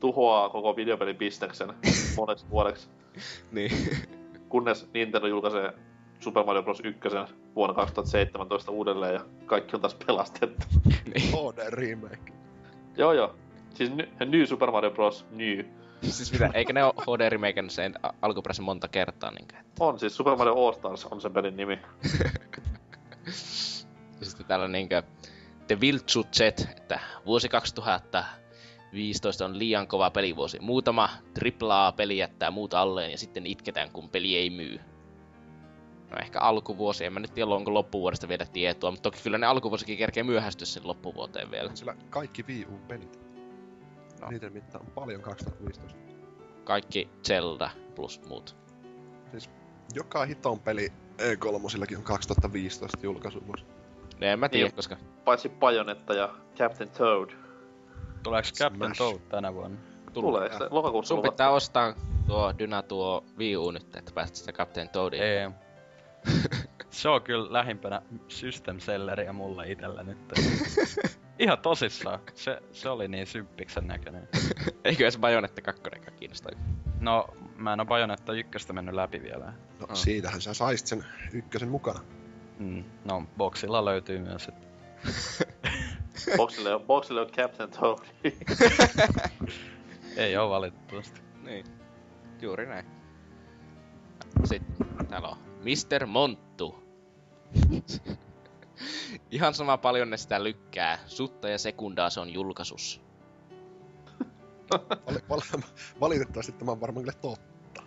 [0.00, 1.68] tuhoaa koko videopelin bisneksen
[2.16, 2.88] moneksi vuodeksi.
[3.52, 3.72] Niin.
[4.48, 5.72] Kunnes Nintendo julkaisee
[6.20, 6.80] Super Mario Bros.
[6.84, 7.00] 1
[7.56, 10.66] vuonna 2017 uudelleen ja kaikki on taas pelastettu.
[10.84, 11.32] niin.
[11.52, 12.32] HD remake.
[12.96, 13.34] Joo joo.
[13.74, 15.26] Siis ny, New Super Mario Bros.
[15.30, 15.64] New.
[16.02, 19.56] Siis mitä, eikö ne ole HD Remaken sen alkuperäisen monta kertaa niinkö?
[19.80, 21.78] On siis Super Mario All Stars on sen pelin nimi.
[24.20, 25.02] Ja sitten täällä niinkö
[25.66, 30.58] The Viltsu Z, että vuosi 2015 on liian kova pelivuosi.
[30.60, 31.08] Muutama
[31.62, 34.80] AAA-peli jättää muut alleen ja sitten itketään, kun peli ei myy.
[36.12, 39.46] No ehkä alkuvuosi, en mä nyt tiedä, onko loppuvuodesta vielä tietoa, mutta toki kyllä ne
[39.46, 41.70] alkuvuosikin kerkee myöhästyä sen loppuvuoteen vielä.
[41.74, 43.20] Sillä kaikki Wii U-pelit.
[44.20, 44.26] No.
[44.26, 44.30] No.
[44.30, 45.98] Niiden mitta on paljon 2015.
[46.64, 48.56] Kaikki Zelda plus muut.
[49.94, 53.64] Joka hiton peli E3 on 2015 julkaisuvuosi.
[54.20, 54.74] Ne en mä tiedä, Niin.
[54.76, 57.30] koska Paitsi Bayonetta ja Captain Toad.
[58.22, 58.98] Tuleeko Captain Smash.
[58.98, 59.78] Toad tänä vuonna?
[60.12, 61.94] Tulee se lokakuussa sun pitää ostaa
[62.26, 65.22] tuo Dyna tuo Wii U nyt, että pääset sitä Captain Toadiin.
[65.22, 65.50] Ei.
[66.90, 70.18] Se on kyllä lähimpänä System Selleriä mulle itellä nyt.
[71.38, 72.20] Ihan tosissaan.
[72.34, 74.28] Se, se oli niin symppiksen näköinen.
[74.84, 75.82] Eikö edes Bayonetta 2
[76.18, 76.48] kiinnosta?
[77.00, 79.52] No, mä en oo Bajonetta ykköstä mennyt läpi vielä.
[79.80, 79.96] No Ah.
[79.96, 82.00] siitähän sä saisit sen ykkösen mukana.
[82.58, 82.84] Mm.
[83.04, 84.66] No, boksilla löytyy myös, että
[86.36, 87.98] Boxille on, boxille on Captain Toad.
[90.16, 91.20] ei oo valitettavasti.
[91.42, 91.64] Niin.
[92.42, 92.86] Juuri näin.
[94.44, 96.06] Sitten täällä on Mr.
[96.06, 96.74] Monttu.
[99.30, 100.98] Ihan sama paljon ne sitä lykkää.
[101.06, 103.00] Sutta ja sekundaa se on julkaisus.
[104.70, 105.62] Val- val-
[106.00, 107.82] valitettavasti tämä on varmaan kyllä totta.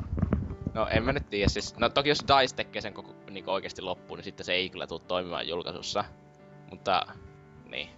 [0.74, 3.82] No en mä nyt tiedä, siis, no toki jos DICE tekee sen koko, niin oikeasti
[3.82, 6.04] loppuun, niin sitten se ei kyllä tule toimimaan julkaisussa.
[6.70, 7.06] Mutta,
[7.70, 7.90] niin.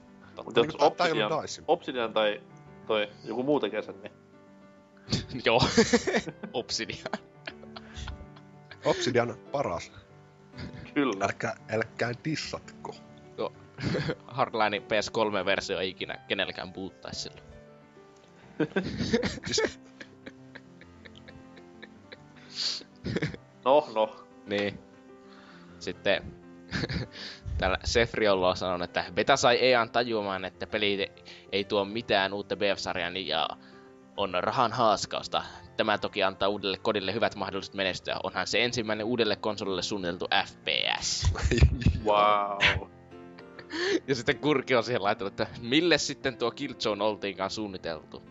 [0.46, 1.32] Mutta jos Obsidian.
[1.68, 2.42] Obsidian tai
[2.88, 4.14] toi joku muu tekee sen, niin
[5.46, 5.62] Joo.
[6.54, 7.12] Obsidian.
[8.88, 9.92] Obsidian paras.
[10.94, 11.26] kyllä.
[11.26, 12.96] Älkää, älkää dissatko.
[14.28, 17.48] Hardline PS3-versio ei ikinä kenelläkään puuttaisi silloin.
[19.46, 19.80] Siis,
[23.66, 24.16] No, no.
[24.46, 24.80] Niin.
[25.80, 26.34] Sitten
[27.58, 31.12] täällä Sefriolla on sanonut, että beta sai EAN tajuamaan, että peli
[31.52, 33.48] ei tuo mitään uutta BF-sarjaa ja
[34.18, 35.44] on rahan haaskausta.
[35.78, 38.16] Tämä toki antaa uudelle kodille hyvät mahdollisuudet menestyä.
[38.24, 41.32] Onhan se ensimmäinen uudelle konsolille suunniteltu FPS.
[42.06, 42.88] Wow.
[44.08, 48.24] Ja sitten Kurki on siihen laittanut, että mille sitten tuo Killzone oltiinkaan suunniteltu.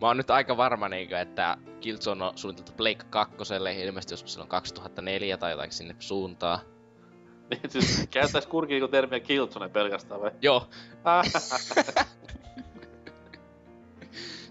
[0.00, 3.36] Mä oon nyt aika varma, niin että Killzone on suunniteltu Blake 2,
[3.82, 6.58] ilmeisesti joskus silloin 2004 tai jotain sinne suuntaan.
[7.50, 10.30] Niin siis käyttäis kurki niinku termiä Killzone pelkästään vai?
[10.42, 10.68] Joo,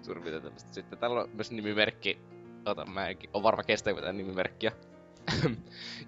[0.08, 0.74] Suurin piirtein tällaista.
[0.74, 2.20] Sitten täällä on myös nimimerkki.
[2.66, 4.72] Ota, mä en oo varma kestääkö tätä nimimerkkiä.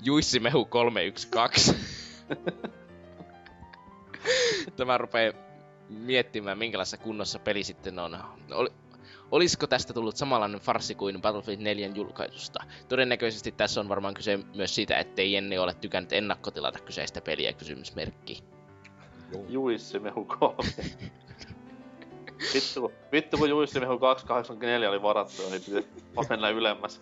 [0.06, 1.74] Juissi Mehu 312.
[4.78, 5.34] Tämä rupee
[5.90, 8.18] miettimään, minkälaisessa kunnossa peli sitten on.
[8.52, 8.70] Oli,
[9.32, 12.60] olisiko tästä tullut samanlainen farssi kuin Battlefield 4 julkaisusta?
[12.90, 18.44] Todennäköisesti tässä on varmaan kyse myös siitä, ettei Jenni ole tykännyt ennakkotilata kyseistä peliä kysymysmerkki.
[19.50, 20.56] Juissi Mehu 3.
[22.54, 23.50] vittu, kun- vittu kun
[23.80, 25.88] Mehu 284 oli varattu, niin piti
[26.30, 27.02] mennä ylemmäs.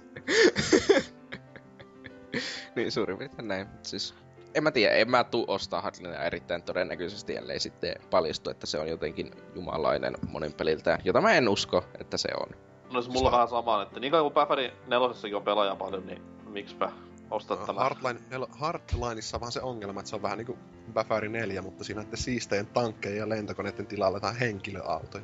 [2.75, 3.67] niin suurin piirtein näin.
[3.81, 4.15] Siis,
[4.55, 8.79] en mä tiedä, en mä tuu ostaa Hardlinea erittäin todennäköisesti, ellei sitten paljastu, että se
[8.79, 12.49] on jotenkin jumalainen monin peliltään, jota mä en usko, että se on.
[12.91, 16.21] No se mulla vähän sama, että niin kauan kuin Päfäri nelosessakin on pelaaja paljon, niin
[16.49, 16.91] miksipä
[17.31, 17.79] ostaa tämä.
[17.79, 18.19] Hardline,
[18.51, 20.57] Hardlineissa on vaan se ongelma, että se on vähän niinku
[20.93, 25.23] Bafari 4, mutta siinä näiden siisteen tankkeja ja lentokoneiden tilalla jotain henkilöautoja.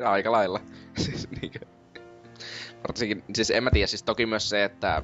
[0.10, 0.60] Aika lailla.
[1.04, 1.58] siis niinkö...
[2.88, 5.02] Varsinkin, siis en mä tiedä, siis toki myös se, että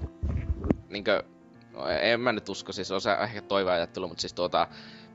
[0.89, 1.23] niinkö,
[1.73, 4.67] no, en mä nyt usko, siis on se ehkä toiveajattelu, mutta siis tuota,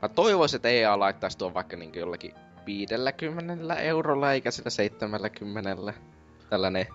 [0.02, 2.34] mä toivoisin, että EA laittaisi tuon vaikka niinkö jollakin
[2.66, 5.92] 50 eurolla eikä sillä 70
[6.50, 6.86] tällainen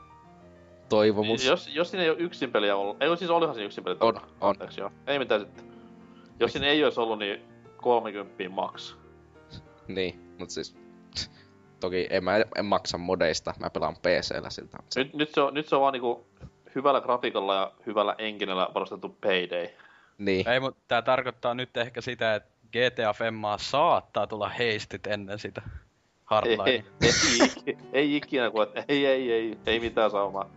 [0.92, 1.46] toivomus.
[1.46, 3.98] Jos, jos siinä ei ole yksin peliä ollut, ei siis olihan siinä yksin peliä.
[4.00, 4.22] On, on.
[4.42, 4.92] Anteeksi, joo.
[5.08, 5.66] Ei mitään sitten.
[6.40, 7.42] Jos siinä ei olisi ollut, niin
[7.78, 8.96] 30 max.
[9.88, 10.76] Niin, mutta siis
[11.80, 14.78] toki en mä en maksa modeista, mä pelaan PC-llä siltä.
[14.96, 16.26] Nyt, nyt, se on, nyt se on vaan niinku
[16.76, 19.68] hyvällä grafiikalla ja hyvällä enginellä varustettu Payday.
[20.18, 25.40] niin, Ei, mutta tää tarkoittaa nyt ehkä sitä, että GTA Femmaa saattaa tulla heistit ennen
[25.40, 25.72] sitä Ei,
[26.26, 26.64] Hardline.
[26.72, 30.50] ei, ei, ikinä, ei ikinä, kun ei, ei, ei, ei mitään saumaa.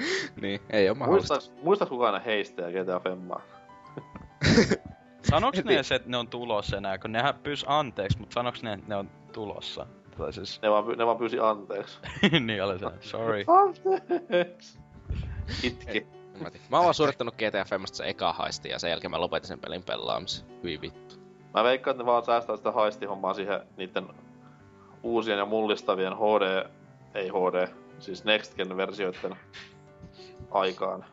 [0.42, 1.34] niin, ei oo mahdollista.
[1.34, 3.42] Muistaaks, muistaaks kukaan ne heistä ja GTA Femmaa?
[5.30, 8.72] Sanoks ne edes, että ne on tulossa enää, kun nehän pyys anteeksi, mutta sanoks ne,
[8.72, 9.86] että ne on tulossa?
[10.18, 11.98] Tai siis, Ne vaan, ne vaan pyysi anteeksi.
[12.46, 13.44] niin oli se, sorry.
[13.46, 14.78] Anteeksi!
[15.62, 16.06] Itki.
[16.40, 19.48] Mä, mä oon vaan suorittanut GTA Femmasta se eka haisti ja sen jälkeen mä lopetin
[19.48, 20.46] sen pelin pelaamisen.
[20.62, 21.14] Hyvin vittu.
[21.54, 24.08] Mä veikkaan, että ne vaan säästää sitä haistihommaa siihen niiden
[25.02, 26.68] uusien ja mullistavien HD,
[27.14, 27.68] ei HD,
[27.98, 29.36] siis Next Gen versioiden
[30.50, 31.04] aikaan.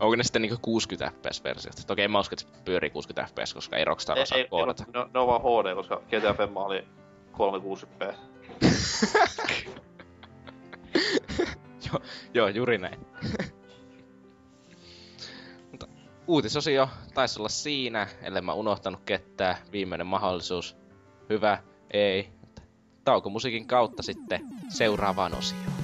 [0.00, 1.86] Onko ne sitten niinku 60 fps-versiot?
[1.86, 4.84] Toki en mä usko, että se pyörii 60 fps, koska ei Rockstar osaa ei, koodata.
[4.86, 6.84] ei, ne, ne on vaan HD, koska GTA 5 oli
[7.32, 8.14] 360p.
[11.92, 12.00] joo,
[12.34, 13.06] joo, juuri näin.
[15.70, 15.86] Mutta
[16.26, 19.56] uutisosio taisi olla siinä, ellei mä unohtanut ketään.
[19.72, 20.76] Viimeinen mahdollisuus.
[21.30, 22.28] Hyvä, ei.
[23.04, 25.83] Taukomusiikin kautta sitten seuraavaan osioon.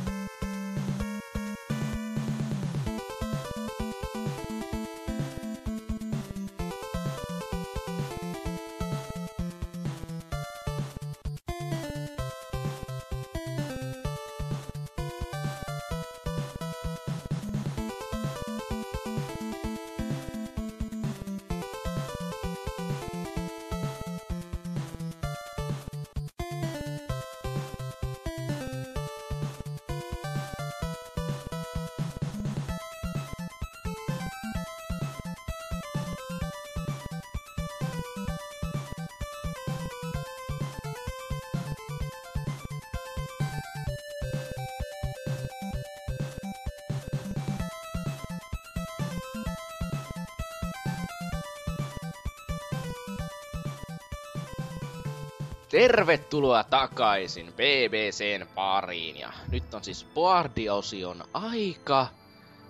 [55.71, 62.07] Tervetuloa takaisin BBCn pariin ja nyt on siis Boardiosion aika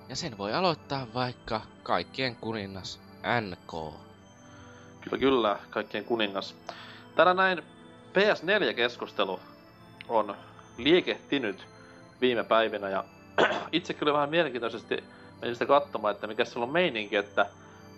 [0.09, 3.01] ja sen voi aloittaa vaikka kaikkien kuningas
[3.41, 3.95] NK.
[5.01, 6.57] Kyllä, kyllä, kaikkien kuningas.
[7.15, 7.59] Tänä näin
[8.13, 9.41] PS4-keskustelu
[10.09, 10.35] on
[10.79, 11.67] liikehtinyt
[12.21, 13.05] viime päivinä ja
[13.73, 15.05] itse kyllä vähän mielenkiintoisesti
[15.41, 17.47] menin sitä katsomaan, että mikä siellä on meininki, että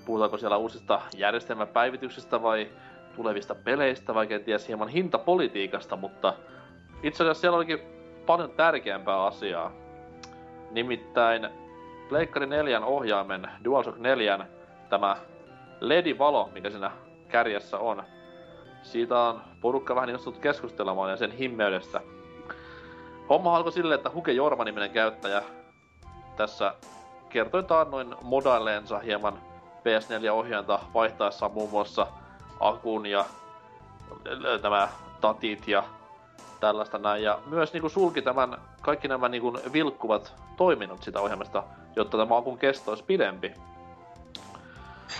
[0.05, 2.70] puhutaanko siellä uusista järjestelmäpäivityksistä vai
[3.16, 6.34] tulevista peleistä vai kenties hieman hintapolitiikasta, mutta
[7.02, 7.78] itse asiassa siellä olikin
[8.26, 9.72] paljon tärkeämpää asiaa.
[10.70, 11.48] Nimittäin
[12.09, 14.47] Pleikkari 4 ohjaimen DualShock 4
[14.89, 15.16] tämä
[15.80, 16.90] LED-valo, mikä siinä
[17.28, 18.02] kärjessä on.
[18.82, 22.01] Siitä on porukka vähän innostunut keskustelemaan ja sen himmeydestä.
[23.28, 25.43] Homma alkoi silleen, että Huke Jorma-niminen käyttäjä
[26.36, 26.74] tässä
[27.28, 29.40] kertoi taannoin modailleensa hieman
[29.78, 32.06] PS4-ohjainta vaihtaessaan muun muassa
[32.68, 33.24] akun ja
[34.62, 34.89] nämä
[35.20, 35.84] tatit ja
[36.60, 37.22] tällaista näin.
[37.22, 41.62] Ja myös niinku sulki tämän, kaikki nämä niinku vilkkuvat toiminnot sitä ohjelmasta,
[41.97, 43.55] jotta tämä akun kesto olisi pidempi.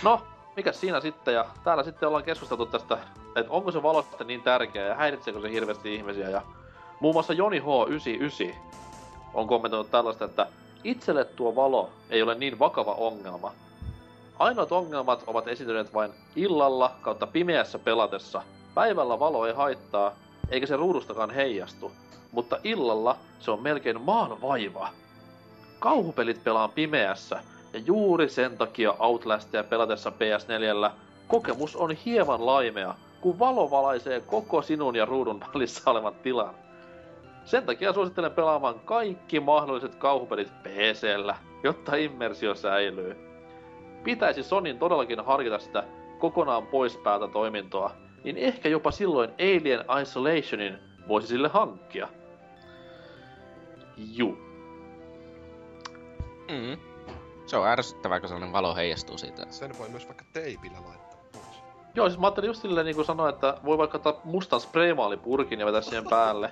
[0.03, 0.21] No,
[0.55, 1.33] mikä siinä sitten?
[1.33, 2.97] Ja täällä sitten ollaan keskusteltu tästä,
[3.35, 6.29] että onko se valo sitten niin tärkeä ja häiritseekö se hirveästi ihmisiä.
[6.29, 6.41] Ja
[6.99, 8.55] muun muassa Joni H99
[9.33, 10.47] on kommentoinut tällaista, että
[10.83, 13.51] itselle tuo valo ei ole niin vakava ongelma.
[14.39, 18.41] Ainoat ongelmat ovat esiintyneet vain illalla kautta pimeässä pelatessa.
[18.73, 20.15] Päivällä valo ei haittaa,
[20.49, 21.91] eikä se ruudustakaan heijastu.
[22.31, 24.89] Mutta illalla se on melkein maan vaiva.
[25.79, 27.39] Kauhupelit pelaan pimeässä,
[27.73, 30.91] ja juuri sen takia Outlastia pelatessa PS4
[31.27, 36.55] kokemus on hieman laimea, kun valo valaisee koko sinun ja ruudun välissä olevan tilan.
[37.45, 43.32] Sen takia suosittelen pelaamaan kaikki mahdolliset kauhupelit PCllä, jotta immersio säilyy.
[44.03, 45.83] Pitäisi Sonin todellakin harkita sitä
[46.19, 47.91] kokonaan pois päältä toimintoa,
[48.23, 50.77] niin ehkä jopa silloin Alien Isolationin
[51.07, 52.07] voisi sille hankkia.
[53.97, 54.37] Juu.
[56.51, 56.77] Mm.
[57.45, 59.45] Se on ärsyttävää, kun sellainen valo heijastuu siitä.
[59.49, 61.63] Sen voi myös vaikka teipillä laittaa pois.
[61.95, 65.59] Joo, siis mä ajattelin just silleen niin kuin sanoa, että voi vaikka ottaa mustan spraymaalipurkin
[65.59, 66.49] ja vetää siihen päälle.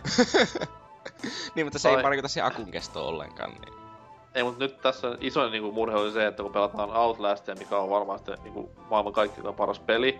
[1.56, 3.52] niin, mutta se ei Tai- vaikuta siihen akun kestoon ollenkaan.
[3.52, 3.74] Niin.
[4.36, 7.90] Ei, mutta nyt tässä isoin niinku murhe oli se, että kun pelataan Outlastia, mikä on
[7.90, 10.20] varmasti niinku maailman kaikkein paras peli,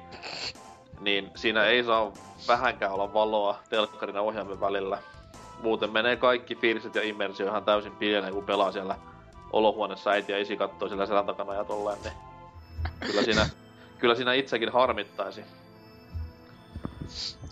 [1.00, 2.12] niin siinä ei saa
[2.48, 4.98] vähänkään olla valoa telkkarin ja ohjaimen välillä.
[5.64, 8.96] Muuten menee kaikki fiiliset ja immersio ihan täysin pieneen, kun pelaa siellä
[9.54, 12.14] olohuoneessa äiti ja isi kattoo siellä selän takana ja tolleen, niin
[13.00, 13.50] kyllä siinä,
[14.00, 15.42] kyllä siinä itsekin harmittaisi.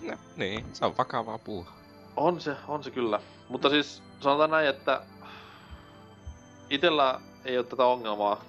[0.01, 1.75] No, niin, se on vakavaa puuhaa.
[2.15, 3.19] On se, on se kyllä.
[3.49, 5.01] Mutta siis sanotaan näin, että
[6.69, 8.41] itellä ei ole tätä ongelmaa,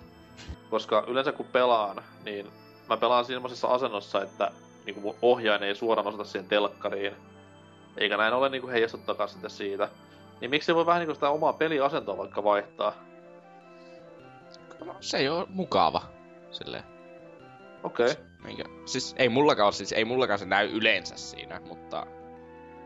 [0.70, 2.51] koska yleensä kun pelaan, niin
[2.88, 4.51] mä pelaan semmoisessa asennossa, että
[4.86, 7.16] niin mun ohjain ei suoraan osata siihen telkkariin,
[7.97, 9.88] eikä näin ole niin heijastuttakaan sitten siitä.
[10.40, 12.92] Niin miksi voi vähän niin sitä omaa peliasentoa vaikka vaihtaa?
[14.84, 16.02] No, se ei ole mukava.
[16.51, 16.84] Silleen.
[17.82, 18.10] Okei.
[18.10, 18.24] Okay.
[18.44, 22.06] Minkä, siis ei mullakaan siis ei mullakaan se näy yleensä siinä, mutta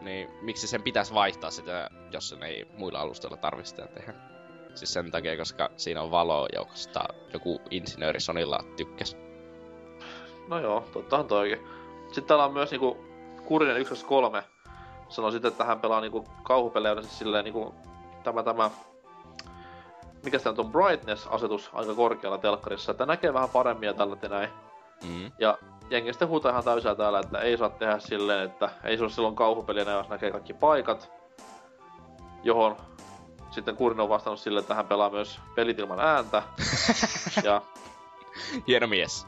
[0.01, 4.15] niin miksi sen pitäisi vaihtaa sitä, jos sen ei muilla alustoilla tarvitse sitä tehdä?
[4.75, 9.17] Siis sen takia, koska siinä on valo, josta joku insinööri Sonilla tykkäs.
[10.49, 11.67] No joo, tottahan toikin.
[12.07, 12.97] Sitten täällä on myös niinku
[13.45, 14.43] Kurinen 1-3
[15.09, 17.75] sanoi sitten, että hän pelaa niinku kauhupelejä yleensä silleen niinku
[18.25, 18.71] tämä tämä
[20.25, 24.49] mikä tämä on brightness-asetus aika korkealla telkkarissa, että näkee vähän paremmin ja tällä näin.
[25.05, 25.33] Mm.
[25.39, 25.59] Ja
[25.91, 29.11] jengi sitten huutaa ihan täysää täällä, että ei saa tehdä silleen, että ei se ole
[29.11, 31.13] silloin kauhupeliä, jos näkee kaikki paikat.
[32.43, 32.77] Johon
[33.55, 36.43] sitten Kurin on vastannut sille, että hän pelaa myös pelit ilman ääntä.
[37.44, 37.62] ja
[38.66, 39.26] Hieno mies.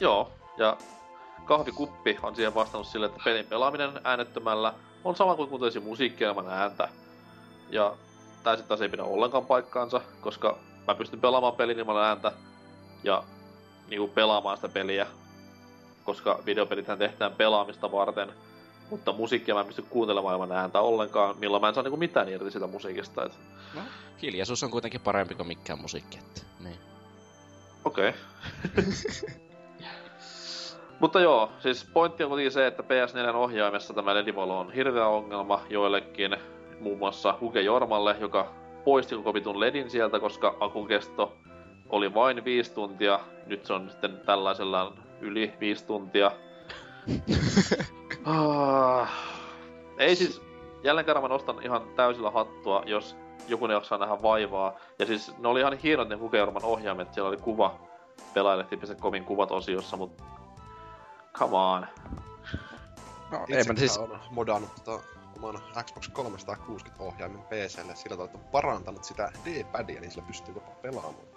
[0.00, 0.76] joo, ja
[1.44, 4.74] kahvikuppi on siihen vastannut sille, että pelin pelaaminen äänettömällä
[5.04, 6.88] on sama kuin kuuntelisi musiikkia ilman ääntä.
[7.70, 7.96] Ja
[8.42, 12.32] tää sitten taas ei pidä ollenkaan paikkaansa, koska mä pystyn pelaamaan pelin ilman ääntä
[13.04, 13.22] ja
[13.88, 15.06] niinku pelaamaan sitä peliä,
[16.04, 18.32] koska videopelithän tehdään pelaamista varten.
[18.90, 22.28] Mutta musiikkia mä en pysty kuuntelemaan ilman ääntä ollenkaan, milloin mä en saa niinku mitään
[22.28, 23.24] irti sitä musiikista.
[23.24, 23.32] Et...
[23.74, 23.80] No,
[24.22, 26.18] hiljaisuus on kuitenkin parempi kuin mikään musiikki.
[26.18, 26.78] Että, niin.
[27.84, 28.12] Okei.
[31.00, 35.62] Mutta joo, siis pointti on kuitenkin se, että PS4 ohjaimessa tämä ledivalo on hirveä ongelma
[35.70, 36.36] joillekin,
[36.80, 38.54] muun muassa Huge Jormalle, joka
[38.84, 41.36] poisti koko vitun ledin sieltä, koska akun kesto
[41.88, 43.20] oli vain viisi tuntia.
[43.46, 46.30] Nyt se on sitten tällaisellaan yli viisi tuntia.
[48.24, 49.10] ah.
[49.98, 50.42] Ei siis,
[50.82, 53.16] jälleen kerran mä nostan ihan täysillä hattua, jos
[53.48, 54.74] joku ne jaksaa nähdä vaivaa.
[54.98, 57.78] Ja siis ne oli ihan hienot ne Huge Jorman ohjaimet, siellä oli kuva
[58.34, 60.24] pelaajat.comin kuvat osiossa, mutta
[61.38, 61.86] come on.
[63.30, 63.98] No, Itse ei mä siis...
[63.98, 65.04] on modannut tota,
[65.36, 70.54] oman Xbox 360 ohjaimen PClle sillä tavalla, että on parantanut sitä D-padia, niin sillä pystyy
[70.54, 71.28] jopa pelaamaan.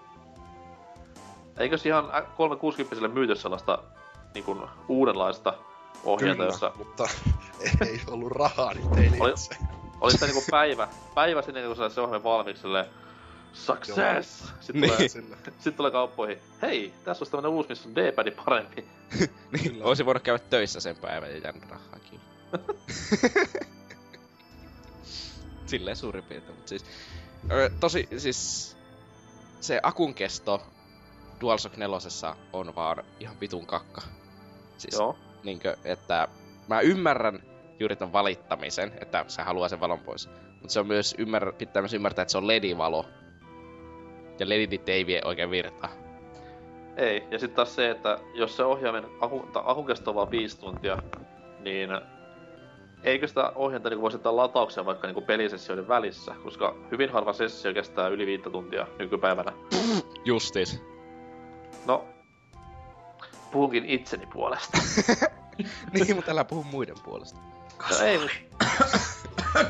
[1.57, 3.83] Eikös ihan 360 myyty sellaista
[4.33, 5.53] niin kuin, uudenlaista
[6.03, 7.07] ohjelta, jossa mutta
[7.87, 9.55] ei ollut rahaa, niin tein Oli- itse.
[10.01, 12.85] oli sitä niinku päivä, päivä sinne kun se ohjelma valmiiksi silleen,
[13.53, 14.53] Success!
[14.59, 14.93] Sitten, Niin.
[14.93, 15.07] tulee,
[15.57, 18.85] sitten tulee kauppoihin, hei, tässä olisi tämmönen uusi, missä on D-padi parempi.
[19.51, 19.85] Niin, Kyllä.
[19.85, 22.27] olisin voinut käydä töissä sen päivän ja jäänyt rahaa kiinni.
[25.65, 26.85] Silleen suurin piirtein, mutta siis...
[27.51, 28.71] Ö, tosi, siis...
[29.61, 30.61] Se akun kesto
[31.41, 31.97] DualShock 4
[32.53, 34.01] on vaan ihan vitun kakka.
[34.77, 35.17] Siis, Joo.
[35.43, 36.27] Niinkö, että
[36.67, 37.39] mä ymmärrän
[37.79, 40.29] juuri ton valittamisen, että se haluaa sen valon pois.
[40.51, 43.05] Mutta se on myös ymmär, pitää myös ymmärtää, että se on ledivalo.
[44.39, 45.89] Ja ledit ei vie oikein virtaa.
[46.97, 50.31] Ei, ja sitten taas se, että jos se ohjaimen aku, ta, akun kesto on vaan
[50.31, 50.97] viisi tuntia,
[51.59, 51.89] niin
[53.03, 57.73] eikö sitä ohjainta niinku voisi ottaa latauksia vaikka niinku pelisessioiden välissä, koska hyvin harva sessio
[57.73, 59.51] kestää yli viittä tuntia nykypäivänä.
[60.25, 60.83] Justis.
[61.87, 62.05] No,
[63.51, 64.77] puhunkin itseni puolesta.
[65.93, 67.39] niin, mutta älä puhu muiden puolesta.
[67.89, 68.49] No ei.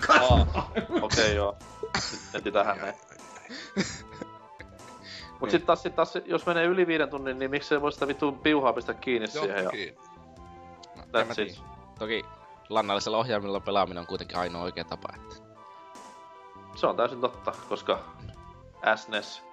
[0.09, 1.55] Aa, Okei, okay, joo.
[1.93, 2.93] Nyt mentiin tähän näin.
[5.39, 8.31] Mut sit taas, sit taas, jos menee yli viiden tunnin, niin miksei voi sitä vittu
[8.31, 9.95] piuhaa pistää kiinni Joo, siihen ja toki.
[10.95, 11.61] No, en that's it.
[11.99, 12.25] Toki
[12.69, 15.09] lannallisella ohjaimella pelaaminen on kuitenkin ainoa oikea tapa.
[15.15, 15.35] Että...
[16.75, 17.99] Se on täysin totta, koska
[18.95, 19.43] SNES,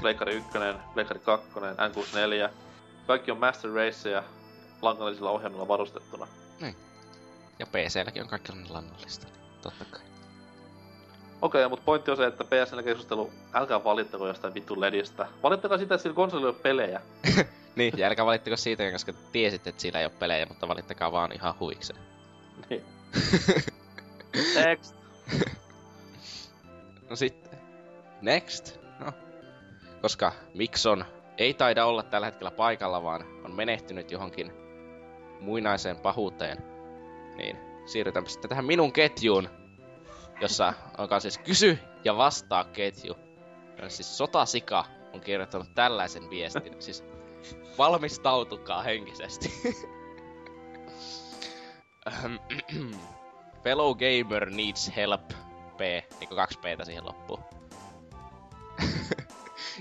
[0.00, 0.50] Pleikkari 1,
[0.94, 2.50] Pleikkari 2, N64,
[3.10, 4.22] kaikki on Master Raceja
[4.82, 6.26] langallisilla ohjelmilla varustettuna.
[7.58, 9.26] Ja PClläkin on kaikki lannallista.
[9.26, 10.00] niin Totta kai.
[11.42, 15.26] Okei, mutta pointti on se, että PSN-keskustelu, älkää valittako jostain vittu ledistä.
[15.42, 17.00] Valittakaa sitä, että sillä konsolilla ei ole pelejä.
[17.76, 21.32] Niin, ja älkää valittako siitä, koska tiesitte, että sillä ei ole pelejä, mutta valittakaa vaan
[21.32, 22.00] ihan huikseen.
[22.70, 22.84] Niin.
[24.64, 24.94] Next.
[27.10, 27.58] No sitten.
[28.22, 28.78] Next.
[28.98, 29.12] No.
[30.02, 31.04] Koska Mikson
[31.40, 34.52] ei taida olla tällä hetkellä paikalla, vaan on menehtynyt johonkin
[35.40, 36.58] muinaiseen pahuuteen.
[37.36, 39.48] Niin, siirrytäänpä sitten tähän minun ketjuun,
[40.40, 43.16] jossa onkaan siis kysy ja vastaa ketju.
[43.88, 46.82] Siis Sotasika on kirjoittanut tällaisen viestin.
[46.82, 47.04] Siis
[47.78, 49.52] valmistautukaa henkisesti.
[53.64, 55.28] Fellow gamer needs help.
[55.76, 55.80] P,
[56.20, 57.59] niinku kaksi Ptä siihen loppuun.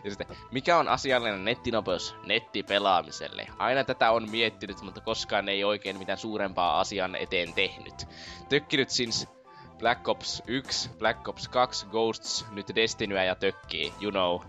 [0.04, 3.48] Ja sitten, mikä on asiallinen nettinopeus nettipelaamiselle?
[3.58, 8.08] Aina tätä on miettinyt, mutta koskaan ei oikein mitään suurempaa asian eteen tehnyt.
[8.50, 9.28] Tökkinyt since
[9.78, 14.40] Black Ops 1, Black Ops 2, Ghosts, nyt Destinyä ja tökkii, you know.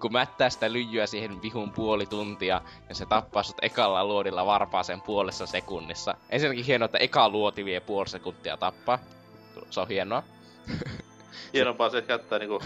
[0.00, 5.00] Kun mättää sitä lyijyä siihen vihun puoli tuntia, ja se tappaa sut ekalla luodilla varpaaseen
[5.00, 6.14] puolessa sekunnissa.
[6.30, 8.98] Ensinnäkin hienoa, että eka luoti vie puoli sekuntia tappaa.
[9.70, 10.22] Se on hienoa.
[11.52, 12.62] Hienompaa se, että käyttää niinku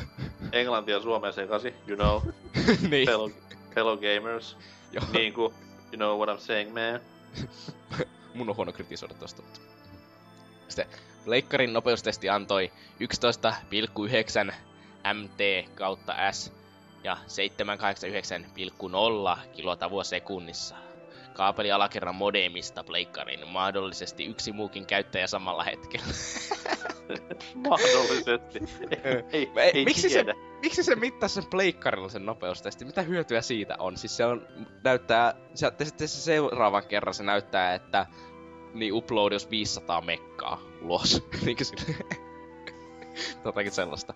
[0.53, 2.23] englantia ja suomea sekaisin, you know,
[2.91, 3.07] niin.
[3.09, 3.31] fellow,
[3.75, 4.57] fellow gamers.
[4.93, 5.05] Joo.
[5.13, 5.55] Niinku,
[5.93, 7.01] you know what I'm saying, man.
[8.35, 9.43] Mun on huono kritisoida tosta.
[9.43, 9.61] mutta-
[10.69, 10.87] Sitten
[11.27, 14.53] Leikkarin nopeustesti antoi 11,9
[15.15, 16.53] MT kautta S
[17.05, 20.75] ja 789,0 kilotavua sekunnissa.
[21.33, 26.07] Kaapeli alakerran modemista pleikkariin mahdollisesti yksi muukin käyttäjä samalla hetkellä.
[27.69, 28.59] Mahdollisesti.
[29.33, 30.25] ei, ei, ei miksi, se,
[30.63, 32.85] miksi se mittasi sen pleikkarilla sen nopeustesti?
[32.85, 33.97] Mitä hyötyä siitä on?
[33.97, 34.49] Siis se on,
[34.85, 38.07] näyttää, se, sitten se seuraavan kerran se näyttää, että
[38.75, 41.23] niin upload jos 500 mekkaa ulos.
[41.45, 41.97] Niinkö sille?
[43.45, 44.15] Jotakin sellaista.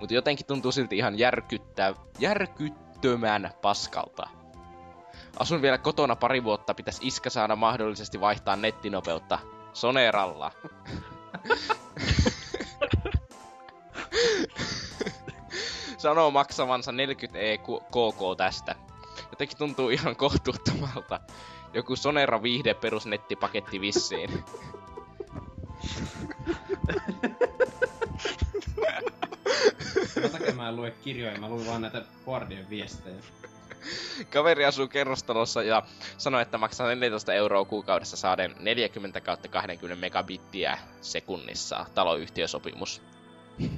[0.00, 4.41] Mutta jotenkin tuntuu silti ihan järkyttä, järkyttömän paskalta.
[5.38, 9.38] Asun vielä kotona pari vuotta, pitäisi iskä saada mahdollisesti vaihtaa nettinopeutta
[9.72, 10.52] Soneralla.
[15.98, 18.74] Sanoo maksavansa 40 EKK tästä.
[19.30, 21.20] Jotenkin tuntuu ihan kohtuuttomalta.
[21.72, 24.44] Joku Sonera viihde perusnettipaketti vissiin.
[30.56, 33.16] Mä en lue kirjoja, mä luin vaan näitä Guardian viestejä.
[34.30, 35.82] Kaveri asuu kerrostalossa ja
[36.18, 43.02] sanoi, että maksaa 14 euroa kuukaudessa saaden 40 kautta 20 megabittiä sekunnissa taloyhtiösopimus.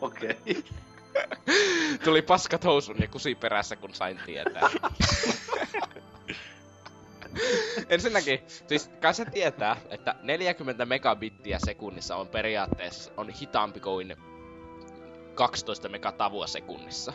[0.00, 0.64] Okei.
[2.04, 4.70] Tuli paskat housun ja kusi perässä, kun sain tietää.
[7.88, 14.16] Ensinnäkin, siis kai se tietää, että 40 megabittiä sekunnissa on periaatteessa on hitaampi kuin
[15.34, 17.12] 12 megatavua sekunnissa.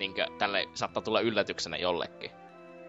[0.00, 2.30] Niinkö tälle saattaa tulla yllätyksenä jollekin.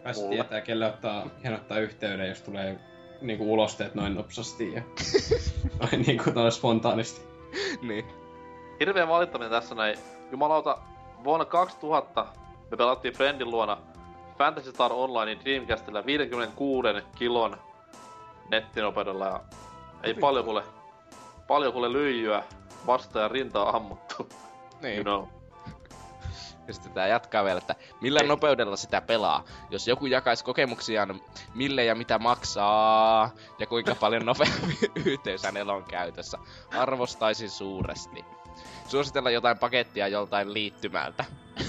[0.03, 2.79] Kai se tietää, kelle ottaa, hän ottaa yhteyden, jos tulee
[3.21, 4.81] niinku ulosteet noin nopsasti ja
[5.79, 7.21] noin niinku noin spontaanisti.
[7.81, 8.05] niin.
[8.79, 9.97] Hirveä valittaminen tässä näin.
[10.31, 10.77] Jumalauta,
[11.23, 12.25] vuonna 2000
[12.71, 13.77] me pelattiin Friendin luona
[14.37, 17.57] Fantasy Star Onlinein Dreamcastilla 56 kilon
[18.49, 19.41] nettinopeudella ja
[20.03, 20.63] ei paljon kuule,
[21.47, 22.43] paljon kuule lyijyä
[22.87, 24.29] vastaan rintaa ammuttu.
[24.81, 24.95] niin.
[24.95, 25.40] You know.
[26.71, 29.43] Ja sitten tää jatkaa vielä, että millä nopeudella sitä pelaa.
[29.69, 31.21] Jos joku jakaisi kokemuksiaan,
[31.53, 36.37] mille ja mitä maksaa, ja kuinka paljon nopeampi yhteys hänellä on käytössä.
[36.77, 38.25] Arvostaisin suuresti.
[38.87, 41.25] Suositella jotain pakettia joltain liittymältä.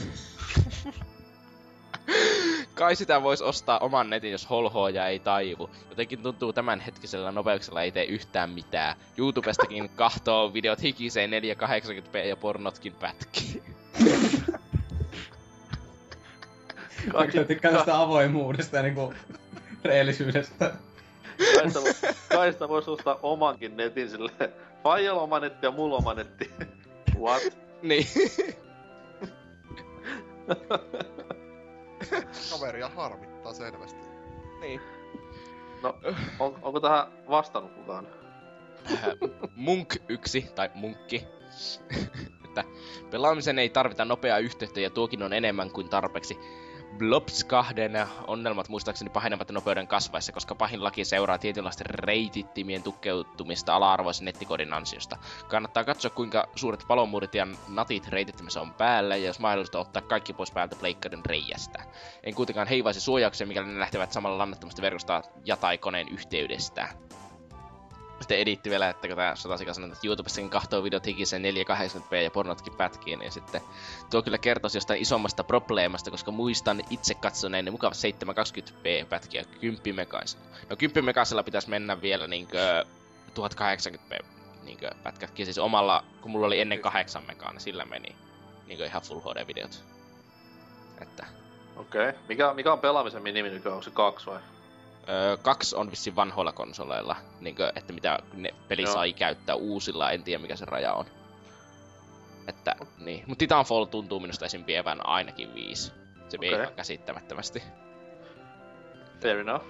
[2.74, 5.70] Kai sitä vois ostaa oman netin, jos holhoja ei taivu.
[5.90, 8.96] Jotenkin tuntuu tämänhetkisellä nopeuksella ei tee yhtään mitään.
[9.18, 13.62] YouTubestakin kahtoo videot hikiseen 480p ja pornotkin pätkii.
[17.06, 19.14] Mä tykkään tästä avoimuudesta ja niinku
[19.84, 20.72] rehellisyydestä.
[21.56, 24.52] Kai sitä, vo- kai sitä voisi ostaa omankin netin silleen.
[24.82, 26.50] Faijalla oma netti ja mulla oma netti.
[27.18, 27.58] What?
[27.82, 28.06] Niin.
[32.50, 34.00] Kaveria harmittaa selvästi.
[34.60, 34.80] niin.
[35.82, 35.98] No,
[36.38, 38.06] on, onko tähän vastannut kukaan?
[39.56, 41.26] Munk 1, tai Munkki,
[42.44, 42.64] että
[43.10, 46.38] pelaamisen ei tarvita nopeaa yhteyttä ja tuokin on enemmän kuin tarpeeksi.
[46.98, 47.74] Blobs 2
[48.26, 55.16] onnelmat muistaakseni pahenevat nopeuden kasvaessa, koska pahin laki seuraa tietynlaisten reitittimien tukkeutumista ala-arvoisen nettikodin ansiosta.
[55.48, 60.32] Kannattaa katsoa kuinka suuret palomuurit ja natit reitittimessä on päällä ja jos mahdollista ottaa kaikki
[60.32, 61.82] pois päältä pleikkarin reijästä.
[62.22, 66.88] En kuitenkaan heivaisi suojauksia, mikäli ne lähtevät samalla lannattomasta verkosta ja tai koneen yhteydestä
[68.22, 72.30] sitten editti vielä, että kun tää sotasika sanoi, että YouTubessakin kahtoo videot hikisen 480p ja
[72.30, 73.60] pornotkin pätkiin, niin sitten
[74.10, 79.94] tuo kyllä kertoisi jostain isommasta probleemasta, koska muistan itse katsoneen ne mukavat 720p pätkiä 10
[79.94, 80.44] megaisella.
[80.70, 82.84] No 10 megaisella pitäisi mennä vielä niinkö
[83.30, 84.24] 1080p
[84.62, 88.16] niinkö pätkätkin, siis omalla, kun mulla oli ennen 8 megaa, niin sillä meni
[88.66, 89.84] niinkö ihan Full HD-videot.
[91.00, 91.26] Että
[91.76, 92.08] Okei.
[92.08, 92.20] Okay.
[92.28, 93.74] Mikä, mikä on pelaamisen minimi nykyään?
[93.74, 94.40] Onko se kaksi vai?
[95.08, 98.92] Öö, kaksi on vissiin vanhoilla konsoleilla, niinkö, että mitä ne peli Joo.
[98.92, 101.06] sai käyttää uusilla, en tiedä mikä se raja on.
[102.48, 103.24] Että, niin.
[103.26, 104.64] Mut Titanfall tuntuu minusta esim.
[104.66, 105.92] vievän ainakin viisi.
[106.28, 107.62] Se vie ihan käsittämättömästi.
[109.22, 109.64] Fair enough.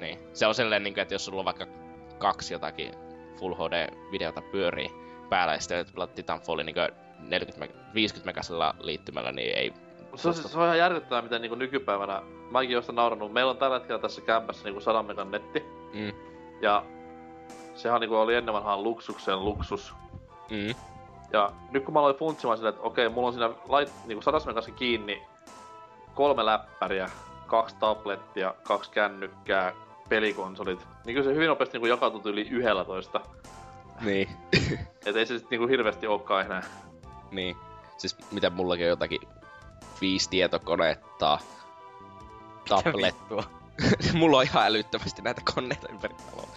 [0.00, 0.18] Niin.
[0.32, 1.66] Se on sellainen, niinkö, että jos sulla on vaikka
[2.18, 2.94] kaksi jotakin
[3.38, 4.90] Full HD-videota pyörii
[5.28, 6.88] päällä, ja sitten Titanfallin niinkö
[7.18, 9.72] 40 meg- 50 megasella liittymällä, niin ei...
[10.16, 13.78] Se on, se on ihan järkyttävää, miten niinku nykypäivänä, mäkin sitä naurannut, meillä on tällä
[13.78, 15.64] hetkellä tässä kämpässä niinku 100 megan netti,
[15.94, 16.12] Mm.
[16.60, 16.84] ja
[17.74, 19.94] sehän niinku oli ennen vanhaan luksuksen luksus.
[20.50, 20.74] Mm.
[21.32, 24.46] Ja nyt kun mä aloin funtsimaan silleen, että okei, mulla on siinä lait, niinku 100
[24.46, 25.22] megassa kiinni
[26.14, 27.10] kolme läppäriä,
[27.46, 29.72] kaksi tablettia, kaksi kännykkää,
[30.08, 33.20] pelikonsolit, niin kyllä se hyvin nopeasti niinku jakautuu yli 11.
[34.00, 34.28] Niin.
[35.06, 36.62] Et ei se sit niinku hirveästi olekaan enää.
[37.30, 37.56] Niin.
[37.96, 39.20] Siis mitä mullakin on jotakin
[40.00, 41.38] viisi tietokonetta,
[42.68, 43.14] tablet.
[43.20, 43.44] Vittua.
[44.12, 46.48] Mulla on ihan älyttömästi näitä koneita ympäri taloa.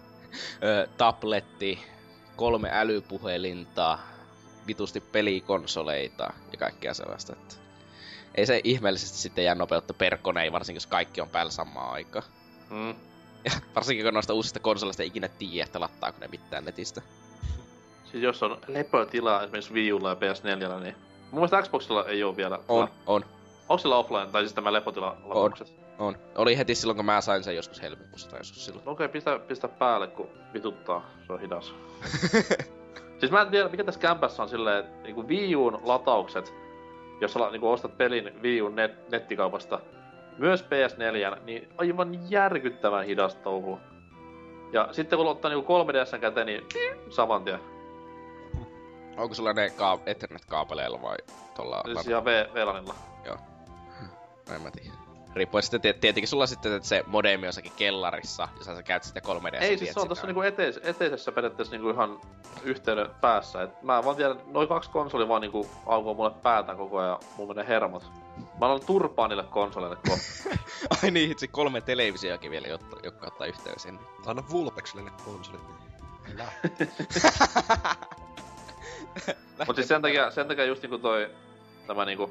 [0.98, 1.84] Tabletti,
[2.36, 3.98] kolme älypuhelinta,
[4.66, 7.32] vitusti pelikonsoleita ja kaikkea sellaista.
[7.32, 7.54] Että
[8.34, 12.24] ei se ihmeellisesti sitten jää nopeutta per kone, varsinkin jos kaikki on päällä samaan aikaan.
[12.70, 12.94] Mm.
[13.44, 17.02] Ja varsinkin kun noista uusista konsoleista ei ikinä tiedä, että lattaako ne mitään netistä.
[18.10, 20.96] Siis jos on lepotilaa esimerkiksi Wii Ulla ja PS4, niin...
[21.32, 22.58] Mun mielestä Xboxilla ei oo vielä.
[22.68, 23.24] On, on,
[23.68, 25.72] Onko sillä offline, tai siis tämä lepotila lataukset?
[25.98, 26.16] on.
[26.34, 28.84] Oli heti silloin, kun mä sain sen joskus helmikuussa tai joskus silloin.
[28.84, 31.06] No okei, okay, pistä, pistä päälle, kun vituttaa.
[31.26, 31.74] Se on hidas.
[33.20, 36.54] siis mä en tiedä, mikä tässä kämpässä on silleen, että niinku Wii Uun lataukset,
[37.20, 39.80] jos sä niinku ostat pelin Wii Uun net- nettikaupasta,
[40.38, 43.78] myös PS4, niin aivan järkyttävän hidas touhu.
[44.72, 46.66] Ja sitten kun ottaa niinku 3DS käteen, niin
[47.08, 47.71] saman tien.
[49.16, 51.16] Onko sulla ne ka- Ethernet-kaapeleilla vai
[51.54, 51.82] tuolla...
[51.94, 52.94] Siis ihan V- VLANilla.
[54.54, 54.96] En mä tiedä.
[55.34, 59.02] Riippuen sitten tiet- tietenkin sulla sitten että se modemi on jossakin kellarissa, jos sä käyt
[59.02, 62.20] sitten 3 d Ei siis se on tossa niinku eteis- eteisessä periaatteessa niinku ihan
[62.62, 63.62] yhteyden päässä.
[63.62, 67.54] Et mä vaan tiedän, noin kaksi konsoli vaan niinku aukoo mulle päätä koko ajan, mulla
[67.54, 68.02] menee hermot.
[68.36, 70.58] Mä annan turpaa niille konsoleille kohta.
[71.02, 74.00] Ai niin, hitsi kolme televisioakin vielä, jotta, jotka ottaa yhteyden sinne.
[74.26, 75.60] Anna Vulpexille ne konsolit.
[79.66, 81.30] Mut siis sen takia, sen takia just niinku toi,
[81.86, 82.30] tämä niinku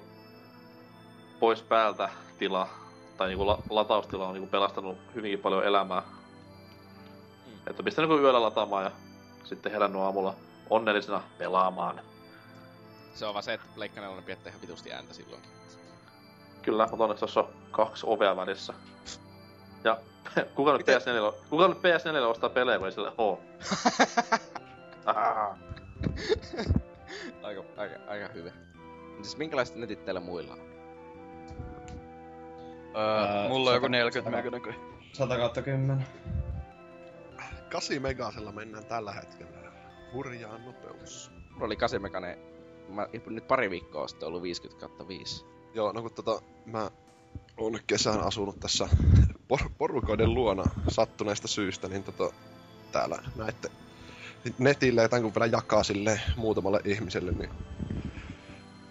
[1.39, 2.09] pois päältä
[2.39, 2.69] tila,
[3.17, 6.01] tai niinku la, lataustila on niinku pelastanut hyvinkin paljon elämää.
[6.01, 7.53] Mm.
[7.67, 8.91] Että pistän niinku yöllä lataamaan ja
[9.43, 10.35] sitten herännyt aamulla
[10.69, 12.01] onnellisena pelaamaan.
[13.13, 15.51] Se on vaan se, että Pleikka on pidettä ihan vitusti ääntä silloinkin.
[16.61, 18.73] Kyllä, mutta onneksi tossa on kaksi ovea välissä.
[19.83, 19.97] Ja
[20.55, 23.41] kuka nyt, Miten- PS4, kuka nyt PS4 ostaa pelejä, kun ei sille oo?
[27.43, 28.51] Aika, aika, aika hyvä.
[29.21, 30.59] Siis minkälaiset netit teillä muilla on?
[32.95, 34.81] Öö, Ää, mulla on joku sata- 40 sata- mega näköjään.
[35.13, 36.05] 100 kautta 10.
[37.69, 39.71] 8 megasella mennään tällä hetkellä.
[40.13, 41.31] Hurjaa nopeus.
[41.51, 42.37] Mulla oli 8 megane,
[42.89, 45.45] mä nyt pari viikkoa sitten ollut 50 kautta 5.
[45.73, 46.91] Joo, no kun tota, mä
[47.57, 48.89] oon kesän asunut tässä
[49.53, 52.33] por- porukoiden luona sattuneesta syystä, niin tota,
[52.91, 53.69] täällä näette
[54.57, 57.49] netille, tai kun vielä jakaa sille muutamalle ihmiselle, niin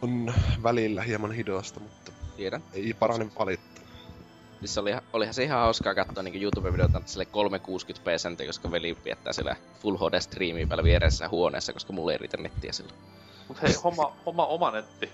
[0.02, 2.62] on välillä hieman hidasta, mutta Tiedän.
[2.72, 3.85] ei parane valittaa.
[4.59, 9.32] Siis oli, olihan se ihan hauskaa katsoa niin YouTube-videota sille 360p sente, koska veli viettää
[9.32, 12.97] siellä Full HD striimiä päällä vieressä huoneessa, koska mulla ei riitä nettiä silloin.
[13.48, 15.12] Mut hei, homma, homma oma netti.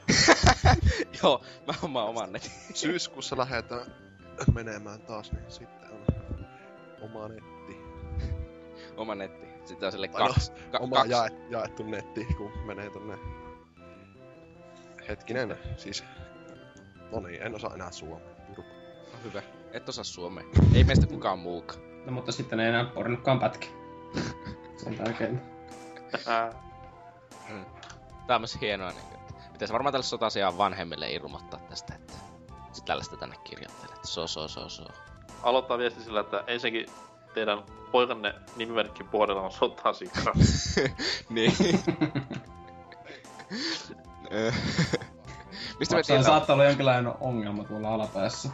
[1.23, 2.51] Joo, mä omaan oman netin.
[2.75, 3.87] Syyskuussa lähdetään
[4.55, 6.05] menemään taas, niin sitten on
[7.03, 7.77] oma netti.
[8.97, 9.56] Oma netti.
[9.67, 13.19] Sitten on sille no, kaksi, ka, Oma kaksi, jaet, jaettu netti, kun menee tonne...
[15.09, 16.05] Hetkinen, siis...
[17.13, 18.29] No niin, en osaa enää suomea.
[18.55, 18.71] Turpa.
[19.15, 19.43] on hyvä.
[19.73, 20.45] Et osaa suomea.
[20.75, 21.81] Ei meistä kukaan muukaan.
[22.07, 23.71] No mutta sitten ei enää pornokkaan pätki.
[24.77, 25.43] Sen tärkeintä.
[28.27, 32.13] Tää on myös hienoa, niin, että pitäisi varmaan tälle sotasiaan vanhemmille ilmoittaa tästä, että
[32.73, 34.85] sit tällaista tänne kirjoittelee, että so, so, so, so.
[35.43, 36.87] Aloittaa viesti sillä, että ensinnäkin
[37.37, 40.33] teidän poikanne nimimerkki puolella on sotasikka.
[41.31, 41.53] niin.
[45.79, 46.25] Mistä me tiedetään?
[46.25, 48.51] saattaa olla jonkinlainen ongelma tuolla alapäässä.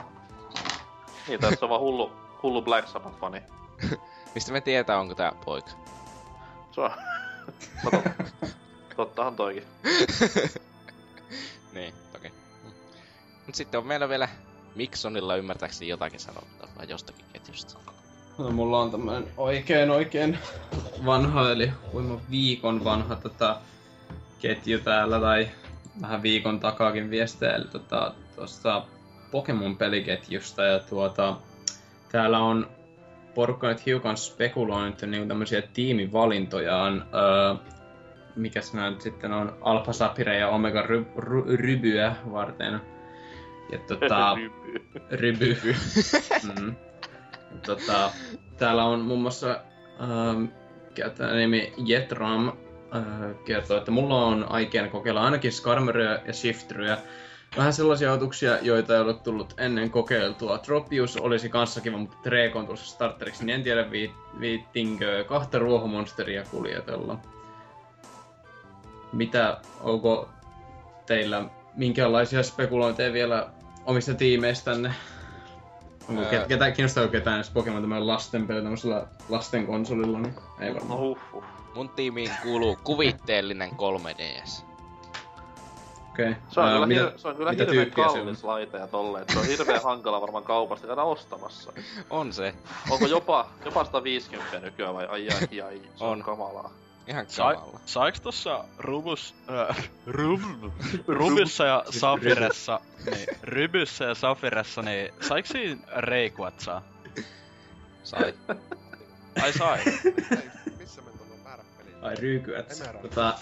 [1.28, 3.42] niin, tässä on vaan hullu, hullu Black Sabbath-fani.
[4.34, 5.70] Mistä me tietää, onko tää poika?
[6.70, 6.90] Se on...
[7.84, 8.10] no totta.
[8.96, 9.64] Tottahan toikin.
[11.72, 12.32] niin, toki.
[13.46, 14.28] Mut sitten on meillä vielä
[14.74, 17.91] Miksonilla ymmärtääkseni jotakin sanottavaa jostakin ketjusta.
[18.42, 20.38] No, mulla on tämmönen oikein oikein
[21.06, 23.56] vanha, eli kuinka viikon vanha tota,
[24.40, 25.48] ketju täällä, tai
[26.00, 28.84] vähän viikon takaakin viestejä, eli tota, tuosta
[29.30, 31.36] Pokemon-peliketjusta, ja tuota,
[32.12, 32.70] täällä on
[33.34, 37.72] porukka nyt hiukan spekuloinut niin tämmöisiä tiimivalintojaan, öö,
[38.36, 42.80] mikäs nää nyt sitten on, Alpha Sapire ja Omega ry, ry, Rybyä varten.
[43.72, 44.36] Ja tota,
[45.20, 45.56] Ryby.
[46.60, 46.74] mm.
[47.66, 48.10] Tota,
[48.58, 49.60] täällä on muun muassa
[50.94, 53.04] käyttäjän nimi Jetram äh,
[53.44, 56.98] kertoo, että mulla on aikeena kokeilla ainakin Skarmeryä ja Shiftryä.
[57.56, 60.58] Vähän sellaisia ajatuksia, joita ei ole tullut ennen kokeiltua.
[60.58, 65.58] Tropius olisi kanssa kiva, mutta Drake on tuossa starteriksi, niin en tiedä vi- viittinkö kahta
[65.58, 67.18] ruohomonsteria kuljetella.
[69.12, 70.28] Mitä, onko
[71.06, 71.44] teillä
[71.76, 73.50] minkälaisia spekulointeja vielä
[73.86, 74.94] omista tiimeistänne?
[76.08, 76.30] Onko Ää.
[76.30, 80.74] ket, ketä, kiinnostaa ketään edes Pokemon tämmöinen lasten peli tämmöisellä lasten konsolilla, niin ei No
[80.74, 80.98] varmaan.
[80.98, 81.44] huh, huh.
[81.74, 84.64] Mun tiimiin kuuluu kuvitteellinen 3DS.
[86.10, 86.30] Okei.
[86.30, 86.42] Okay.
[86.50, 88.86] Se on, kyllä, mitä, hir- se on kyllä mitä hirveän tyyppiä se kallis laite ja
[88.86, 89.24] tolleen.
[89.32, 91.72] Se on hirveän hankala varmaan kaupasta käydä ostamassa.
[92.10, 92.54] On se.
[92.90, 96.22] Onko jopa, jopa 150 nykyään vai ai ai ai, se on, On.
[96.22, 96.70] kamalaa.
[97.06, 97.80] Ihan Sai, kamala.
[97.86, 99.34] saiks tossa Rubus,
[99.70, 100.40] äh, Rub,
[101.08, 102.80] Rubyssa ja Safiressa,
[103.10, 106.82] niin, Rybyssä ja Safiressa, niin saiks siinä reikuatsaa?
[108.02, 108.34] Sai.
[109.42, 109.78] Ai sai.
[110.78, 111.90] Missä me tuolla väärä peli?
[112.02, 112.82] Ai ryykyät.
[113.02, 113.34] Tota,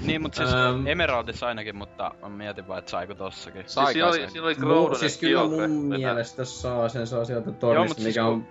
[0.00, 0.86] Niin, mut siis Ähm.
[0.86, 3.64] Emeraldissa ainakin, mutta mä mietin vaan, että saiko tossakin.
[3.66, 7.52] Sai Siis siinä oli, siinä oli Groudon siis kyllä mun mielestä saa sen saa sieltä
[7.52, 8.46] tornista, siis mikä on...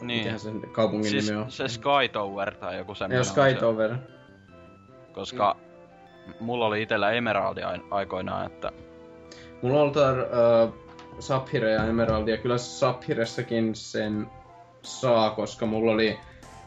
[0.00, 0.18] Niin.
[0.18, 1.50] Mikähän sen kaupungin Siis nimi on?
[1.50, 3.16] se Sky Tower tai joku Ei semmonen.
[3.18, 3.94] ole on se, Sky Tower.
[5.12, 5.56] Koska
[6.40, 8.72] mulla oli itellä Emeraldi ai- aikoinaan, että
[9.62, 10.74] Mulla on ollut uh,
[11.18, 14.26] Saphire ja Emeraldi, ja kyllä Saphiressakin sen
[14.82, 16.18] saa, koska mulla oli...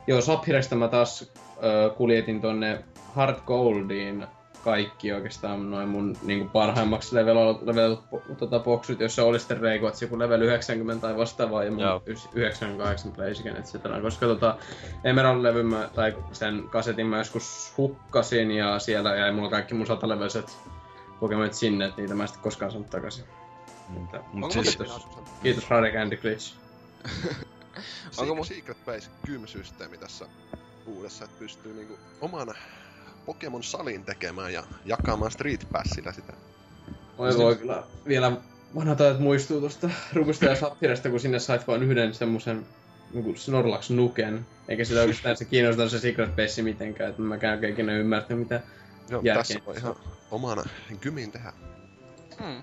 [0.07, 2.83] Joo, Saphiresta mä taas uh, kuljetin tonne
[3.13, 4.27] Hard Goldiin
[4.63, 7.95] kaikki oikeastaan noin mun niinku parhaimmaksi level, level
[8.39, 12.03] tota, boksut, jossa oli sitten reikot joku level 90 tai vastaavaa ja mun Joo.
[12.05, 14.01] ys- 98 Blaziken, et cetera.
[14.01, 14.57] Koska tota,
[15.03, 20.57] Emerald-levyn mä, tai sen kasetin mä joskus hukkasin ja siellä jäi mulla kaikki mun satalevelset
[21.19, 23.25] Pokemonit sinne, että niitä mä en sitten koskaan saanut takaisin.
[24.03, 25.07] Että, Mut Onko siis, kiitos,
[25.43, 26.53] kiitos Rare Candy Glitch.
[28.17, 30.25] Onko Onko mu- Secret Base gym-systeemi tässä
[30.85, 32.55] uudessa, että pystyy niinku oman
[33.25, 36.33] Pokemon salin tekemään ja jakamaan Street Passilla sitä.
[37.17, 38.31] Oi voi kyllä vielä
[38.75, 42.65] vanhat ajat muistuu tuosta Rubista ja Saphiresta, kun sinne sait vain yhden semmosen
[43.13, 44.45] niinku Snorlax nuken.
[44.67, 48.61] Eikä sitä oikeastaan se kiinnostaa se Secret Base mitenkään, että mä käyn ikinä ymmärtänyt mitä.
[49.09, 49.43] Joo, Järkeä.
[49.43, 49.95] tässä voi ihan
[50.31, 50.63] omana
[51.01, 51.53] gymin tehdä.
[52.43, 52.61] Hmm.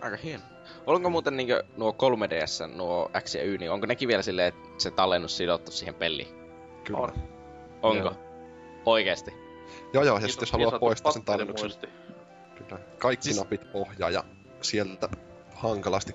[0.00, 0.42] Aika hieno.
[0.86, 4.68] Onko muuten niinkö nuo 3DS, nuo X ja Y, niin onko nekin vielä silleen, että
[4.78, 6.28] se tallennus sidottu siihen peliin?
[6.84, 6.98] Kyllä.
[6.98, 7.12] On.
[7.82, 8.08] Onko?
[8.08, 8.16] Joo.
[8.86, 9.43] Oikeesti?
[9.92, 11.70] Joo, joo, ja Niin sitten jos niin haluaa poistaa sen tallennuksen,
[12.54, 12.78] kyllä.
[12.98, 14.24] Kaikki Siis- napit pohjaa ja
[14.60, 15.08] sieltä
[15.54, 16.14] hankalasti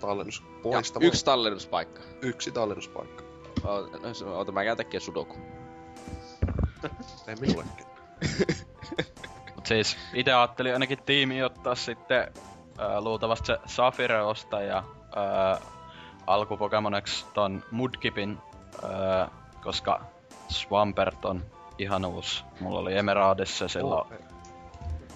[0.00, 1.06] tallennus Ja poistamaan.
[1.08, 2.00] yksi tallennuspaikka.
[2.22, 3.24] yksi tallennuspaikka.
[3.64, 5.36] Oota, no, Oota, mä käyn tekemään sudoku.
[7.28, 7.86] Ei minullekin.
[9.54, 12.32] mut siis ite ajattelin ainakin tiimi ottaa sitten
[12.78, 14.82] ää, luultavasti se Safire ostaa ja
[15.16, 15.60] ää,
[16.26, 18.38] alkupokemoneksi ton Mudkipin,
[18.82, 19.28] ää,
[19.62, 20.00] koska
[20.48, 21.44] Swampert on
[21.82, 22.44] ihan uusi.
[22.60, 24.12] Mulla oli Emeraldissa silloin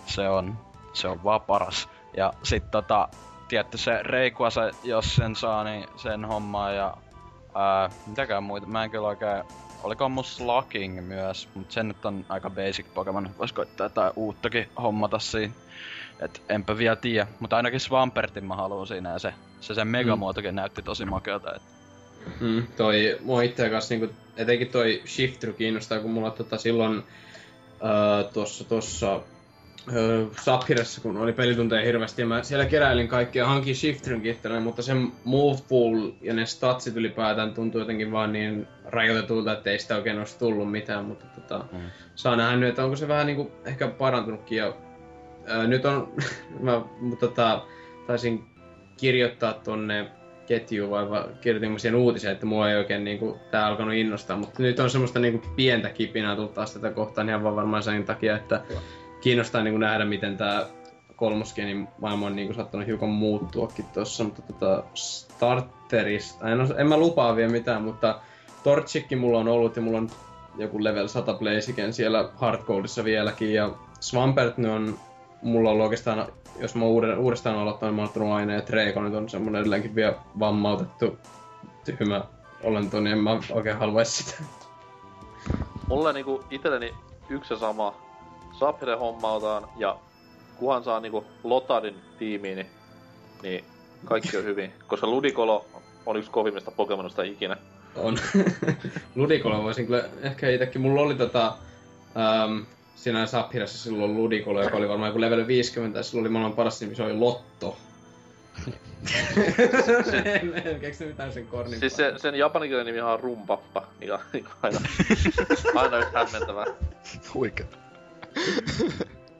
[0.06, 0.58] se on,
[0.92, 1.88] se on vaan paras.
[2.16, 3.08] Ja sit tota,
[3.48, 6.96] tietty se Rayquaza, jos sen saa, niin sen hommaa ja
[7.54, 8.66] ää, mitäkään muita.
[8.66, 9.44] Mä en kyllä oikein,
[9.82, 13.30] oliko mun Slugging myös, mut sen nyt on aika basic Pokemon.
[13.38, 15.54] Vois koittaa jotain uuttakin hommata siinä.
[16.20, 20.54] Et enpä vielä tiedä, mutta ainakin Swampertin mä haluan siinä ja se, se sen megamuotokin
[20.54, 21.54] näytti tosi makealta.
[21.54, 21.62] Et
[22.40, 27.02] Mm, toi mua itseä kanssa niinku, etenkin toi Shiftry kiinnostaa, kun mulla tota silloin
[27.84, 29.20] öö, tuossa tossa
[29.92, 30.26] öö,
[31.02, 35.58] kun oli pelitunteja hirveästi, ja mä siellä keräilin kaikkia, hankin Shiftryn itselleen, mutta sen move
[35.68, 40.38] pool ja ne statsit ylipäätään tuntuu jotenkin vaan niin rajoitetulta, että ei sitä oikein olisi
[40.38, 41.78] tullut mitään, mutta tota, Mm.
[42.14, 44.74] saa nähdä nyt, että onko se vähän niinku ehkä parantunutkin, ja
[45.50, 46.12] öö, nyt on,
[46.60, 47.62] mä mutta tota,
[48.06, 48.44] taisin
[48.96, 50.10] kirjoittaa tonne
[50.46, 54.36] ketjuun vai va- kirjoitin mä siihen uutiseen, että mua ei oikein niinku, tää alkanut innostaa,
[54.36, 58.04] mutta nyt on semmoista niinku pientä kipinää tullut taas tätä kohtaan ihan vaan varmaan sen
[58.04, 58.62] takia, että
[59.20, 60.66] kiinnostaa niinku nähdä, miten tää
[61.16, 66.96] kolmosgenin maailma on niinku saattanut hiukan muuttuakin tossa, mutta tota starterista, en, os- en mä
[66.96, 68.20] lupaa vielä mitään, mutta
[68.64, 70.10] Torchikki mulla on ollut ja mulla on
[70.58, 73.54] joku level 100 Blaziken siellä Hardcodeissa vieläkin.
[73.54, 74.98] Ja Swampert on
[75.44, 76.26] mulla on oikeastaan,
[76.58, 79.60] jos mä uuden, uudestaan aloittanut, niin mä oon ottanut aina, että Reiko nyt on semmonen
[79.60, 81.18] edelleenkin vielä vammautettu
[81.84, 82.24] tyhmä
[82.62, 84.42] olento, niin en mä oikein haluaisi sitä.
[85.88, 86.94] Mulle niinku itelleni
[87.28, 87.94] yksi ja sama.
[88.52, 89.96] Sapire hommautaan ja
[90.56, 92.70] kuhan saa niinku Lotadin tiimiin, niin,
[93.42, 93.64] niin
[94.04, 94.72] kaikki on hyvin.
[94.86, 95.66] Koska Ludicolo
[96.06, 97.56] on yksi kovimmista Pokemonista ikinä.
[97.96, 98.18] On.
[99.16, 101.46] Ludikolla voisin kyllä, ehkä itekin, mulla oli tota,
[102.16, 102.62] ähm,
[103.04, 106.80] siinä Saphirassa silloin Ludikolla, joka oli varmaan joku level 50, ja silloin oli maailman paras
[106.80, 107.76] nimi, se oli Lotto.
[110.24, 114.20] en, en keksi mitään sen kornin Siis se, sen japaninkielinen nimi on Rumpappa, mikä on
[114.32, 114.80] niinku aina,
[115.74, 116.64] aina yhtä hämmentävää.
[117.34, 117.66] Huikea.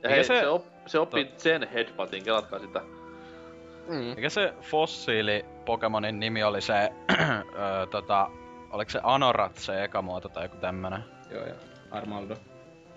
[0.02, 2.80] Ja hei, se- se, op, se oppii Zen Headbuttin, kelatkaa sitä.
[3.88, 3.96] Mm.
[3.96, 6.74] Mikä se fossiili Pokemonin nimi oli se,
[7.58, 8.30] öö, tota,
[8.70, 11.04] oliko se Anorat se eka muoto tai joku tämmönen?
[11.30, 11.54] Joo, ja
[11.90, 12.36] Armaldo.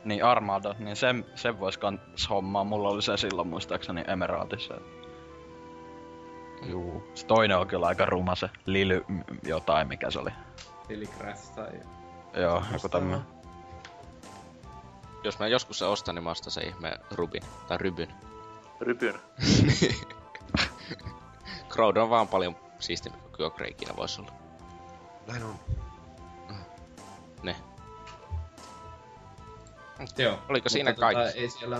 [0.07, 2.63] Niin Armado, niin sen, sen vois kans hommaa.
[2.63, 4.73] Mulla oli se silloin muistaakseni Emeraldissa.
[6.65, 7.03] Juu.
[7.13, 9.05] Se toinen on kyllä aika ruma se Lily
[9.43, 10.29] jotain, mikä se oli.
[10.89, 11.71] Lilligräth tai...
[12.34, 13.21] Joo, joku tämmönen.
[15.23, 17.43] Jos mä joskus se ostan, niin mä ostan se ihme Rubin.
[17.67, 18.13] Tai Rybyn.
[18.81, 19.15] Rypyn.
[21.69, 24.31] Crowd on vaan paljon siistimpi kuin Kyogre ikinä voisi olla.
[25.27, 25.55] Näin on.
[27.43, 27.55] Ne.
[30.17, 30.39] Joo.
[30.49, 31.39] Oliko siinä Mutta tota, kaikki?
[31.39, 31.77] ei siellä...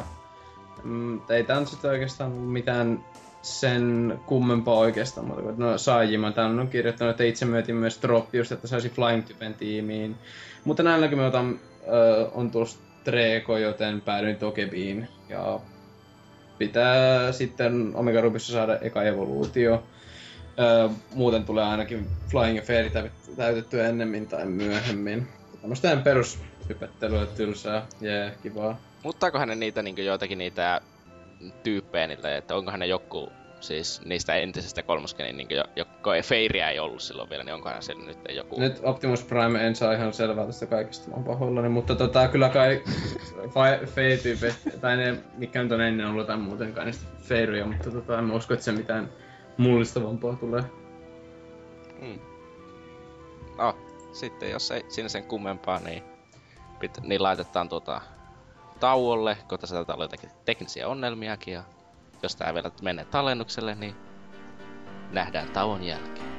[0.84, 3.06] Mm, ei tää nyt oikeastaan mitään
[3.42, 8.52] sen kummempaa oikeastaan, mutta no Saajima tän on kirjoittanut, että itse myötin myös droppi just,
[8.52, 10.16] että saisi Flying-typen tiimiin.
[10.64, 15.08] Mutta näin näkymin otan, ö, on tuossa Treeko, joten päädyin Tokebiin.
[15.30, 15.60] Ja
[16.58, 19.84] pitää sitten Omega Rubyssa saada eka evoluutio.
[20.60, 25.28] Ö, muuten tulee ainakin Flying ja Fairy täyt- täytettyä ennemmin tai myöhemmin.
[25.62, 26.04] Tämmöstä ihan
[26.68, 28.78] perushypettelyä, tylsää, jee, kivaa.
[29.04, 30.82] Muuttaako hänen niitä niin joitakin niitä
[31.64, 33.30] tyyppejä niille, että onkohan ne joku
[33.60, 38.06] siis niistä entisistä kolmoskenin, niin jo, joku Feiriä ei ollut silloin vielä, niin onkohan siellä
[38.06, 38.60] nyt joku...
[38.60, 42.50] Nyt Optimus Prime en saa ihan selvää tästä kaikesta, mä oon pahoillani, mutta tota, kyllä
[42.50, 42.82] kai
[43.86, 48.26] Fey-tyypit, tai ne, mikä nyt on ennen ollut tai muutenkaan niistä Feiryjä, mutta tota, en
[48.26, 49.10] mä usko, että se mitään
[49.58, 50.64] mullistavampaa tulee.
[52.02, 52.20] Mm.
[53.58, 53.78] No,
[54.12, 56.04] sitten jos ei siinä sen kummempaa, niin,
[56.80, 58.02] pit, niin laitetaan tuota
[58.80, 61.64] tauolle, tässä taitaa olla jotakin teknisiä ongelmiakin, ja
[62.24, 63.96] jos tää vielä menee tallennukselle, niin
[65.12, 66.37] nähdään tauon jälkeen.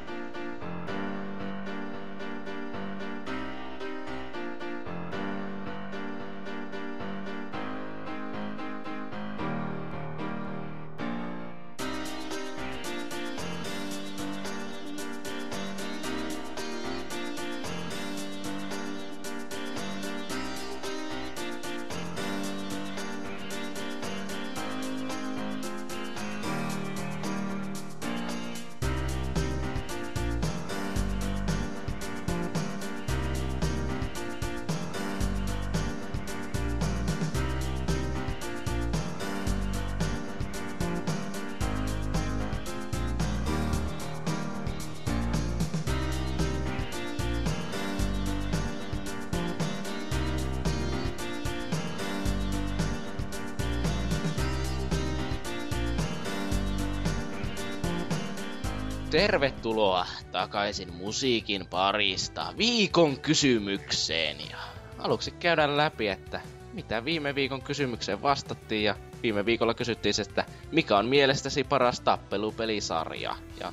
[61.08, 64.36] Musiikin parista viikon kysymykseen.
[64.50, 64.56] Ja
[64.98, 66.40] aluksi käydään läpi, että
[66.72, 68.84] mitä viime viikon kysymykseen vastattiin.
[68.84, 73.36] Ja viime viikolla kysyttiin, se, että mikä on mielestäsi paras tappelupelisarja.
[73.60, 73.72] Ja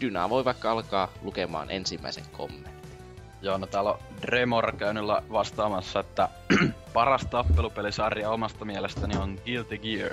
[0.00, 2.72] Dyna voi vaikka alkaa lukemaan ensimmäisen kommentin.
[3.42, 6.28] Joo, no täällä on Dremor käynyt vastaamassa, että
[6.94, 10.12] paras tappelupelisarja omasta mielestäni on Guilty Gear.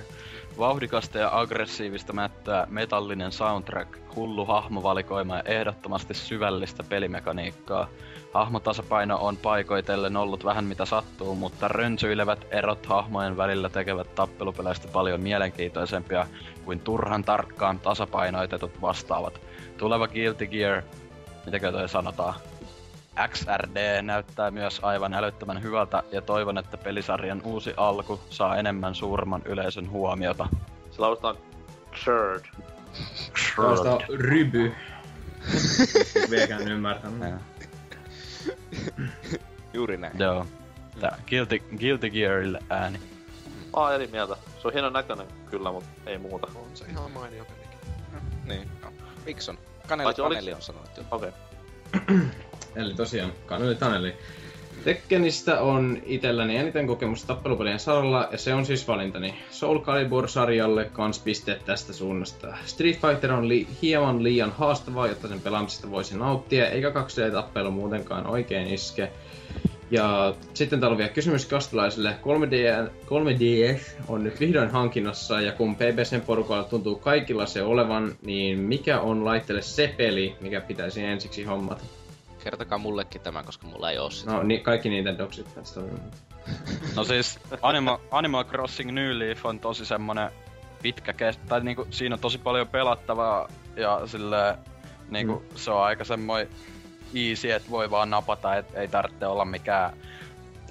[0.59, 7.87] Vauhdikasta ja aggressiivista mättöä, metallinen soundtrack, hullu hahmovalikoima ja ehdottomasti syvällistä pelimekaniikkaa.
[8.33, 15.21] Hahmotasapaino on paikoitellen ollut vähän mitä sattuu, mutta rönsyilevät erot hahmojen välillä tekevät tappelupeleistä paljon
[15.21, 16.27] mielenkiintoisempia
[16.65, 19.41] kuin turhan tarkkaan tasapainoitetut vastaavat.
[19.77, 20.81] Tuleva Guilty Gear,
[21.45, 22.33] mitäkö toi sanotaan?
[23.33, 29.41] XRD näyttää myös aivan älyttömän hyvältä ja toivon, että pelisarjan uusi alku saa enemmän suurman
[29.45, 30.47] yleisön huomiota.
[30.91, 31.35] Se lausutaan
[32.03, 32.45] Sherd.
[33.55, 34.71] Tällaista ryby.
[36.29, 37.35] Vieläkään ymmärtänyt.
[39.73, 40.19] Juuri näin.
[40.19, 40.45] Joo.
[40.99, 42.97] Tää Guilty, Guilty Gearille ääni.
[43.75, 44.35] Mä oon eri mieltä.
[44.61, 46.47] Se on hienon näköinen kyllä, mutta ei muuta.
[46.55, 47.79] On se ihan mainio pelikin.
[48.45, 48.71] Niin.
[48.83, 48.91] No.
[49.25, 49.57] Mikson.
[49.87, 51.03] Kaneli, Paitsi oliko- Kaneli on sanonut jo.
[51.11, 51.31] Okei.
[52.75, 54.13] Eli tosiaan, Kaneli Taneli.
[54.83, 59.35] Tekkenistä on itselläni eniten kokemusta tappelupelien saralla, ja se on siis valintani.
[59.51, 62.57] Soul Calibur-sarjalle kans pisteet tästä suunnasta.
[62.65, 68.27] Street Fighter on li- hieman liian haastavaa, jotta sen pelaamisesta voisi nauttia, eikä 2D-tappelu muutenkaan
[68.27, 69.11] oikein iske.
[69.91, 72.17] Ja sitten täällä on vielä kysymys kastelaisille.
[72.21, 78.59] 3D, 3DS on nyt vihdoin hankinnassa, ja kun PBCn porukalla tuntuu kaikilla se olevan, niin
[78.59, 81.83] mikä on laitteelle se peli, mikä pitäisi ensiksi hommata?
[82.43, 84.31] Kertokaa mullekin tämä, koska mulla ei oo sitä.
[84.31, 86.01] No niin, kaikki Nintendoksit tästä on.
[86.95, 90.31] No siis Animal, Animal Crossing New Leaf on tosi semmonen
[90.81, 91.39] pitkä kest...
[91.49, 94.57] Tai niinku siinä on tosi paljon pelattavaa ja sille
[95.09, 95.57] niinku mm.
[95.57, 96.49] se on aika semmoinen
[97.15, 99.93] easy, että voi vaan napata, et ei tarvitse olla mikään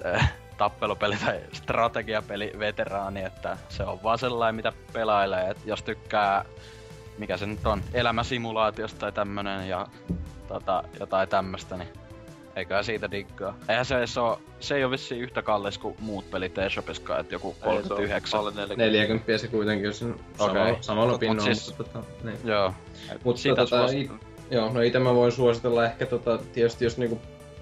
[0.05, 6.45] äh, tappelupeli tai strategiapeli veteraani, että se on vaan sellainen, mitä pelailee, että jos tykkää,
[7.17, 9.87] mikä se nyt on, elämäsimulaatiosta tai tämmönen ja
[10.47, 11.89] tota, jotain tämmöstä, niin
[12.55, 13.57] eiköhän siitä diggaa.
[13.69, 17.35] Eihän se edes oo, se ei oo vissiin yhtä kallis kuin muut pelit eShopiskaan, että
[17.35, 18.39] joku Ei, se on 39.
[18.39, 18.85] alle 40.
[18.85, 20.77] 40 se kuitenkin, jos on samalla, Okei.
[20.83, 22.37] samalla Mut- pinnalla, siis- mutta tota, niin.
[22.43, 22.73] Joo.
[23.23, 23.87] Mutta Siitä tota,
[24.51, 27.21] joo, no ite mä voin suositella ehkä tota, tietysti jos niinku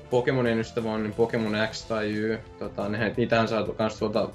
[0.10, 4.30] Pokemonin ystävä on, niin Pokemon X tai Y, tota, nehän, niitähän saa kans tuolta,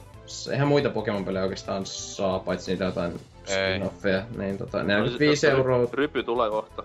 [0.51, 3.13] eihän muita Pokemon-pelejä oikeastaan saa, paitsi niitä jotain
[3.45, 6.83] spin-offeja, niin tota, No, 45 siis euroa, Rypy tulee kohta.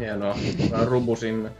[0.00, 1.50] hienoa, otetaan rubu sinne.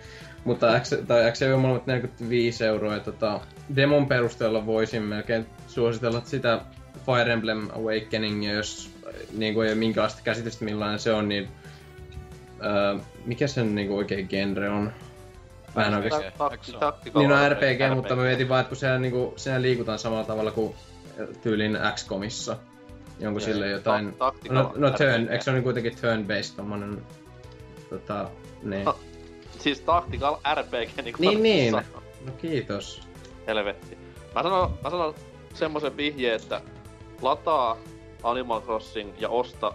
[0.44, 3.40] Mutta X, tai X on molemmat 45 euroa ja tota,
[3.76, 6.60] demon perusteella voisin melkein suositella sitä
[7.06, 8.90] Fire Emblem Awakeningia, jos
[9.32, 11.48] niin kuin ei ole minkäänlaista käsitystä millainen se on, niin
[12.94, 14.92] uh, mikä sen niin kuin oikein genre on?
[15.76, 16.24] Mä en oikeesti...
[16.38, 19.32] Takti, takti, Niin on RPG, RPG, mutta mä mietin vaan, että kun siellä, niin kuin,
[19.36, 20.74] siellä liikutaan samalla tavalla kuin
[21.42, 22.52] tyylin XCOMissa.
[22.52, 24.12] Onko Joo, sille jotain...
[24.12, 27.02] ta- no, no turn, eikö se ole niin kuitenkin turn-based tommonen...
[27.90, 28.28] Tota,
[28.62, 28.84] niin.
[28.84, 28.94] Ha,
[29.58, 31.70] Siis tactical RPG, niin kuin Niin, niin.
[31.70, 32.02] sanoo.
[32.26, 33.02] No kiitos.
[33.46, 33.98] Helvetti.
[34.34, 35.14] Mä sanon, mä sanon
[35.54, 36.60] semmoisen vihjeen, että
[37.22, 37.76] lataa
[38.22, 39.72] Animal Crossing ja osta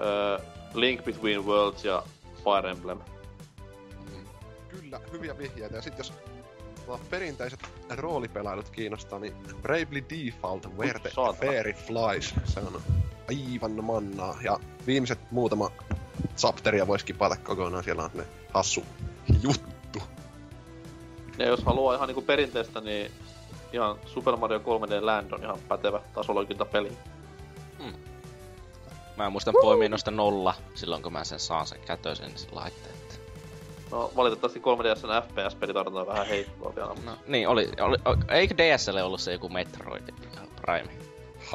[0.00, 0.38] öö,
[0.74, 2.02] Link Between Worlds ja
[2.44, 2.98] Fire Emblem.
[4.68, 5.76] Kyllä, hyviä vihjeitä.
[5.76, 6.12] Ja sit jos
[6.86, 11.10] tota, perinteiset roolipelailut kiinnostaa, niin Bravely Default Where the.
[11.40, 12.34] Fairy Flies.
[12.44, 12.82] Se on
[13.28, 14.38] aivan mannaa.
[14.42, 15.70] Ja viimeiset muutama
[16.36, 17.84] chapteria voisi kipata kokonaan.
[17.84, 18.24] Siellä on ne
[18.54, 18.84] hassu
[19.42, 20.02] juttu.
[21.38, 23.10] Ja jos haluaa ihan niinku perinteistä, niin
[23.72, 26.92] ihan Super Mario 3D Land on ihan pätevä tasoloikinta-peli.
[29.16, 32.94] Mä muistan poimia noista nolla silloin, kun mä sen saan sen kätösen sen laitteen.
[33.90, 36.88] No valitettavasti 3DSn FPS-pelitarjonta on vähän heikkoa vielä.
[36.88, 37.96] mutta- No, niin, oli, oli,
[38.28, 40.02] eikö DSL ollut se joku Metroid
[40.60, 40.88] Prime?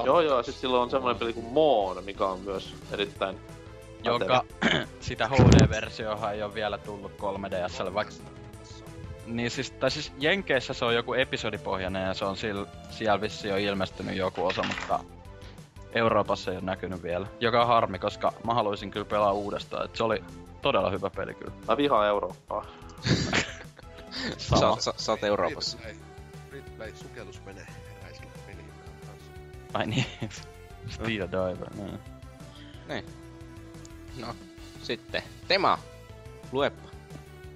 [0.06, 3.38] Joo joo, ja sit silloin on semmoinen peli kuin Moon, mikä on myös erittäin
[4.04, 4.44] Joka
[5.00, 8.14] sitä HD-versiohan ei ole vielä tullut 3DSlle, vaikka...
[9.26, 12.60] Niin siis, tai siis Jenkeissä se on joku episodipohjainen ja se on sil,
[12.90, 15.00] siellä vissiin jo ilmestynyt joku osa, mutta
[15.94, 17.28] Euroopassa ei ole näkynyt vielä.
[17.40, 20.24] Joka on harmi, koska mä haluaisin kyllä pelaa uudestaan, et se oli
[20.62, 21.52] todella hyvä peli kyllä.
[21.68, 22.66] Mä vihaan Eurooppaa.
[24.38, 25.78] Sä, oot- sä, sä oot Euroopassa.
[26.50, 27.68] Free to play sukellusvene
[28.04, 28.64] räiskintä peli
[29.06, 29.32] kanssa.
[29.74, 30.06] Ai niin,
[30.90, 31.70] Speed Diver,
[32.88, 33.06] niin.
[34.20, 34.36] No,
[34.84, 35.24] sitten.
[35.48, 35.80] Tema.
[36.52, 36.97] Luepa.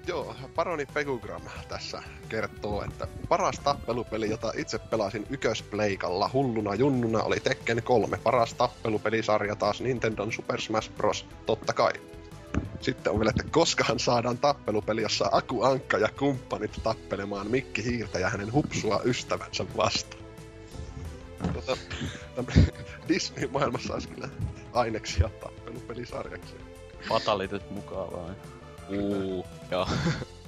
[0.07, 7.39] Joo, Paroni Pegugram tässä kertoo, että paras tappelupeli, jota itse pelasin ykköspleikalla hulluna junnuna, oli
[7.39, 8.17] Tekken 3.
[8.17, 11.25] Paras tappelupelisarja taas Nintendon Super Smash Bros.
[11.45, 11.91] Totta kai.
[12.79, 18.19] Sitten on vielä, että koskahan saadaan tappelupeli, jossa Aku Ankka ja kumppanit tappelemaan Mikki Hiirtä
[18.19, 20.23] ja hänen hupsua ystävänsä vastaan.
[21.53, 21.77] Tota,
[23.07, 24.29] Disney-maailmassa olisi kyllä
[24.73, 26.55] aineksia tappelupelisarjaksi.
[27.09, 28.35] Fatalityt mukaan vai?
[28.99, 29.87] Uu, joo.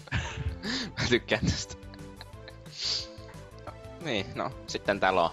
[1.02, 1.76] Mä tykkään tästä.
[4.02, 5.32] Niin, no, sitten täällä on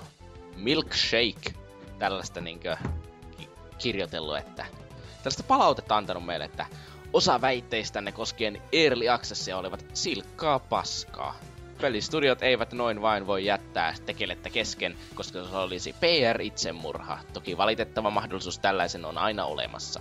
[0.56, 1.54] Milkshake.
[1.98, 2.76] Tällaista niinkö
[3.38, 4.66] ki- kirjoitellut, että...
[5.16, 6.66] Tällaista palautetta antanut meille, että
[7.12, 11.34] osa väitteistänne koskien Early Accessia olivat silkkaa paskaa.
[11.80, 17.18] Pelistudiot eivät noin vain voi jättää tekelettä kesken, koska se olisi PR-itsemurha.
[17.32, 20.00] Toki valitettava mahdollisuus tällaisen on aina olemassa.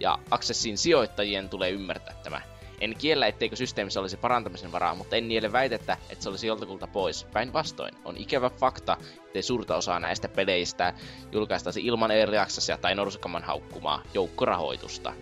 [0.00, 2.40] Ja Accessin sijoittajien tulee ymmärtää tämä.
[2.80, 6.86] En kiellä, etteikö systeemissä olisi parantamisen varaa, mutta en niele väitettä, että se olisi joltakulta
[6.86, 7.24] pois.
[7.32, 8.96] Päinvastoin, on ikävä fakta,
[9.26, 10.94] ettei suurta osaa näistä peleistä
[11.32, 15.12] julkaistaisi ilman Early Accessia tai Norsukaman haukkumaa joukkorahoitusta.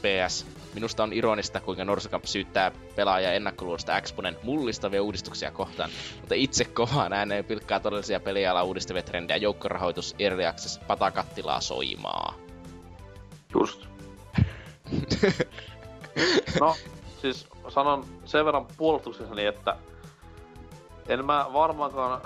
[0.00, 0.46] PS.
[0.74, 7.12] Minusta on ironista, kuinka Norsukamp syyttää pelaajia ennakkoluulosta Exponen mullistavia uudistuksia kohtaan, mutta itse kovaan
[7.12, 12.34] ääneen pilkkaa todellisia peliala uudistavia trendejä joukkorahoitus Early Access patakattilaa soimaa.
[13.54, 13.89] Just.
[16.60, 16.76] No,
[17.20, 19.76] siis sanon sen verran puolustuksessani, että
[21.08, 22.20] en mä varmaankaan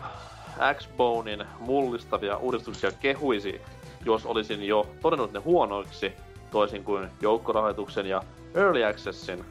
[0.74, 3.60] X-Bonein mullistavia uudistuksia kehuisi,
[4.04, 6.12] jos olisin jo todennut ne huonoiksi,
[6.50, 8.22] toisin kuin joukkorahoituksen ja
[8.54, 9.44] Early Accessin.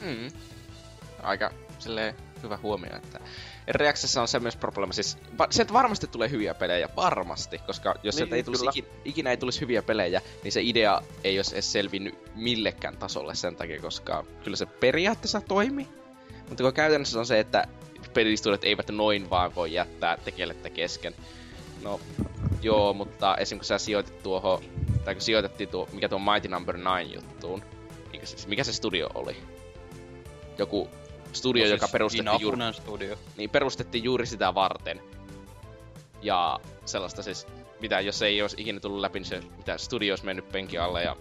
[0.00, 0.32] Mm.
[1.22, 3.20] Aika silleen hyvä huomio, että
[3.68, 4.92] Reaksessa on se myös probleema.
[4.92, 9.30] Siis va- sieltä varmasti tulee hyviä pelejä, varmasti, koska jos Niin, ei tulisi ikinä, ikinä
[9.30, 13.80] ei tulisi hyviä pelejä, niin se idea ei olisi edes selvinnyt millekään tasolle sen takia,
[13.80, 15.88] koska kyllä se periaatteessa toimi.
[16.48, 17.68] Mutta kun käytännössä on se, että
[18.14, 21.14] pelistudiot eivät noin vaan voi jättää tekelettä kesken.
[21.82, 22.00] No,
[22.62, 23.58] joo, mutta esim.
[23.58, 24.62] kun sä sijoitit tuohon,
[25.04, 27.62] tai kun sijoitettiin tuo, mikä tuo Mighty Number 9 juttuun,
[28.12, 29.36] mikä se, mikä se studio oli?
[30.58, 30.88] Joku
[31.32, 33.16] studio, No joka siis perustettiin juuri, Inafunen studio.
[33.36, 35.00] niin perustettiin juuri sitä varten.
[36.22, 37.46] Ja sellaista siis,
[37.80, 41.02] mitä jos ei olisi ikinä tullut läpi, niin se mitä studio olisi mennyt penkin alle
[41.02, 41.16] ja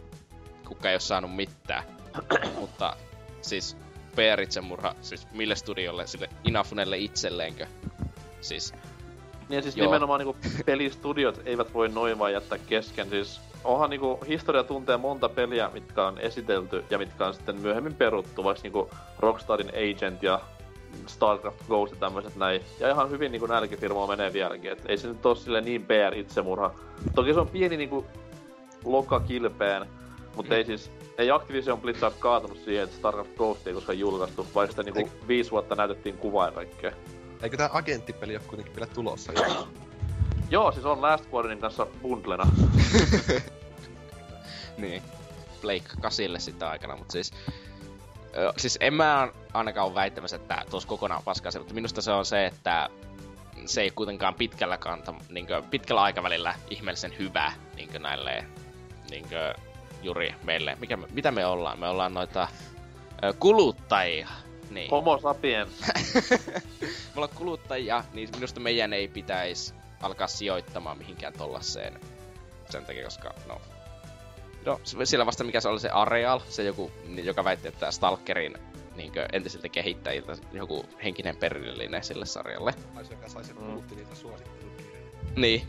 [0.67, 1.83] kuka ei olisi saanut mitään.
[2.59, 2.97] Mutta
[3.41, 3.77] siis
[4.15, 7.67] PR-itsemurha, siis mille studiolle, sille Inafunelle itselleenkö?
[8.41, 8.73] Siis,
[9.49, 9.87] Niin ja siis Joo.
[9.87, 13.09] nimenomaan niinku pelistudiot eivät voi noin vaan jättää kesken.
[13.09, 17.93] Siis onhan niinku historia tuntee monta peliä, mitkä on esitelty ja mitkä on sitten myöhemmin
[17.95, 18.89] peruttu, vaikka niinku
[19.19, 20.39] Rockstarin Agent ja
[21.07, 22.61] StarCraft Ghost ja tämmöiset näin.
[22.79, 25.85] Ja ihan hyvin niinku näilläkin firmoilla menee vieläkin, et ei se nyt oo silleen niin
[25.85, 26.71] PR-itsemurha.
[27.15, 28.05] Toki se on pieni niinku
[28.85, 29.85] loka kilpeen,
[30.35, 34.71] Mutta ei siis, ei Activision Blizzard kaatunut siihen, että StarCraft Ghost ei koskaan julkaistu, vaikka
[34.71, 36.91] sitä niinku viisi vuotta näytettiin kuvaa ja kaikkea.
[37.43, 39.33] Eikö tää agenttipeli ole kuitenkin vielä tulossa?
[40.51, 42.47] Joo, siis on Last Guardianin kanssa bundlena.
[44.77, 45.03] Niin.
[45.61, 47.31] Blake 8 sitä aikana, mutta siis...
[48.37, 52.11] Ö, siis en mä ainakaan ole väittämässä, että tuossa kokonaan paskaa se, mutta minusta se
[52.11, 52.89] on se, että
[53.65, 58.45] se ei kuitenkaan pitkällä, kanta, niin kuin, pitkällä aikavälillä ihmeellisen hyvä niin kuin näille
[59.09, 59.65] niin kuin,
[60.03, 60.77] juuri meille.
[60.79, 61.79] Mikä me, mitä me ollaan?
[61.79, 62.47] Me ollaan noita
[63.23, 64.29] ö, kuluttajia.
[64.69, 64.91] Niin.
[64.91, 65.71] Homo sapiens.
[66.81, 71.99] me ollaan kuluttajia, niin minusta meidän ei pitäisi alkaa sijoittamaan mihinkään tollaseen.
[72.69, 73.61] Sen takia, koska no...
[74.65, 76.91] No, siellä vasta mikä se oli se Areal, se joku,
[77.23, 78.53] joka väitti, että Stalkerin
[78.95, 82.73] niin entisiltä kehittäjiltä joku henkinen perillinen sille sarjalle.
[82.95, 83.63] Ai se, joka sai sen Mm.
[83.63, 85.07] muutti niitä suosittelukirjoja.
[85.35, 85.63] Niin.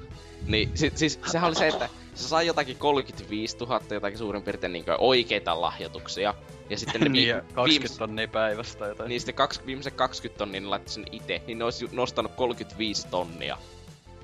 [0.47, 4.73] Niin, si- siis sehän oli se, että se sai jotakin 35 000 jotakin suurin piirtein
[4.73, 6.35] niin oikeita lahjoituksia.
[6.71, 9.09] Ja sitten ne niin, vi- ja 20 viimeis- tonnia päivästä tai jotain.
[9.09, 13.09] niin sitten kaksi, viimeiset 20 tonnia ne laittoi sen itse, niin ne olisi nostanut 35
[13.11, 13.59] tonnia.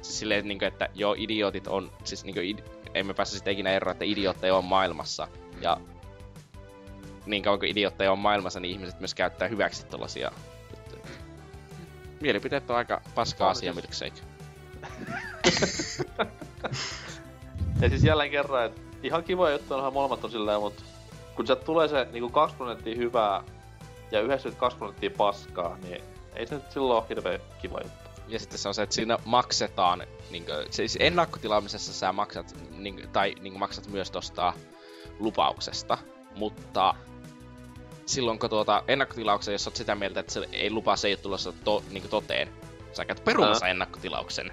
[0.02, 3.52] Siis silleen, niin kuin, että joo, idiotit on, siis niin kuin, id- emme pääse sitten
[3.52, 5.28] ikinä eroon, että idiootteja on maailmassa.
[5.60, 5.80] Ja
[7.26, 10.30] niin kauan kuin idiootteja on maailmassa, niin ihmiset myös käyttää hyväksi juttuja.
[12.20, 14.20] Mielipiteet on aika paska On asia, milkshake.
[17.80, 20.82] Ja siis jälleen kerran, että ihan kiva juttu onhan molemmat on silleen, mutta
[21.36, 23.42] kun sieltä tulee se niinku 2 prosenttia hyvää
[24.10, 26.02] ja 92 prosenttia paskaa, niin
[26.34, 28.07] ei se nyt silloin ole hirveän kiva juttu.
[28.28, 33.08] Ja sitten se on se, että siinä maksetaan, niin kuin, siis ennakkotilaamisessa sä maksat, niin,
[33.12, 34.52] tai niin maksat myös tosta
[35.18, 35.98] lupauksesta,
[36.34, 36.94] mutta
[38.06, 41.18] silloin kun tuota ennakkotilauksen, jos oot sitä mieltä, että se ei lupaa, se ei ole
[41.22, 42.48] tulossa to, niin toteen,
[42.92, 43.70] sä käyt perumassa Ää.
[43.70, 44.52] ennakkotilauksen.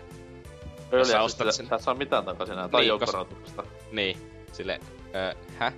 [0.92, 3.64] Early sä access, ostat sen- Tässä on mitään takaisin enää, tai Niin, niin, joukkorahoituksesta.
[3.92, 4.18] Niin,
[4.54, 4.80] sille,
[5.16, 5.72] öö, hä?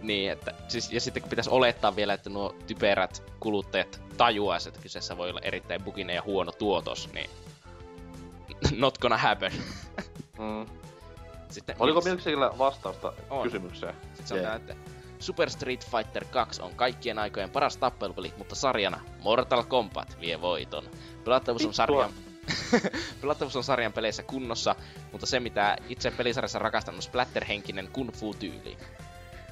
[0.00, 4.80] Niin, että, siis, ja sitten kun pitäisi olettaa vielä, että nuo typerät kuluttajat tajuaisi, että
[4.80, 7.30] kyseessä voi olla erittäin buginen ja huono tuotos, niin
[8.76, 9.52] not gonna happen.
[10.38, 10.66] Mm.
[11.48, 13.42] Sitten, Oliko Milks- Milkshakella vastausta On.
[13.42, 13.94] kysymykseen?
[14.02, 14.76] Sitten sanotaan, että
[15.18, 20.84] Super Street Fighter 2 on kaikkien aikojen paras tappelupeli, mutta sarjana Mortal Kombat vie voiton.
[21.24, 22.10] Pelattavuus on sarjan...
[23.20, 24.76] Pelattavuus on sarjan peleissä kunnossa,
[25.12, 28.76] mutta se mitä itse pelisarjassa rakastan on splatterhenkinen kung fu tyyli.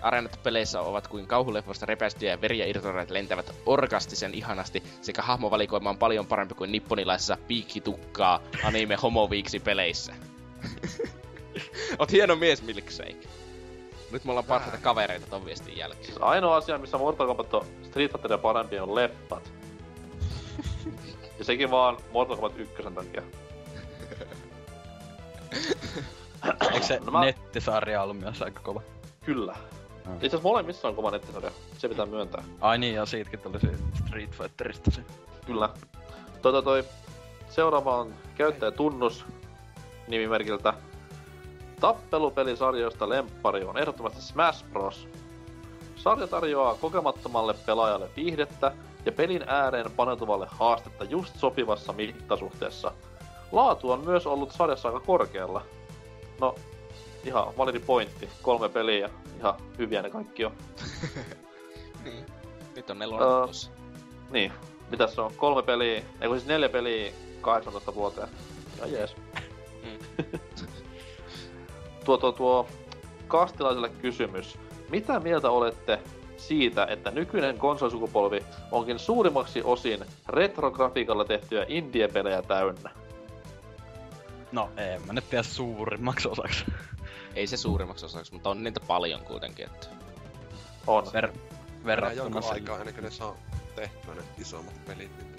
[0.03, 5.99] Areenat peleissä ovat kuin kauhuleffoista repäistyjä ja veriä irtoreet lentävät orkastisen ihanasti, sekä hahmovalikoima on
[5.99, 10.15] paljon parempi kuin nipponilaisessa piikkitukkaa anime homoviiksi peleissä.
[11.99, 13.29] Oot hieno mies, Milkshake.
[14.11, 16.05] Nyt me ollaan parhaita kavereita ton viestin jälkeen.
[16.05, 19.53] Siis ainoa asia, missä Mortal Kombat on Street Fighteria parempi on leffat.
[21.39, 23.23] ja sekin vaan Mortal Kombat 1 takia.
[26.73, 28.83] Eikö se No mä- nettisarja ollut myös aika kova?
[29.25, 29.57] Kyllä.
[30.09, 30.15] Mm.
[30.15, 31.51] Itse asiassa molemmissa on kova nettisarja.
[31.79, 32.45] Se pitää myöntää.
[32.61, 33.69] Ai niin, ja siitäkin tuli se
[34.07, 35.01] Street Fighterista se.
[35.47, 35.69] Kyllä.
[36.43, 36.85] Tota toi,
[37.49, 39.25] seuraava on käyttäjätunnus
[40.09, 40.75] nimimerkiltä.
[41.81, 45.09] Tappelupelisarjoista lemppari on ehdottomasti Smash Bros.
[45.97, 48.73] Sarja tarjoaa kokemattomalle pelaajalle viihdettä
[49.07, 52.93] ja pelin ääreen paneutuvalle haastetta just sopivassa mittasuhteessa.
[53.53, 55.63] Laatu on myös ollut sarjassa aika korkealla.
[56.41, 56.55] No,
[57.25, 58.29] ihan validi pointti.
[58.43, 59.09] Kolme peliä ja
[59.39, 60.53] ihan hyviä ne kaikki on.
[62.05, 62.27] Niin.
[62.77, 63.41] Nyt on nelonen Öö.
[63.41, 63.71] tulossa.
[64.31, 64.53] Niin,
[64.91, 65.33] mitäs se on?
[65.37, 68.29] Kolme peliä, ei kun siis neljä peliä 18 vuoteen.
[68.81, 69.17] Ja jees.
[69.83, 70.25] Mm.
[72.05, 72.69] tuo, tuo, tuo
[73.29, 74.59] kastilaiselle kysymys.
[74.91, 75.99] Mitä mieltä olette
[76.37, 82.91] siitä, että nykyinen konsolisukupolvi onkin suurimmaksi osin retrografiikalla tehtyjä indie-pelejä täynnä?
[84.53, 86.65] No, en mä nyt tiedä suurimmaksi osaksi.
[87.35, 89.67] Ei se suurimmaksi osaksi, mutta on niitä paljon kuitenkin.
[89.67, 89.87] Että...
[90.87, 91.05] On.
[91.05, 91.39] Ver-
[91.85, 93.37] verrattuna jonkun sille- aikaa ennen kuin ne saa
[93.77, 95.37] tehtyä ne isommat pelit, niin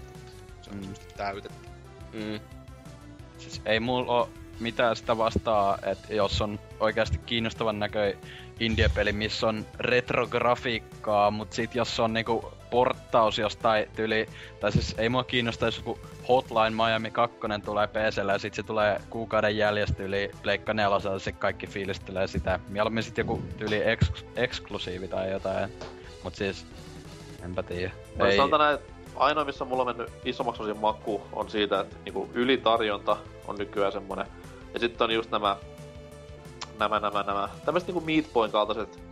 [0.62, 0.94] se on Mm.
[1.18, 1.68] täytetty.
[2.14, 2.40] Mm.
[3.38, 4.30] Siis ei mulla oo
[4.60, 8.18] mitään sitä vastaa, että jos on oikeasti kiinnostavan näköi
[8.60, 14.28] indie-peli, missä on retrografiikkaa, mut sit jos on niinku porttaus jostain tyli,
[14.60, 18.64] tai siis ei mua kiinnosta, jos joku Hotline Miami 2 tulee PClle ja sit se
[18.64, 22.60] tulee kuukauden jäljestä yli Pleikka 4, se kaikki fiilistelee sitä.
[22.70, 25.70] Mieluummin sit joku tyyli eks- eksklusiivi tai jotain.
[26.24, 26.66] Mut siis,
[27.46, 27.92] enpä tiedä.
[28.16, 28.38] No, ei.
[28.38, 33.18] näin, että ainoa missä mulla on mennyt isommaksi osin maku on siitä, että niinku ylitarjonta
[33.48, 34.26] on nykyään semmonen.
[34.74, 35.58] Ja sitten on just nämä,
[36.80, 39.09] nämä, nämä, nämä, tämmöiset niinku Meat Boyn kaltaiset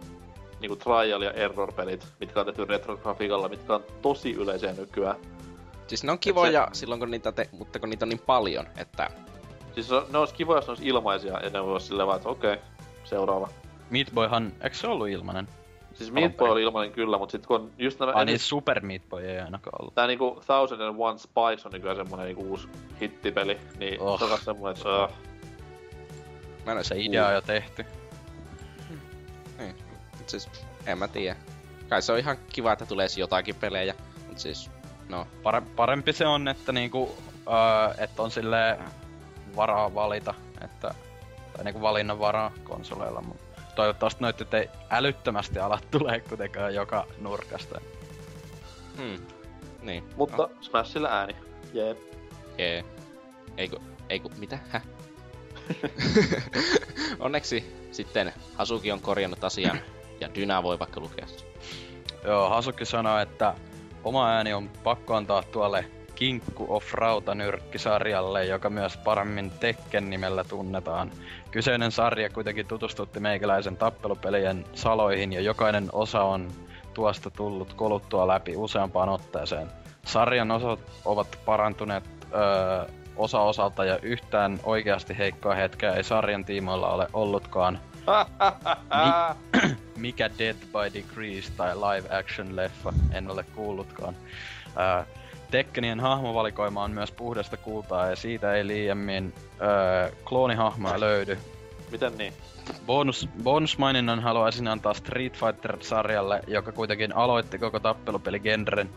[0.60, 5.16] niinku trial ja error pelit, mitkä on tehty retrografiikalla, mitkä on tosi yleisiä nykyään.
[5.88, 6.80] Siis ne on kivoja se...
[6.80, 7.50] silloin, kun niitä te...
[7.52, 9.10] mutta kun niitä on niin paljon, että...
[9.74, 12.18] Siis se on- ne olisi kivoja, jos ne olisi ilmaisia ja ne olisi silleen vaan,
[12.18, 12.58] että okei,
[13.04, 13.50] seuraava.
[13.90, 15.48] Meat Boyhan, eikö se ollut ilmanen?
[15.94, 18.12] Siis Meat Boy oli ilmainen kyllä, mutta sit kun on just nämä...
[18.12, 19.96] Ai niin, Super Meat Boy ei ainakaan ollut.
[19.96, 22.68] Tää niinku Thousand and One Spice on nykyään semmonen niinku uusi
[23.02, 24.08] hittipeli, niin Oh.
[24.08, 24.20] oh.
[24.20, 25.12] se on kas semmonen, että uh,
[26.66, 27.86] Mä en Se idea on jo tehty.
[30.28, 30.50] Mut siis,
[30.86, 31.36] en mä tiedä.
[31.90, 33.96] Kai se on ihan kiva, että tulee jotakin pelejä.
[34.28, 34.70] Mut siis,
[35.10, 37.18] no, Pare- parempi se on, että niinku,
[37.48, 38.80] öö, että on sille
[39.56, 40.94] varaa valita, että,
[41.54, 47.08] tai niinku valinnan varaa konsoleilla, mutta toivottavasti noit nyt ei älyttömästi ala tulee kuitenkaan joka
[47.22, 47.82] nurkasta.
[48.98, 49.26] hmm.
[49.82, 50.04] Niin.
[50.16, 51.36] mutta No, Smashilla ääni.
[51.74, 51.98] Jep.
[52.58, 52.86] jee.
[53.58, 53.78] Eiku,
[54.10, 54.60] eiku, mitä?
[54.70, 54.84] Häh?
[57.20, 59.80] Onneksi sitten Hasuki on korjannut asian
[60.22, 61.48] ja Dyna voi vaikka lukea sen.
[62.24, 63.54] Joo, Hasuki sanoi, että
[64.04, 65.86] oma ääni on pakko antaa tuolle
[66.16, 71.12] Kinkku of Rautanyrkki-sarjalle, joka myös paremmin Tekken nimellä tunnetaan.
[71.52, 76.52] Kyseinen sarja kuitenkin tutustutti meikäläisen tappelupelien saloihin ja jokainen osa on
[76.94, 79.68] tuosta tullut koluttua läpi useampaan otteeseen.
[80.06, 82.04] Sarjan osat ovat parantuneet
[82.34, 82.86] öö,
[83.16, 87.80] osa osalta ja yhtään oikeasti heikkoa hetkeä ei sarjan tiimoilla ole ollutkaan.
[89.98, 94.16] Mikä Dead by Degrees tai live action leffa, en ole kuullutkaan.
[94.76, 95.06] Ää,
[95.52, 101.38] Tekkenien hahmovalikoima on myös puhdasta kultaa ja siitä ei liiemmin ää, kloonihahmoja löydy.
[101.92, 102.34] Miten niin?
[102.86, 108.90] Bonus, bonusmaininnan haluaisin antaa Street Fighter-sarjalle, joka kuitenkin aloitti koko tappelupeligenren.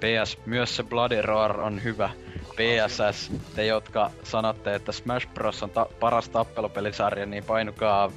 [0.00, 2.10] PS, myös se Bloody Roar on hyvä.
[2.56, 8.10] PSS, te jotka sanotte, että Smash Bros on ta- paras tappelupelisarja, niin painukaa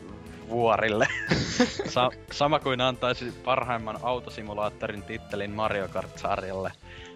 [0.50, 1.08] vuorille.
[1.94, 6.72] Sa- sama kuin antaisi parhaimman autosimulaattorin tittelin Mario Kart-sarjalle.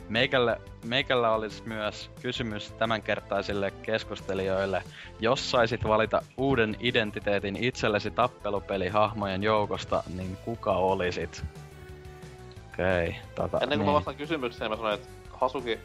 [0.10, 4.84] Meikällä, meikällä olisi myös kysymys tämänkertaisille keskustelijoille.
[5.20, 11.44] Jos saisit valita uuden identiteetin itsellesi tappelupelihahmojen joukosta, niin kuka olisit?
[12.74, 13.96] Okei, okay, tota, Ennen kuin mä niin.
[13.96, 15.80] vastaan kysymykseen, mä sanoin, että Hasuki,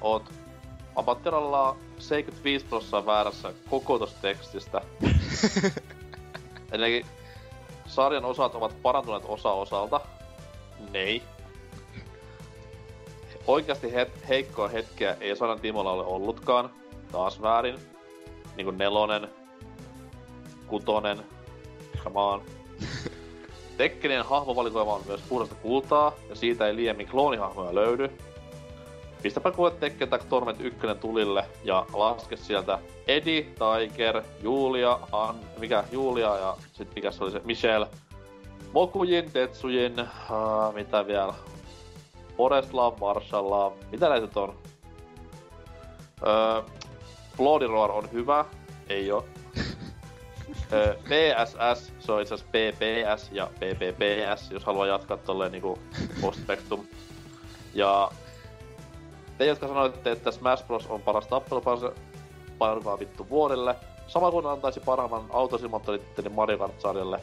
[0.00, 0.32] oot
[0.96, 4.80] apattirallaan 75 prosenttia väärässä koko tosta tekstistä.
[6.72, 7.06] Ennenkin
[7.86, 10.00] sarjan osat ovat parantuneet osa osalta.
[10.90, 11.22] Nei.
[13.46, 16.70] Oikeasti het- heikkoa hetkeä ei sarjan Timolla ole ollutkaan.
[17.12, 17.78] Taas väärin.
[18.56, 19.28] Niinku nelonen.
[20.66, 21.18] Kutonen.
[22.04, 22.42] Come on.
[23.76, 28.10] Tekkenien hahmovalikoima on myös puhdasta kultaa, ja siitä ei liiemmin kloonihahmoja löydy.
[29.22, 32.78] Pistäpä kuule Tekken Tag Torment 1 tulille ja laske sieltä
[33.08, 37.86] Eddie, Tiger, Julia, An, mikä Julia ja sit mikä se oli se Michelle,
[38.72, 41.34] Mokujin, Tetsujin, uh, mitä vielä,
[42.36, 44.54] Foreslav, Marshallav, mitä näitä nyt on?
[46.26, 46.62] Öö,
[47.36, 48.44] Bloody Roar on hyvä,
[48.88, 49.24] ei oo.
[50.72, 55.78] Öö, PSS, se on itse asiassa PPS ja PPPS, jos haluaa jatkaa tolleen niinku
[56.20, 56.86] postspectum.
[57.74, 58.10] Ja
[59.40, 60.86] te, jotka sanoitte, että Smash Bros.
[60.86, 61.94] on paras tappelupeli,
[62.58, 63.76] painukaa vittu vuodelle.
[64.06, 67.20] Sama kuin antaisi parhaimman autosimulaattorittelin Mario Kart-sarjalle.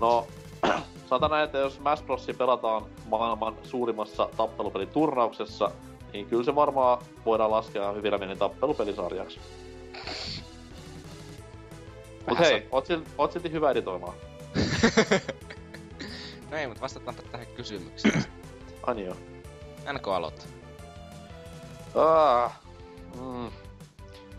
[0.00, 0.26] No,
[1.08, 2.26] sanotaan näin, että jos Smash Bros.
[2.38, 5.70] pelataan maailman suurimmassa tappelupeliturnauksessa,
[6.12, 9.40] niin kyllä se varmaan voidaan laskea hyvillä menin tappelupelisarjaksi.
[12.28, 14.14] Mut hei, oot silti, oot silti hyvä editoimaan.
[16.50, 18.24] No ei, mutta vastataanpa tähän kysymykseen.
[18.82, 19.16] Ai niin joo.
[19.92, 20.59] NK aloittaa.
[21.94, 22.50] Ah,
[23.20, 23.50] mm.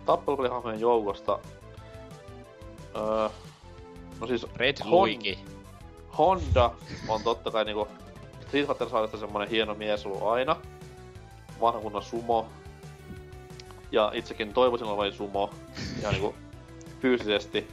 [0.06, 1.40] Tappelupelihahmojen joukosta.
[2.96, 3.30] Öö,
[4.20, 5.40] no siis Red Hon- Luigi.
[6.18, 6.72] Honda
[7.08, 7.88] on totta kai niinku
[8.48, 10.56] Street Fighter sarjasta semmonen hieno mies ollut aina.
[11.62, 12.48] Vanha kunnon sumo.
[13.92, 15.50] Ja itsekin toivoisin olevani sumo.
[16.00, 16.36] Ihan niinku
[17.02, 17.68] fyysisesti.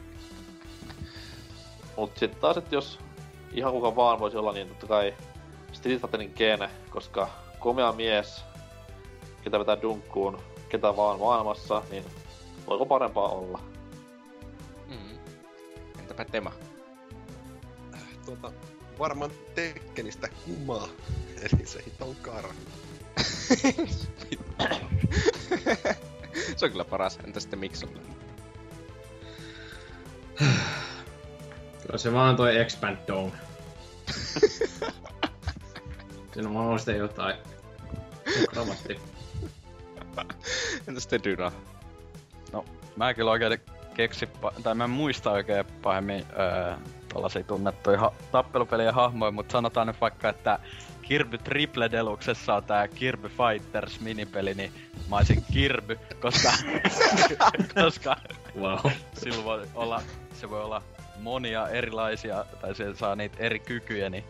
[1.97, 2.99] Mut sit taas, että jos
[3.51, 5.13] ihan kuka vaan voisi olla, niin totta kai
[5.71, 7.29] Street Fighterin gene, koska
[7.59, 8.43] komea mies,
[9.43, 12.05] ketä vetää dunkkuun, ketä vaan maailmassa, niin
[12.67, 13.59] voiko parempaa olla?
[14.87, 15.17] Mm.
[15.99, 16.51] Entäpä Tema?
[18.25, 18.51] Tuota,
[18.99, 20.87] varmaan Tekkenistä kumaa,
[21.51, 22.53] eli se hiton kara.
[26.57, 27.19] se on kyllä paras.
[27.23, 27.99] Entä sitten Miksolla?
[31.81, 33.31] Kyllä se vaan toi Expand Dome.
[36.33, 37.35] Siinä on mahdollisesti jotain.
[38.49, 38.99] Kravatti.
[40.89, 41.51] Entä sitten Dyna?
[42.95, 43.59] Mä en kyllä oikein
[43.93, 44.29] keksi,
[44.63, 46.75] tai mä en muista oikein pahemmin öö,
[47.13, 50.59] tällaisia tunnettuja ha- tappelupelien hahmoja, mutta sanotaan nyt vaikka, että
[51.01, 54.71] Kirby Triple Deluxessa on tää Kirby Fighters minipeli, niin
[55.09, 56.51] mä olisin Kirby, koska,
[57.83, 58.15] koska
[58.59, 58.91] Wow.
[59.13, 60.01] silloin voi olla
[60.33, 60.81] se voi olla
[61.19, 64.23] monia erilaisia, tai se saa niitä eri kykyjä, niin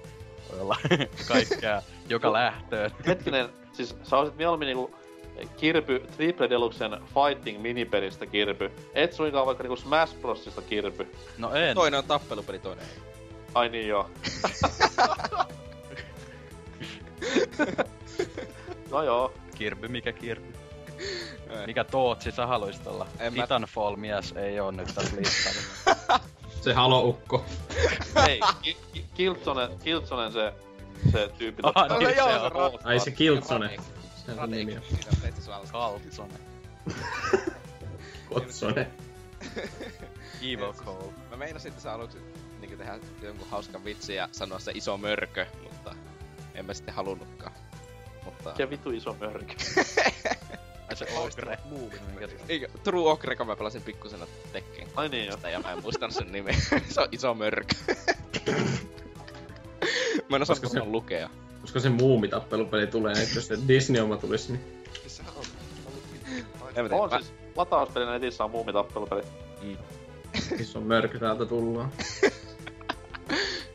[0.52, 0.77] voi olla
[1.27, 2.91] kaikkea joka lähtöön.
[3.07, 4.98] Hetkinen, siis sä olisit mieluummin niinku
[5.57, 8.72] Kirpy Triple Deluxen Fighting minipelistä Kirpy.
[8.94, 11.07] Et suinkaan vaikka niinku Smash Brosista Kirpy.
[11.38, 11.76] No en.
[11.76, 13.02] Toinen on tappelupeli, toinen ei.
[13.56, 14.10] Ai niin joo.
[18.91, 19.34] no joo.
[19.56, 20.53] Kirby, mikä Kirby?
[21.49, 21.66] Ei.
[21.68, 23.07] Mikä Tootsi sä haluisit olla?
[23.20, 26.20] En mä- Titanfall mies ei oo nyt tässä listalla.
[26.61, 27.45] Se haloukko.
[28.28, 30.53] Ei, Ki- Ki- Kiltsonen, Kiltsonen se,
[31.11, 31.61] se tyyppi.
[31.76, 32.80] Ah, niin, se se on.
[32.84, 33.78] Ai se Kiltsone.
[34.38, 34.69] Radek.
[34.69, 35.72] Siinä on tehty alus.
[35.72, 36.39] Kaltsonen.
[38.30, 38.88] Kotsone.
[40.41, 41.14] Evil Cole.
[41.30, 42.18] Mä meinasin tässä aluksi
[42.61, 45.95] niin tehdä jonkun hauskan vitsin ja sanoa se iso mörkö, mutta
[46.53, 47.51] en mä sitten halunnutkaan.
[48.26, 48.53] Mutta...
[48.57, 49.53] Ja vitu iso mörkö.
[50.89, 51.57] Ai se Ogre.
[52.49, 55.38] Eikö, True Ogre, kun mä pelasin pikkusena Tekken Ai niin joo.
[55.51, 56.56] ja mä en muistanut sen nimeä.
[56.93, 57.76] se on iso mörkö.
[60.30, 60.84] mä en osaa se...
[60.84, 61.30] lukea.
[61.61, 67.10] Koska se muumitappelupeli tulee, että jos se Disney-oma tulisi, niin Siis sehän on ollut On
[67.10, 69.22] siis latauspeli netissä on muumitappelupeli.
[70.60, 71.91] iso mörkö täältä tullaan.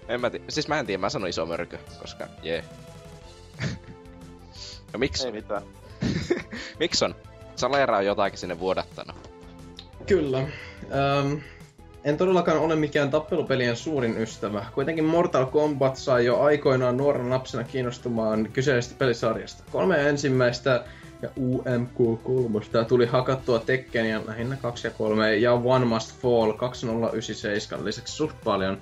[0.09, 0.45] En mä tiedä.
[0.49, 2.65] Siis mä en tiedä, mä sanoin iso mörkö, koska jee.
[4.93, 5.27] no miksi?
[5.27, 5.63] Ei mitään.
[6.81, 7.15] Miksi on?
[7.57, 9.17] Salera on jotakin sinne vuodattanut.
[10.07, 10.39] Kyllä.
[10.39, 11.41] Öm,
[12.05, 14.65] en todellakaan ole mikään tappelupelien suurin ystävä.
[14.75, 19.65] Kuitenkin Mortal Kombat sai jo aikoinaan nuorena lapsena kiinnostumaan kyseisestä pelisarjasta.
[19.73, 20.85] Kolme ensimmäistä
[21.23, 28.15] ja UMK3 tuli hakattua Tekkeniä lähinnä 2 ja 3 ja One Must Fall 2097 lisäksi
[28.15, 28.79] suht paljon.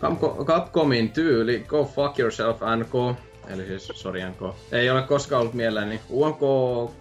[0.00, 6.00] Capco- Capcomin tyyli Go Fuck Yourself NK, eli siis NK, ei ole koskaan ollut mielelläni.
[6.10, 6.40] UMK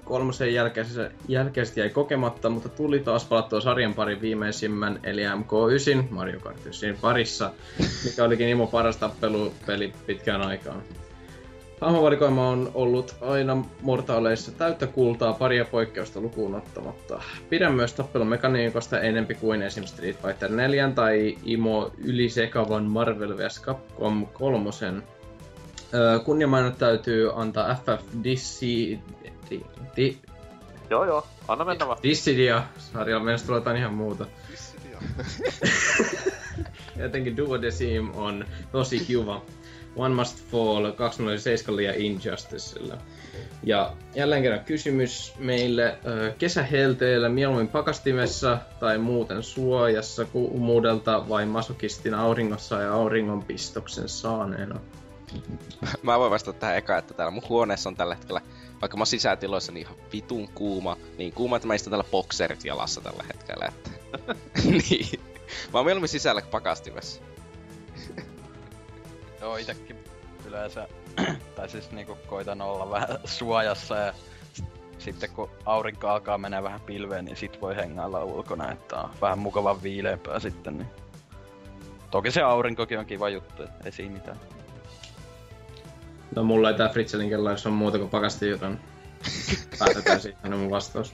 [0.03, 6.39] kolmosen jälkeiset, jälkeiset jäi kokematta, mutta tuli taas palattua sarjan parin viimeisimmän, eli MK9 Mario
[6.39, 7.51] Kart 9 parissa,
[8.05, 10.81] mikä olikin Imo paras tappelupeli pitkään aikaan.
[11.81, 17.21] Hahmovalikoima on ollut aina mortaaleissa täyttä kultaa paria poikkeusta lukuun ottamatta.
[17.49, 19.83] Pidän myös tappelumekaniikosta enempi kuin esim.
[19.83, 23.61] Street Fighter 4 tai Imo ylisekavan Marvel vs.
[23.61, 24.69] Capcom 3.
[25.93, 28.99] Öö, kunniamainot täytyy antaa FF Dissi...
[29.49, 29.65] Di,
[29.95, 30.17] di,
[30.89, 31.97] Joo joo, anna mennä vaan.
[32.03, 34.25] Dissidia sarjalla mennessä tulee jotain ihan muuta.
[34.51, 34.97] Dissidia.
[37.03, 39.41] Jotenkin Duodecim on tosi kiva.
[39.95, 42.97] One Must Fall 207 ja Injusticella.
[43.63, 52.13] Ja jälleen kerran kysymys meille ö, kesähelteellä mieluummin pakastimessa tai muuten suojassa kuumuudelta vai masokistin
[52.13, 54.79] auringossa ja auringonpistoksen saaneena.
[56.03, 58.41] Mä voin vastata tähän eka, että täällä mun huoneessa on tällä hetkellä,
[58.81, 60.97] vaikka mä sisätiloissa, niin ihan vitun kuuma.
[61.17, 63.91] Niin kuuma, että mä istun täällä bokserit jalassa tällä hetkellä, että...
[64.89, 65.19] niin.
[65.73, 67.21] Mä oon mieluummin sisällä kuin pakastimessa.
[69.41, 70.03] Joo, itekin
[70.45, 70.87] yleensä,
[71.55, 74.13] tai siis niinku koitan olla vähän suojassa ja
[74.97, 79.39] sitten kun aurinko alkaa mennä vähän pilveen, niin sit voi hengailla ulkona, että on vähän
[79.39, 80.77] mukavan viileämpää sitten.
[80.77, 80.87] Niin.
[82.11, 84.39] Toki se aurinkokin on kiva juttu, ei siinä mitään.
[86.35, 88.79] No mulla ei tää Fritzelin kellarissa on muuta kuin pakasti, joten
[89.79, 91.13] päätetään siitä on mun vastaus.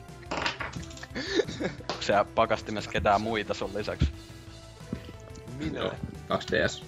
[1.61, 4.07] Onko siellä pakastimessa ketään muita sun lisäksi?
[5.73, 5.91] Joo,
[6.29, 6.83] 2DS.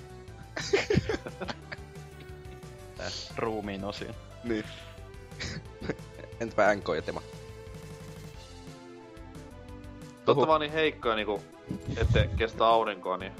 [2.97, 4.13] Tää ruumiin osia.
[4.43, 4.65] Niin.
[6.39, 7.21] Entäpä NK ja Tema?
[10.25, 11.43] Totta vaan niin heikkoja niinku,
[11.97, 13.31] ette kestä aurinkoa, niin...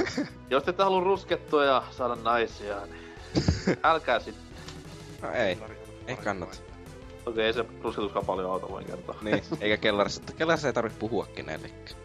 [0.50, 3.07] jos te ette halua ruskettua ja saada naisia, niin...
[3.82, 4.34] Älkää sit.
[5.22, 5.58] No ei.
[6.06, 6.56] Ei kannata.
[7.26, 9.16] Okei, ei se rusketuskaan paljon auta, voin kertoa.
[9.22, 10.22] Niin, eikä kellarissa.
[10.36, 12.00] Kellarissa ei tarvi puhua kenellekään.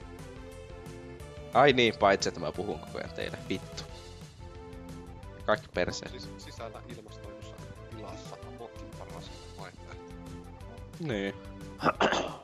[1.54, 3.38] Ai niin, paitsi että mä puhun koko ajan teille.
[3.50, 3.84] Vittu.
[5.46, 6.12] Kaikki perseen.
[6.12, 7.56] Siis sisällä ilmastoidussa
[7.96, 10.14] tilassa Amokin paras vaihtoehto.
[11.00, 11.34] Niin.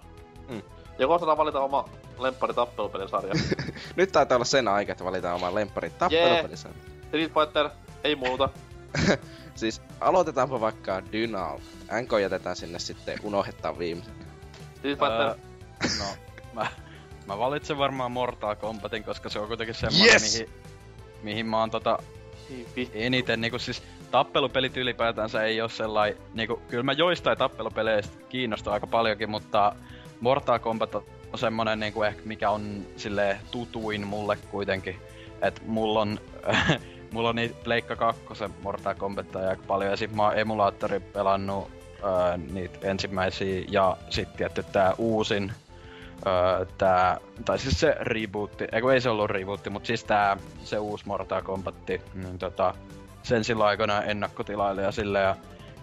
[1.00, 3.34] Joko saadaan valita oma lemppari tappelupelisarja.
[3.96, 6.78] Nyt taitaa olla sen aika, että valitaan oman lempparin tappelupelisarja.
[7.08, 7.70] Street Fighter,
[8.04, 8.50] ei muuta.
[9.56, 11.60] Siis aloitetaanpa vaikka Dynal.
[12.02, 14.14] NK jätetään sinne sitten unohdetaan viimeisen.
[14.82, 15.36] Fighter, Öö,
[16.00, 16.06] no,
[16.54, 16.68] mä,
[17.28, 20.34] mä valitsen varmaan Mortal Kombatin, koska se on kuitenkin semmoinen, Yes!
[20.34, 20.50] mihin,
[21.24, 22.00] mihin mä oon tota
[22.76, 22.98] vittu.
[22.98, 28.88] eniten, niinku siis tappelupelit ylipäätänsä ei oo sellai, niinku, kyllä mä joistain tappelupeleistä kiinnostaa aika
[28.88, 29.76] paljonkin, mutta
[30.20, 31.04] Mortal Kombat on
[31.36, 34.96] semmonen niinku ehkä mikä on sille tutuin mulle kuitenkin.
[35.42, 36.20] Et mulla on,
[37.12, 38.24] mulla on niitä Pleikka 2
[38.64, 41.72] Mortal Kombat aika paljon ja sit mä oon emulaattori pelannut
[42.04, 45.52] öö, niitä ensimmäisiä ja sit tietty tää uusin
[46.28, 50.80] öö, tää, tai siis se rebootti, eikö ei se ollut rebootti, mutta siis tää, se
[50.80, 52.74] uusi Mortal Kombat, niin tota,
[53.24, 55.36] sen silloin aikoinaan ennakkotilaili ja silleen, ja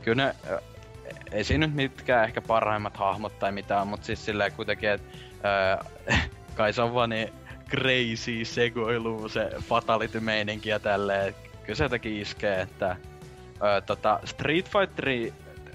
[0.02, 0.60] kyllä ne, ö,
[1.32, 5.08] ei siinä nyt mitkään ehkä parhaimmat hahmot tai mitään, mutta siis silleen kuitenkin, että
[6.56, 7.32] kai se on vaan niin
[7.70, 11.34] crazy segoilu, se fatality-meininki ja tälleen,
[11.64, 12.96] kyllä se jotenkin iskee, että
[13.76, 15.32] ö, tota, Street Fighteri,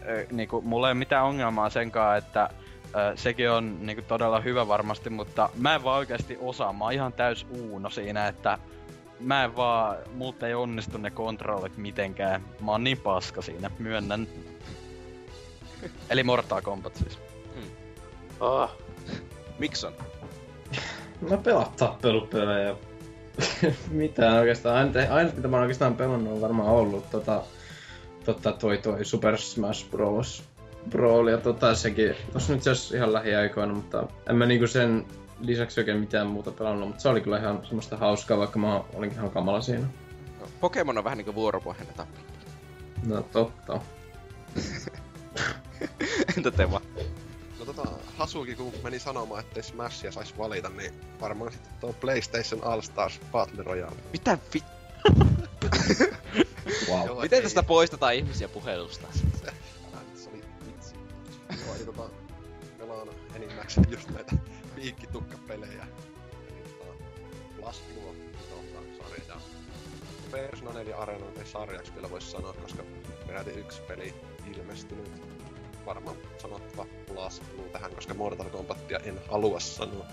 [0.08, 2.50] ö, niinku, mulla ei ole mitään ongelmaa senkaan, että
[2.86, 6.94] ö, sekin on niinku, todella hyvä varmasti, mutta mä en vaan oikeasti osaa, mä oon
[6.94, 8.58] ihan täys uuno siinä, että
[9.20, 12.42] mä en vaan, multa ei onnistu ne kontrollit mitenkään.
[12.60, 14.28] Mä oon niin paska siinä, myönnän.
[16.10, 17.20] Eli Mortal Kombat siis.
[18.40, 18.72] Ah,
[19.60, 19.94] Mikson?
[21.30, 22.76] Mä pelaan tappelupelejä.
[23.92, 24.78] Mitään oikeastaan.
[24.78, 27.44] Ainut, ainut mitä mä oon oikeastaan pelannut on varmaan ollut tota,
[28.26, 30.52] tota toi, toi Super Smash Bros.
[30.90, 35.06] Brawl ja tota sekin, tossa nyt se ihan lähiaikoina, mutta en mä niinku sen
[35.42, 39.20] lisäksi oikein mitään muuta pelannut, mutta se oli kyllä ihan semmoista hauskaa, vaikka mä olinkin
[39.20, 39.88] ihan kamala siinä.
[40.40, 42.26] No, Pokemon on vähän niinku vuoropohjainen tappelu.
[43.08, 43.82] No totta.
[46.38, 46.82] Entä Teva?
[47.62, 52.64] No tota, Hasuki kun meni sanomaan, ettei Smashia sais valita, niin varmaan sitten tuo PlayStation
[52.64, 53.96] All Stars Battle Royale.
[54.14, 54.64] Mitä vi...
[56.90, 57.06] Wow.
[57.06, 59.08] Joo, Miten ei- tästä poistetaan ihmisiä puhelusta?
[59.14, 59.54] Nyt,
[60.16, 60.96] se oli vitsi.
[61.66, 62.10] Joo, eli tota,
[62.78, 64.32] pelaan enimmäkseen just näitä
[64.76, 65.88] piikkitukkapelejä.
[66.50, 67.74] Eli tota,
[68.98, 69.36] sarja ja
[70.32, 72.84] Persona 4 Arena ei sarjaksi vielä voisi sanoa, koska
[73.28, 74.14] peräti yksi peli
[74.56, 75.31] ilmestynyt.
[75.86, 80.06] Varmaan sanottava Blast Blue tähän, koska Mortal Kombatia en halua sanoa.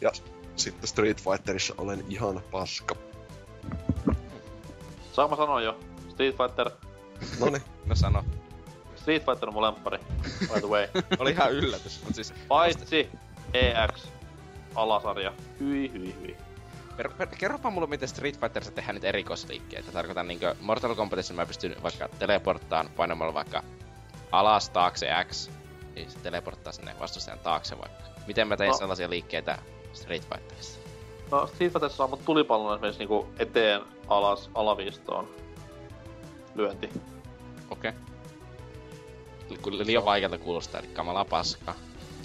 [0.00, 0.12] ja
[0.56, 2.94] sitten Street Fighterissa olen ihan paska.
[5.12, 5.78] saanko mä sanoa jo?
[6.10, 6.70] Street Fighter,
[7.40, 8.24] Noniin, No sano.
[8.96, 9.98] Street Fighter on mun lemppari,
[10.40, 10.88] by the way.
[11.18, 12.04] Oli ihan yllätys.
[12.04, 13.08] Mut siis, Paitsi
[13.54, 14.06] EX
[14.74, 15.32] alasarja.
[15.60, 16.36] Hyi, hyi, hyi.
[16.96, 19.92] per, per, kerropa mulle, miten Street Fighterissa tehdään niitä erikoisliikkeitä.
[19.92, 23.62] Tarkoitan niinkö Mortal Kombatissa mä pystyn vaikka teleporttaan painamalla vaikka
[24.32, 25.50] alas taakse X.
[25.94, 28.02] Niin se teleporttaa sinne vastustajan taakse vaikka.
[28.26, 28.76] Miten mä tein No.
[28.76, 29.58] sellaisia liikkeitä
[29.92, 30.78] Street Fighterissa?
[31.30, 35.28] No Street Fighterissa on mut tulipallon esimerkiksi niinku eteen, alas, alaviistoon.
[36.54, 36.90] Lyönti.
[37.70, 37.92] Okei.
[39.50, 39.86] Okay.
[39.86, 41.74] Liian vaikealta kuulostaa, eli kamala paska.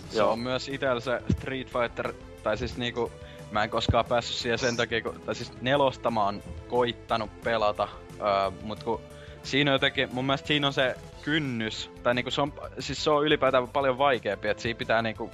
[0.09, 0.31] Se Joo.
[0.31, 2.13] on myös itellä se Street Fighter,
[2.43, 3.11] tai siis niinku,
[3.51, 7.87] mä en koskaan päässyt siihen sen takia, kun, tai siis nelosta mä oon koittanut pelata,
[8.19, 9.01] öö, mut kun
[9.45, 13.09] siinä on jotenkin, mun mielestä siinä on se kynnys, tai niinku se on, siis se
[13.09, 15.31] on ylipäätään paljon vaikeampi, että siinä pitää niinku,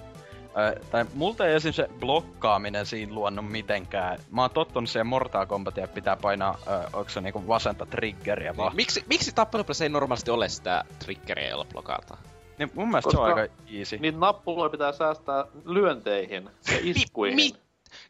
[0.57, 1.73] öö, tai multa ei esim.
[1.73, 4.19] se blokkaaminen siinä luonut mitenkään.
[4.31, 8.57] Mä oon tottunut siihen Mortal Kombatia, että pitää painaa, öö, onko se niinku vasenta triggeria
[8.57, 8.69] vaan.
[8.69, 12.19] Niin, miksi, miksi tappelupelissä ei normaalisti ole sitä triggeria, jolla blokataan?
[12.59, 13.97] Niin mun mielestä se on Koska aika easy.
[13.97, 17.35] Niitä nappuloja pitää säästää lyönteihin ja iskuihin.
[17.35, 17.53] mi-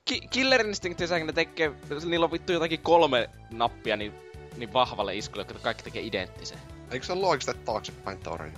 [0.06, 1.72] Ki- Killer Instinctissäkin ne tekee,
[2.06, 4.14] niillä on vittu jotakin kolme nappia niin,
[4.57, 6.59] niin vahvalle iskulle, että kaikki tekee identtisen.
[6.91, 8.57] eikö se ole loogista, että taaksepäin torjuu?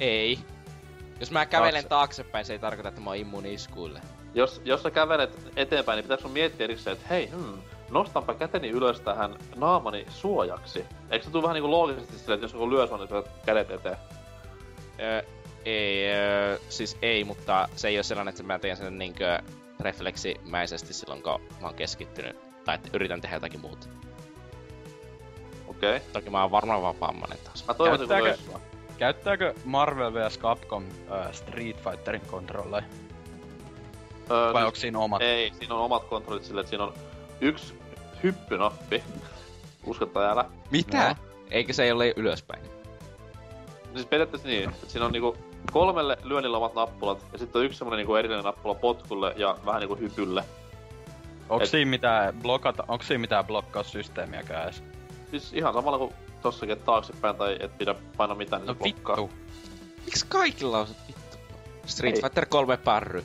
[0.00, 0.38] Ei.
[1.20, 1.88] Jos mä kävelen Taakse.
[1.88, 4.00] taaksepäin, se ei tarkoita, että mä oon immuuni iskuille.
[4.34, 7.58] Jos, jos sä kävelet eteenpäin, niin pitääkö sun miettiä erikseen, että hei, hmm,
[7.90, 10.84] nostanpa käteni ylös tähän naamani suojaksi.
[11.10, 13.08] Eikö se tule vähän niinku loogisesti silleen, että jos joku lyö sua, niin
[13.46, 13.96] kädet eteen?
[15.00, 15.22] Öö,
[15.64, 19.38] ei, öö, siis ei, mutta se ei ole sellainen, että mä teen sen niinkö
[19.80, 22.36] refleksimäisesti silloin, kun mä oon keskittynyt.
[22.64, 23.86] Tai että yritän tehdä jotakin muuta.
[25.78, 25.96] Okei.
[25.96, 26.08] Okay.
[26.12, 27.64] Toki mä oon varmaan vaan vammanen taas.
[27.68, 28.60] Mä toivon, että Käyttääkö-.
[28.98, 32.82] Käyttääkö Marvel vs Capcom äh, Street Fighterin kontrolleja?
[34.30, 35.22] Öö, Vai onko siinä omat?
[35.22, 36.94] Ei, siinä on omat kontrollit silleen, että siinä on
[37.40, 37.78] yksi
[38.22, 39.02] hyppynappi.
[39.86, 40.44] Usko tai älä.
[40.70, 41.08] Mitä?
[41.08, 41.14] No.
[41.50, 42.62] Eikö se ei ole ylöspäin?
[43.94, 45.36] Siis periaatteessa niin, että siinä on niinku
[45.72, 49.80] kolmelle lyönnillä omat nappulat, ja sitten on yksi semmonen niinku erillinen nappula potkulle ja vähän
[49.80, 50.44] niinku hypylle.
[51.48, 54.82] Onko Et- siinä mitään blokata, onko siinä mitään blokkaussysteemiäkään edes?
[55.30, 58.78] Siis ihan samalla kuin tossakin, että taaksepäin tai et pidä paina mitään, niin No se
[58.78, 59.16] blokkaa.
[59.16, 59.36] vittu.
[60.04, 61.36] Miksi kaikilla on se vittu?
[61.86, 62.22] Street Ei.
[62.22, 63.24] Fighter 3 pärry.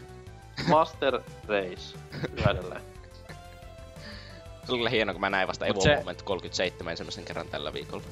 [0.68, 1.14] Master
[1.48, 1.98] Race.
[2.38, 2.82] Yhä edelleen.
[4.66, 7.74] Se oli kyllä hieno, kun mä näin vasta Evo se- Moment 37 ensimmäisen kerran tällä
[7.74, 8.04] viikolla.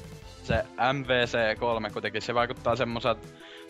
[0.44, 3.26] Se MVC3 kuitenkin, se vaikuttaa semmoiselta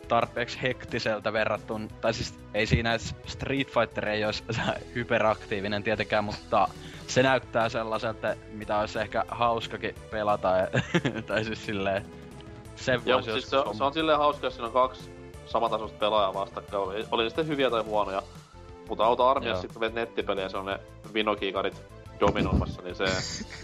[0.09, 4.45] tarpeeksi hektiseltä verrattuna, tai siis ei siinä Street Fighter ei olisi
[4.95, 6.69] hyperaktiivinen tietenkään, mutta
[7.07, 10.69] se näyttää sellaiselta, mitä olisi ehkä hauskakin pelata, ja,
[11.27, 12.07] tai siis silleen,
[12.77, 15.11] sen Joo, siis se, on, se on silleen hauska, jos siinä on kaksi
[15.47, 16.83] samantasoista pelaajaa vastakkain.
[16.83, 18.23] Oli, oli sitten hyviä tai huonoja.
[18.89, 19.63] Mutta auta armiassa Joo.
[19.63, 20.81] sitten vet nettipeliä, se on ne
[21.15, 21.83] vinokiikarit
[22.27, 23.07] dominoimassa, niin se,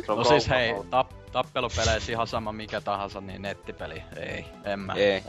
[0.07, 4.03] se on No siis hei, tap, tappelupeleissä ihan sama mikä tahansa, niin nettipeli.
[4.17, 4.95] Ei, en mä.
[4.95, 5.23] Ei.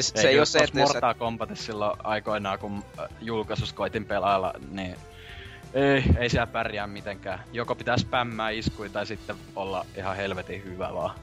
[0.00, 4.04] Se, Ei, se ei ole se, että Mortal Kombatissa silloin aikoinaan, kun äh, julkaisus koitin
[4.04, 4.96] pelailla, niin
[5.74, 7.44] ei, ei siellä pärjää mitenkään.
[7.52, 11.14] Joko pitää spämmää iskuja tai sitten olla ihan helvetin hyvä vaan.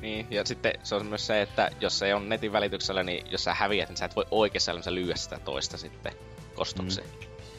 [0.00, 3.44] Niin, ja sitten se on myös se, että jos se on netin välityksellä, niin jos
[3.44, 6.12] sä häviät, niin sä et voi oikeassa elämässä lyödä sitä toista sitten
[6.54, 7.08] kostokseen.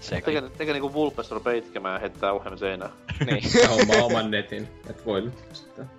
[0.02, 0.24] Sekin.
[0.26, 2.92] Tekee, tekee niinku Vulpes rupeaa itkemään ja heittää uhjelman seinään.
[3.26, 3.44] niin.
[3.62, 4.68] Ja hommaa oman netin.
[4.90, 5.90] Et voi nyt sitten.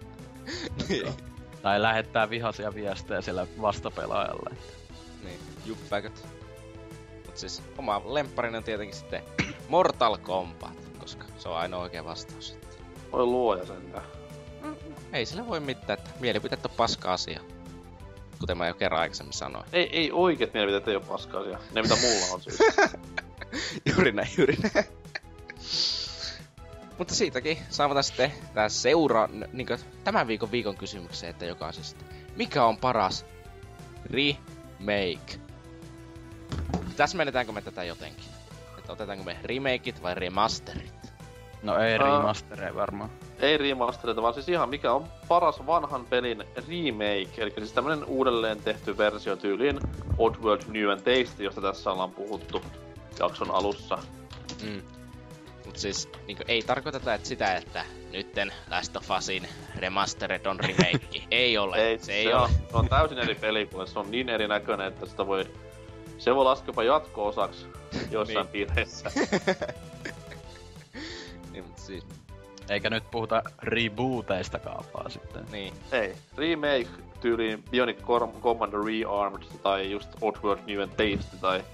[1.62, 4.50] Tai lähettää vihaisia viestejä sille vastapelaajalle.
[5.24, 6.26] niin, juppäköt.
[7.26, 9.22] Mut siis oma lempparini on tietenkin sitten
[9.68, 12.58] Mortal Kombat, koska se on ainoa oikea vastaus.
[13.12, 14.04] Voi luoja sentään.
[15.12, 17.40] ei sillä voi mitään, että mielipiteet on paska asia.
[18.40, 19.64] Kuten mä jo kerran aikaisemmin sanoin.
[19.72, 21.58] Ei, ei oikeet mielipiteet ei oo paska asia.
[21.74, 22.58] Ne mitä mulla on siis.
[23.90, 24.86] juuri näin, juuri näin.
[26.98, 29.66] Mutta siitäkin saavutaan sitten tää seura, niin
[30.04, 32.04] tämän viikon viikon kysymykseen, että jokaisesta.
[32.36, 33.26] Mikä on paras
[34.10, 35.40] remake?
[36.96, 38.24] Täsmennetäänkö me tätä jotenkin?
[38.78, 40.92] Että otetaanko me remakeit vai remasterit?
[41.62, 43.10] No ei remastereja varmaan.
[43.38, 48.62] ei remasterita, vaan siis ihan mikä on paras vanhan pelin remake, eli siis tämmönen uudelleen
[48.62, 49.80] tehty versio tyyliin
[50.18, 52.62] Oddworld New and Tasty, josta tässä ollaan puhuttu
[53.18, 53.98] jakson alussa.
[54.62, 54.82] Mm.
[55.66, 61.22] Mut siis niin ei tarkoiteta että sitä, että nytten Last of Usin remastered on remake.
[61.30, 61.76] ei ole.
[61.76, 62.42] Ei, se ei se, ole.
[62.42, 65.44] On, se on täysin eri peli, kun se on niin erinäköinen, että sitä voi...
[66.18, 67.66] Se voi laskea jopa jatko-osaksi
[68.10, 68.52] jossain Niin.
[68.52, 69.10] piireissä.
[71.52, 72.04] Niin, mut siis,
[72.68, 75.44] Eikä nyt puhuta rebooteista kaapaa sitten.
[75.52, 75.74] niin.
[75.92, 76.14] Ei.
[76.36, 76.88] Remake
[77.20, 77.98] tyyliin Bionic
[78.42, 81.64] Commando Rearmed tai just Oddworld New and Tasty tai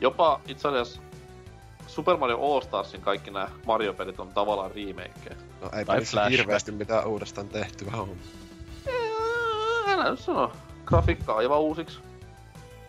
[0.00, 1.00] jopa itse asiassa
[1.86, 5.36] Super Mario All Starsin kaikki nämä Mario-pelit on tavallaan remakeja.
[5.60, 8.16] No ei Tai pelissä hirveästi mitään uudestaan tehtyä on.
[9.88, 10.52] Älä nyt sano.
[10.84, 11.98] Grafiikka aivan uusiksi.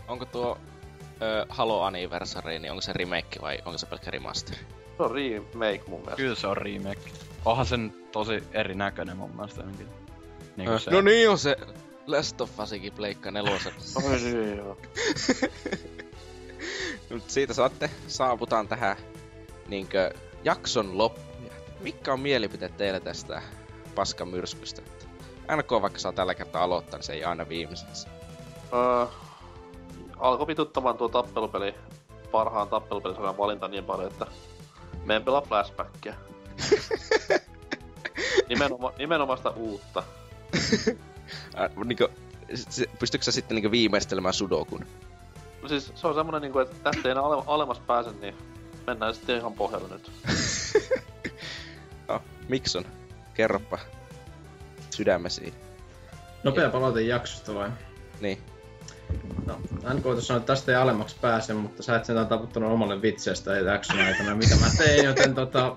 [0.08, 0.58] Onko tuo
[1.22, 4.56] ö, Halo Anniversary, niin onko se remake vai onko se pelkkä remaster?
[4.98, 6.16] Se on remake mun mielestä.
[6.16, 7.12] Kyllä se on remake.
[7.46, 9.88] Onhan sen tosi erinäköinen mun mielestä ainakin.
[10.58, 10.92] Niin kuin se.
[10.92, 11.58] No niin on se
[12.08, 13.74] Last of Usikin Pleikka nelosen.
[14.06, 14.78] Oi niin, joo.
[17.10, 18.98] Nyt siitä saatte, saavutaan tähän
[19.68, 21.52] niinkö jakson loppuun.
[21.80, 23.42] Mikä on mielipiteet teille tästä
[23.96, 24.82] paskamyrskystä?
[25.56, 28.08] NK vaikka saa tällä kertaa aloittaa, niin se ei aina viimeiseksi.
[28.74, 29.06] Öö,
[30.18, 31.76] alkoi vituttamaan tuo tappelupeli,
[32.32, 34.28] parhaan tappelupelisarjan valinta niin paljon, että
[35.06, 36.14] me en pelaa flashbackia.
[38.50, 40.04] Nimenoma, nimenomaan sitä uutta.
[41.60, 42.10] Äh, niinkö,
[42.56, 44.86] se, pystytkö sä sitten niinkö viimeistelemään Sudokun?
[45.66, 48.36] No siis se on semmonen niinku, että tästä ei enää ale, alemmas pääse, niin
[48.88, 50.12] mennään sitten ihan pohjalle nyt.
[52.08, 52.86] No, Mikson,
[53.34, 53.80] kerropa
[54.90, 55.54] sydämesi.
[56.44, 57.70] Nopea palaute jaksosta vai?
[58.22, 58.38] Niin.
[59.46, 59.60] No,
[59.94, 63.58] NK tuossa sanoi, että tästä ei alemmaksi pääse, mutta sä et sentään taputtanut omalle vitseistä
[63.58, 65.76] ei jakson aikana, mitä mä tein, joten tota...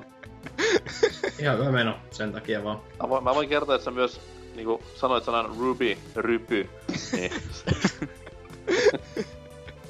[1.39, 2.81] Ihan hyvä meno sen takia vaan.
[3.03, 4.21] Mä voin, mä voin kertoa, että sä myös
[4.57, 6.71] niinku sanoit sanan Ruby, rypy.
[7.13, 7.33] Niin.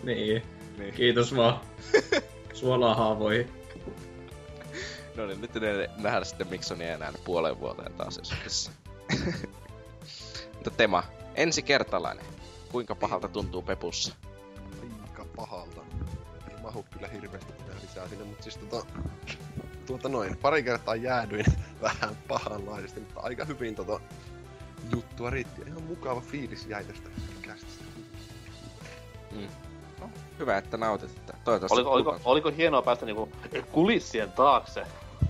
[0.03, 0.43] Niin.
[0.79, 0.95] Niin.
[0.95, 1.61] Kiitos vaan.
[2.55, 3.53] Suolaa haavoihin.
[5.17, 8.71] No niin, nyt ne nähdään sitten Miksonia enää puolen vuoteen taas joskus.
[10.55, 11.03] Mutta Tema,
[11.35, 12.25] ensi kertalainen.
[12.73, 14.15] Kuinka pahalta tuntuu Pepussa?
[15.03, 15.81] Aika pahalta.
[16.51, 18.87] Ei mahu kyllä hirveästi mitään lisää sinne, mutta siis tota...
[19.87, 21.47] Tuota noin, pari kertaa jäädyin
[21.83, 24.01] vähän pahanlaisesti, mutta aika hyvin tota
[24.93, 25.63] juttua riitti.
[25.67, 27.09] Ihan mukava fiilis jäi tästä
[27.43, 27.85] kästistä.
[29.31, 29.41] No,
[30.39, 31.11] hyvä, että nautit.
[31.11, 33.33] Että toivottavasti Oliko, oliko, oliko hienoa päästä niinku
[33.73, 34.83] kulissien taakse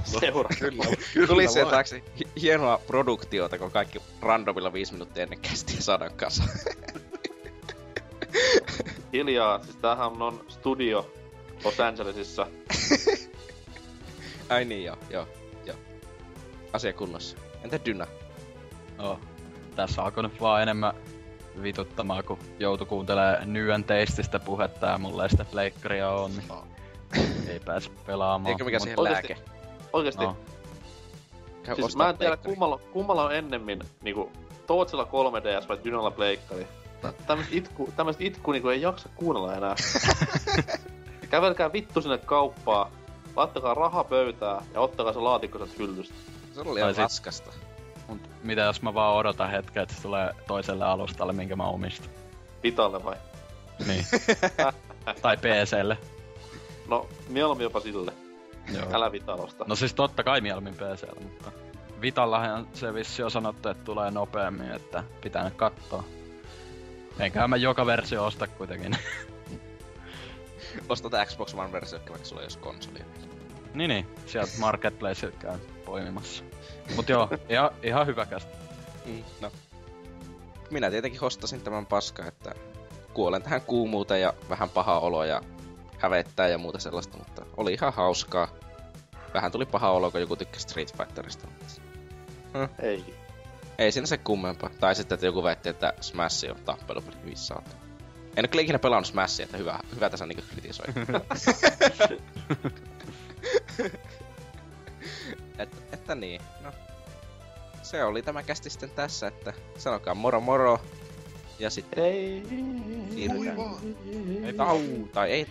[0.05, 0.49] seura?
[0.59, 0.85] Kyllä,
[1.27, 1.71] Tuli sen vain.
[1.71, 6.43] taakse hi- hienoa produktiota, kun kaikki randomilla viisi minuuttia ennen kästiä saadaan kasa.
[9.13, 11.13] Hiljaa, siis tämähän on studio
[11.65, 12.47] Los Angelesissa.
[14.49, 15.29] Ai niin, joo, joo,
[15.65, 15.77] joo.
[16.73, 17.37] Asia kunnossa.
[17.65, 18.07] Entä Dyna?
[18.99, 19.21] No,
[19.77, 20.95] tässä alkoi nyt vaan enemmän
[21.63, 26.45] vituttamaan, kun joutu kuuntelemaan Nyen teististä puhetta ja mulla ei sitä pleikkaria on, niin
[27.49, 28.51] ei pääse pelaamaan.
[28.53, 29.43] Eikö mikä Mut- siihen oikeesti- lääke?
[29.93, 30.37] Oikeesti, No,
[31.63, 32.55] Käy siis mä en tiedä pleikkari.
[32.55, 34.33] kummalla, kummalla on ennemmin niinku
[34.67, 36.67] Tootsilla 3DS vai Dynalla pleikkari.
[37.03, 39.75] Tä- Tämmöstä itku, tämmöstä itku niinku ei jaksa kuunnella enää.
[41.31, 42.91] Kävelkää vittu sinne kauppaan,
[43.37, 46.15] laittakaa raha pöytää ja ottakaa se laatikko sieltä hyllystä.
[46.55, 47.51] Se oli Tai ihan sit- raskasta.
[48.09, 52.11] Mut mitä jos mä vaan odotan hetken, että se tulee toiselle alustalle, minkä mä omistan?
[52.63, 53.17] Vitalle vai?
[53.87, 54.05] Niin.
[55.23, 55.99] tai PClle.
[56.89, 58.13] No, mieluummin jopa sille.
[58.73, 58.87] Joo.
[58.93, 59.65] Älä Vitalosta.
[59.69, 61.53] No siis totta kai mieluummin PCllä, mutta
[62.01, 66.05] Vitallahan se vissi on sanottu, että tulee nopeammin, että pitää nyt kattoo.
[67.19, 68.97] Enkä mä joka versio osta kuitenkin.
[70.89, 73.05] Osta tää Xbox One-versio, vaikka sulla ei olisi konsolia.
[73.75, 76.45] niin niin, sieltä Marketplace käy poimimassa.
[76.97, 78.57] Mut joo, ihan, ihan hyvä kästä.
[79.07, 79.53] Mm, no.
[80.71, 82.55] Minä tietenkin hostasin tämän paska, että
[83.15, 85.43] kuolen tähän kuumuuteen ja vähän paha olo ja
[85.99, 88.49] hävettää ja muuta sellaista, mutta oli ihan hauskaa.
[89.35, 91.49] Vähän tuli paha olo, kun joku tykkäsi Street Fighterista.
[92.83, 93.15] Ei.
[93.79, 94.71] Ei siinä se kummempaa.
[94.81, 97.71] Tai sitten, että joku väitti, että Smash on tappelupeli viissaata.
[98.37, 100.87] En ole kyllä ikinä pelannut Smashia, että hyvä, hyvä tässä niinku kritisoi.
[105.59, 106.73] Et, että niin, no.
[107.83, 110.81] Se oli tämä kästi sitten tässä, että sanokaa moro moro.
[111.59, 112.43] Ja sitten Ei.
[113.15, 113.57] siirrytään.
[114.45, 114.81] Ei tau,
[115.13, 115.45] tai ei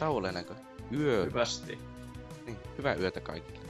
[0.48, 0.60] kuin
[1.00, 1.26] yö.
[1.26, 1.80] Hyvästi.
[2.46, 3.67] Niin, hyvää yötä kaikille.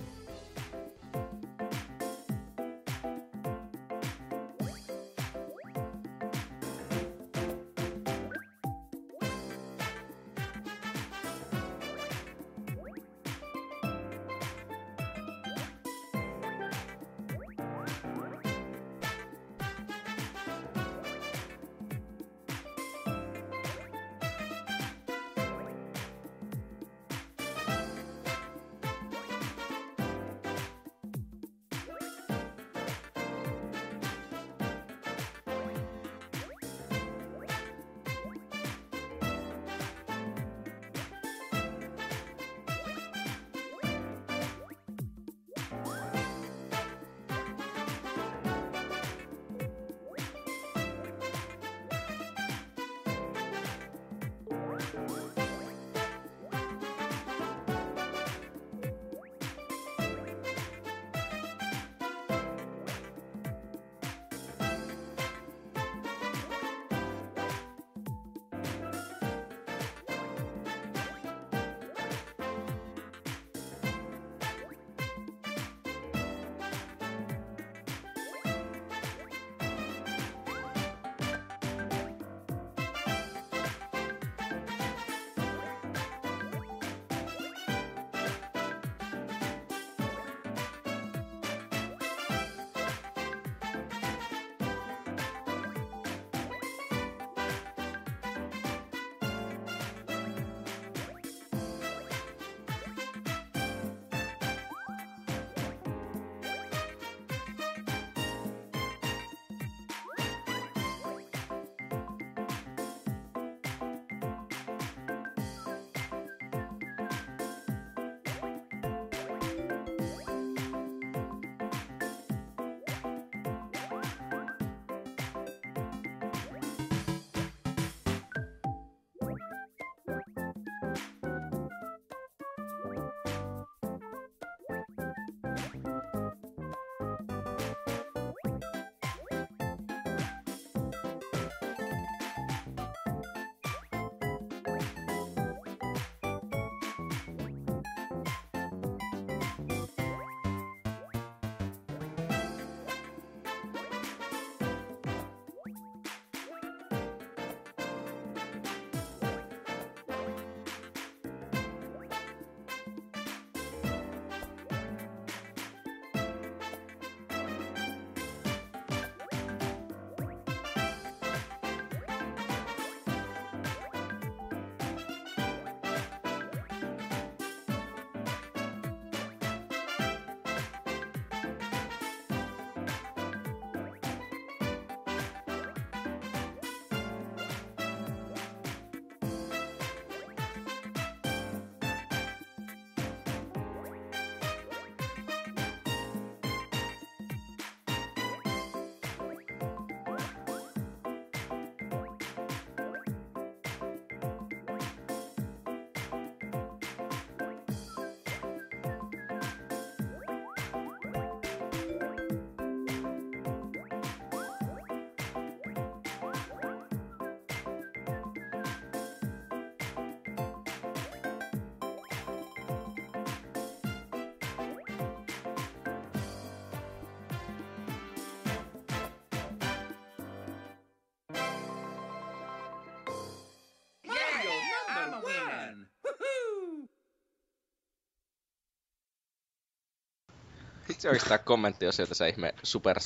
[240.98, 242.98] Se oikeastaan kommentti on sieltä se ihme Super,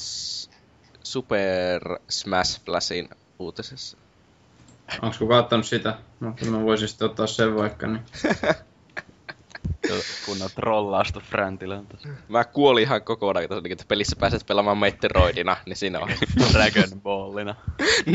[1.03, 3.97] Super Smash Flashin uutisessa.
[5.01, 5.97] Onks kukaan ottanut sitä?
[6.19, 8.01] No, mä voisin sitten ottaa sen vaikka, niin...
[10.25, 11.97] Kunnon trollausta Fräntilältä.
[12.27, 16.09] Mä kuolin ihan kokonaan, kun että pelissä pääset pelaamaan Metroidina, niin siinä on.
[16.53, 17.55] Dragon Ballina.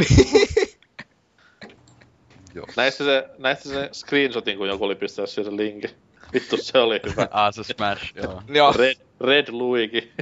[2.77, 5.91] Näistä se, näistä se screenshotin, kun joku oli pistänyt siihen se linkin.
[6.33, 7.29] Vittu, se oli hyvä.
[7.31, 8.43] Ah, se Smash, joo.
[8.49, 10.13] Joo, Red, Red Luigi.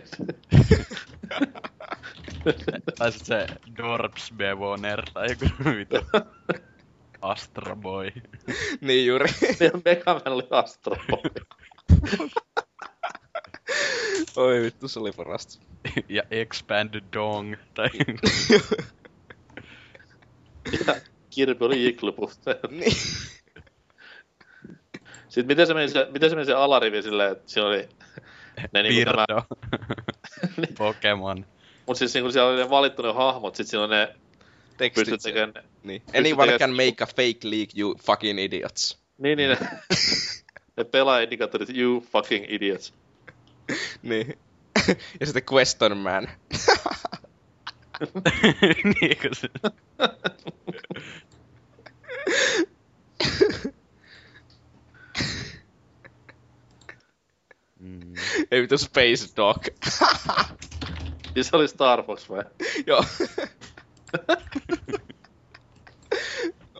[2.98, 5.96] Tai sit se Dorps Bevoner tai joku vitu.
[7.22, 8.12] Astro Boy.
[8.80, 9.26] niin juuri.
[9.60, 11.22] Ja Megaman oli Astro Boy.
[14.36, 15.64] Oi vittu, se oli parasta.
[16.08, 17.54] ja Expand Dong.
[17.74, 17.88] Tai
[20.86, 20.94] Ja
[21.30, 22.38] Kirby oli Igloopuff.
[22.70, 22.96] niin.
[25.28, 27.88] Sitten miten se meni se, miten se, meni se alarivi silleen, että siinä oli
[28.72, 29.42] ne niinku Birdo.
[30.78, 31.46] Pokemon.
[31.86, 34.14] mut siis niinku siellä oli ne valittu ne hahmot, sit siinä on ne
[34.76, 36.02] Tekstit pystyt tekemään, Niin.
[36.18, 38.98] Anyone tekemään- can make a fake leak, you fucking idiots.
[39.18, 39.58] niin niin ne,
[40.76, 42.94] ne pelaajaindikaattorit, you fucking idiots.
[44.02, 44.38] Niin.
[45.20, 46.28] ja sitten Question Man.
[49.00, 49.48] niin kuin se.
[57.94, 58.14] Mm.
[58.50, 59.64] Ei vittu Space Dog.
[61.34, 62.44] Siis se oli Star Fox vai?
[62.86, 63.04] Joo.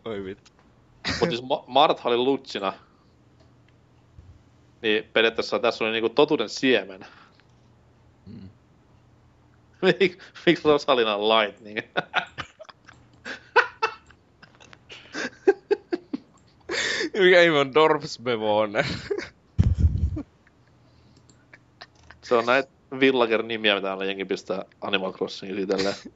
[0.05, 0.51] Oi vittu.
[1.21, 2.73] Mut siis Ma- Martha oli lutsina.
[4.83, 7.07] Niin periaatteessa tässä oli niinku totuuden siemen.
[8.27, 8.49] Mm.
[9.83, 11.79] Mik, miksi Rosalina on Lightning?
[17.19, 18.85] Mikä ihme on Dorpsbevoner?
[22.35, 22.69] Se on näitä
[23.01, 25.95] Villager-nimiä, mitä aina jengi pistää Animal Crossingin itselleen.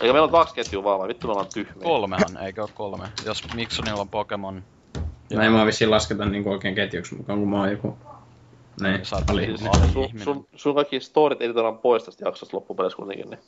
[0.00, 1.08] Eikä meillä on kaksi ketjua vaan vai?
[1.08, 1.84] Vittu me ollaan tyhmiä.
[1.84, 3.08] Kolmehan, eikö oo kolme?
[3.26, 4.62] Jos Miksonilla on Pokemon.
[5.32, 7.98] Näin mä vissiin lasketa niinku oikein ketjuksi mukaan, kun mä oon joku...
[8.80, 9.46] Näin, Sä oot ali.
[9.46, 9.60] siis-
[9.92, 13.40] Sun, sun, sun kaikki storit editoidaan pois tästä jaksosta loppupeleissä kuitenkin, niin.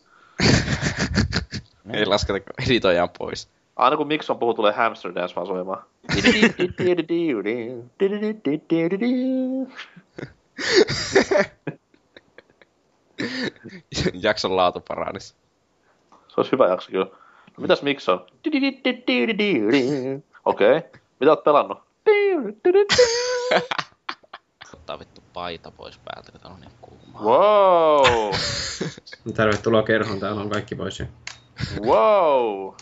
[1.99, 3.49] Ei lasketa editoijaan pois.
[3.77, 5.85] Aina kun Mikson puhuu, tulee Hamster Dance vaan soimaan.
[14.23, 15.37] Jakson laatu paranis.
[16.29, 17.05] Se olisi hyvä jakso kyllä.
[17.05, 18.27] No, mitäs Mikson?
[20.45, 20.77] Okei.
[20.77, 20.91] Okay.
[21.21, 21.79] Mitä oot pelannut?
[24.75, 27.23] Ottaa vittu paita pois päältä, kun on niin kuumaa.
[27.23, 28.35] Wow!
[29.37, 31.07] Tervetuloa kerhoon, täällä on kaikki pois jo.
[31.81, 32.75] Wow!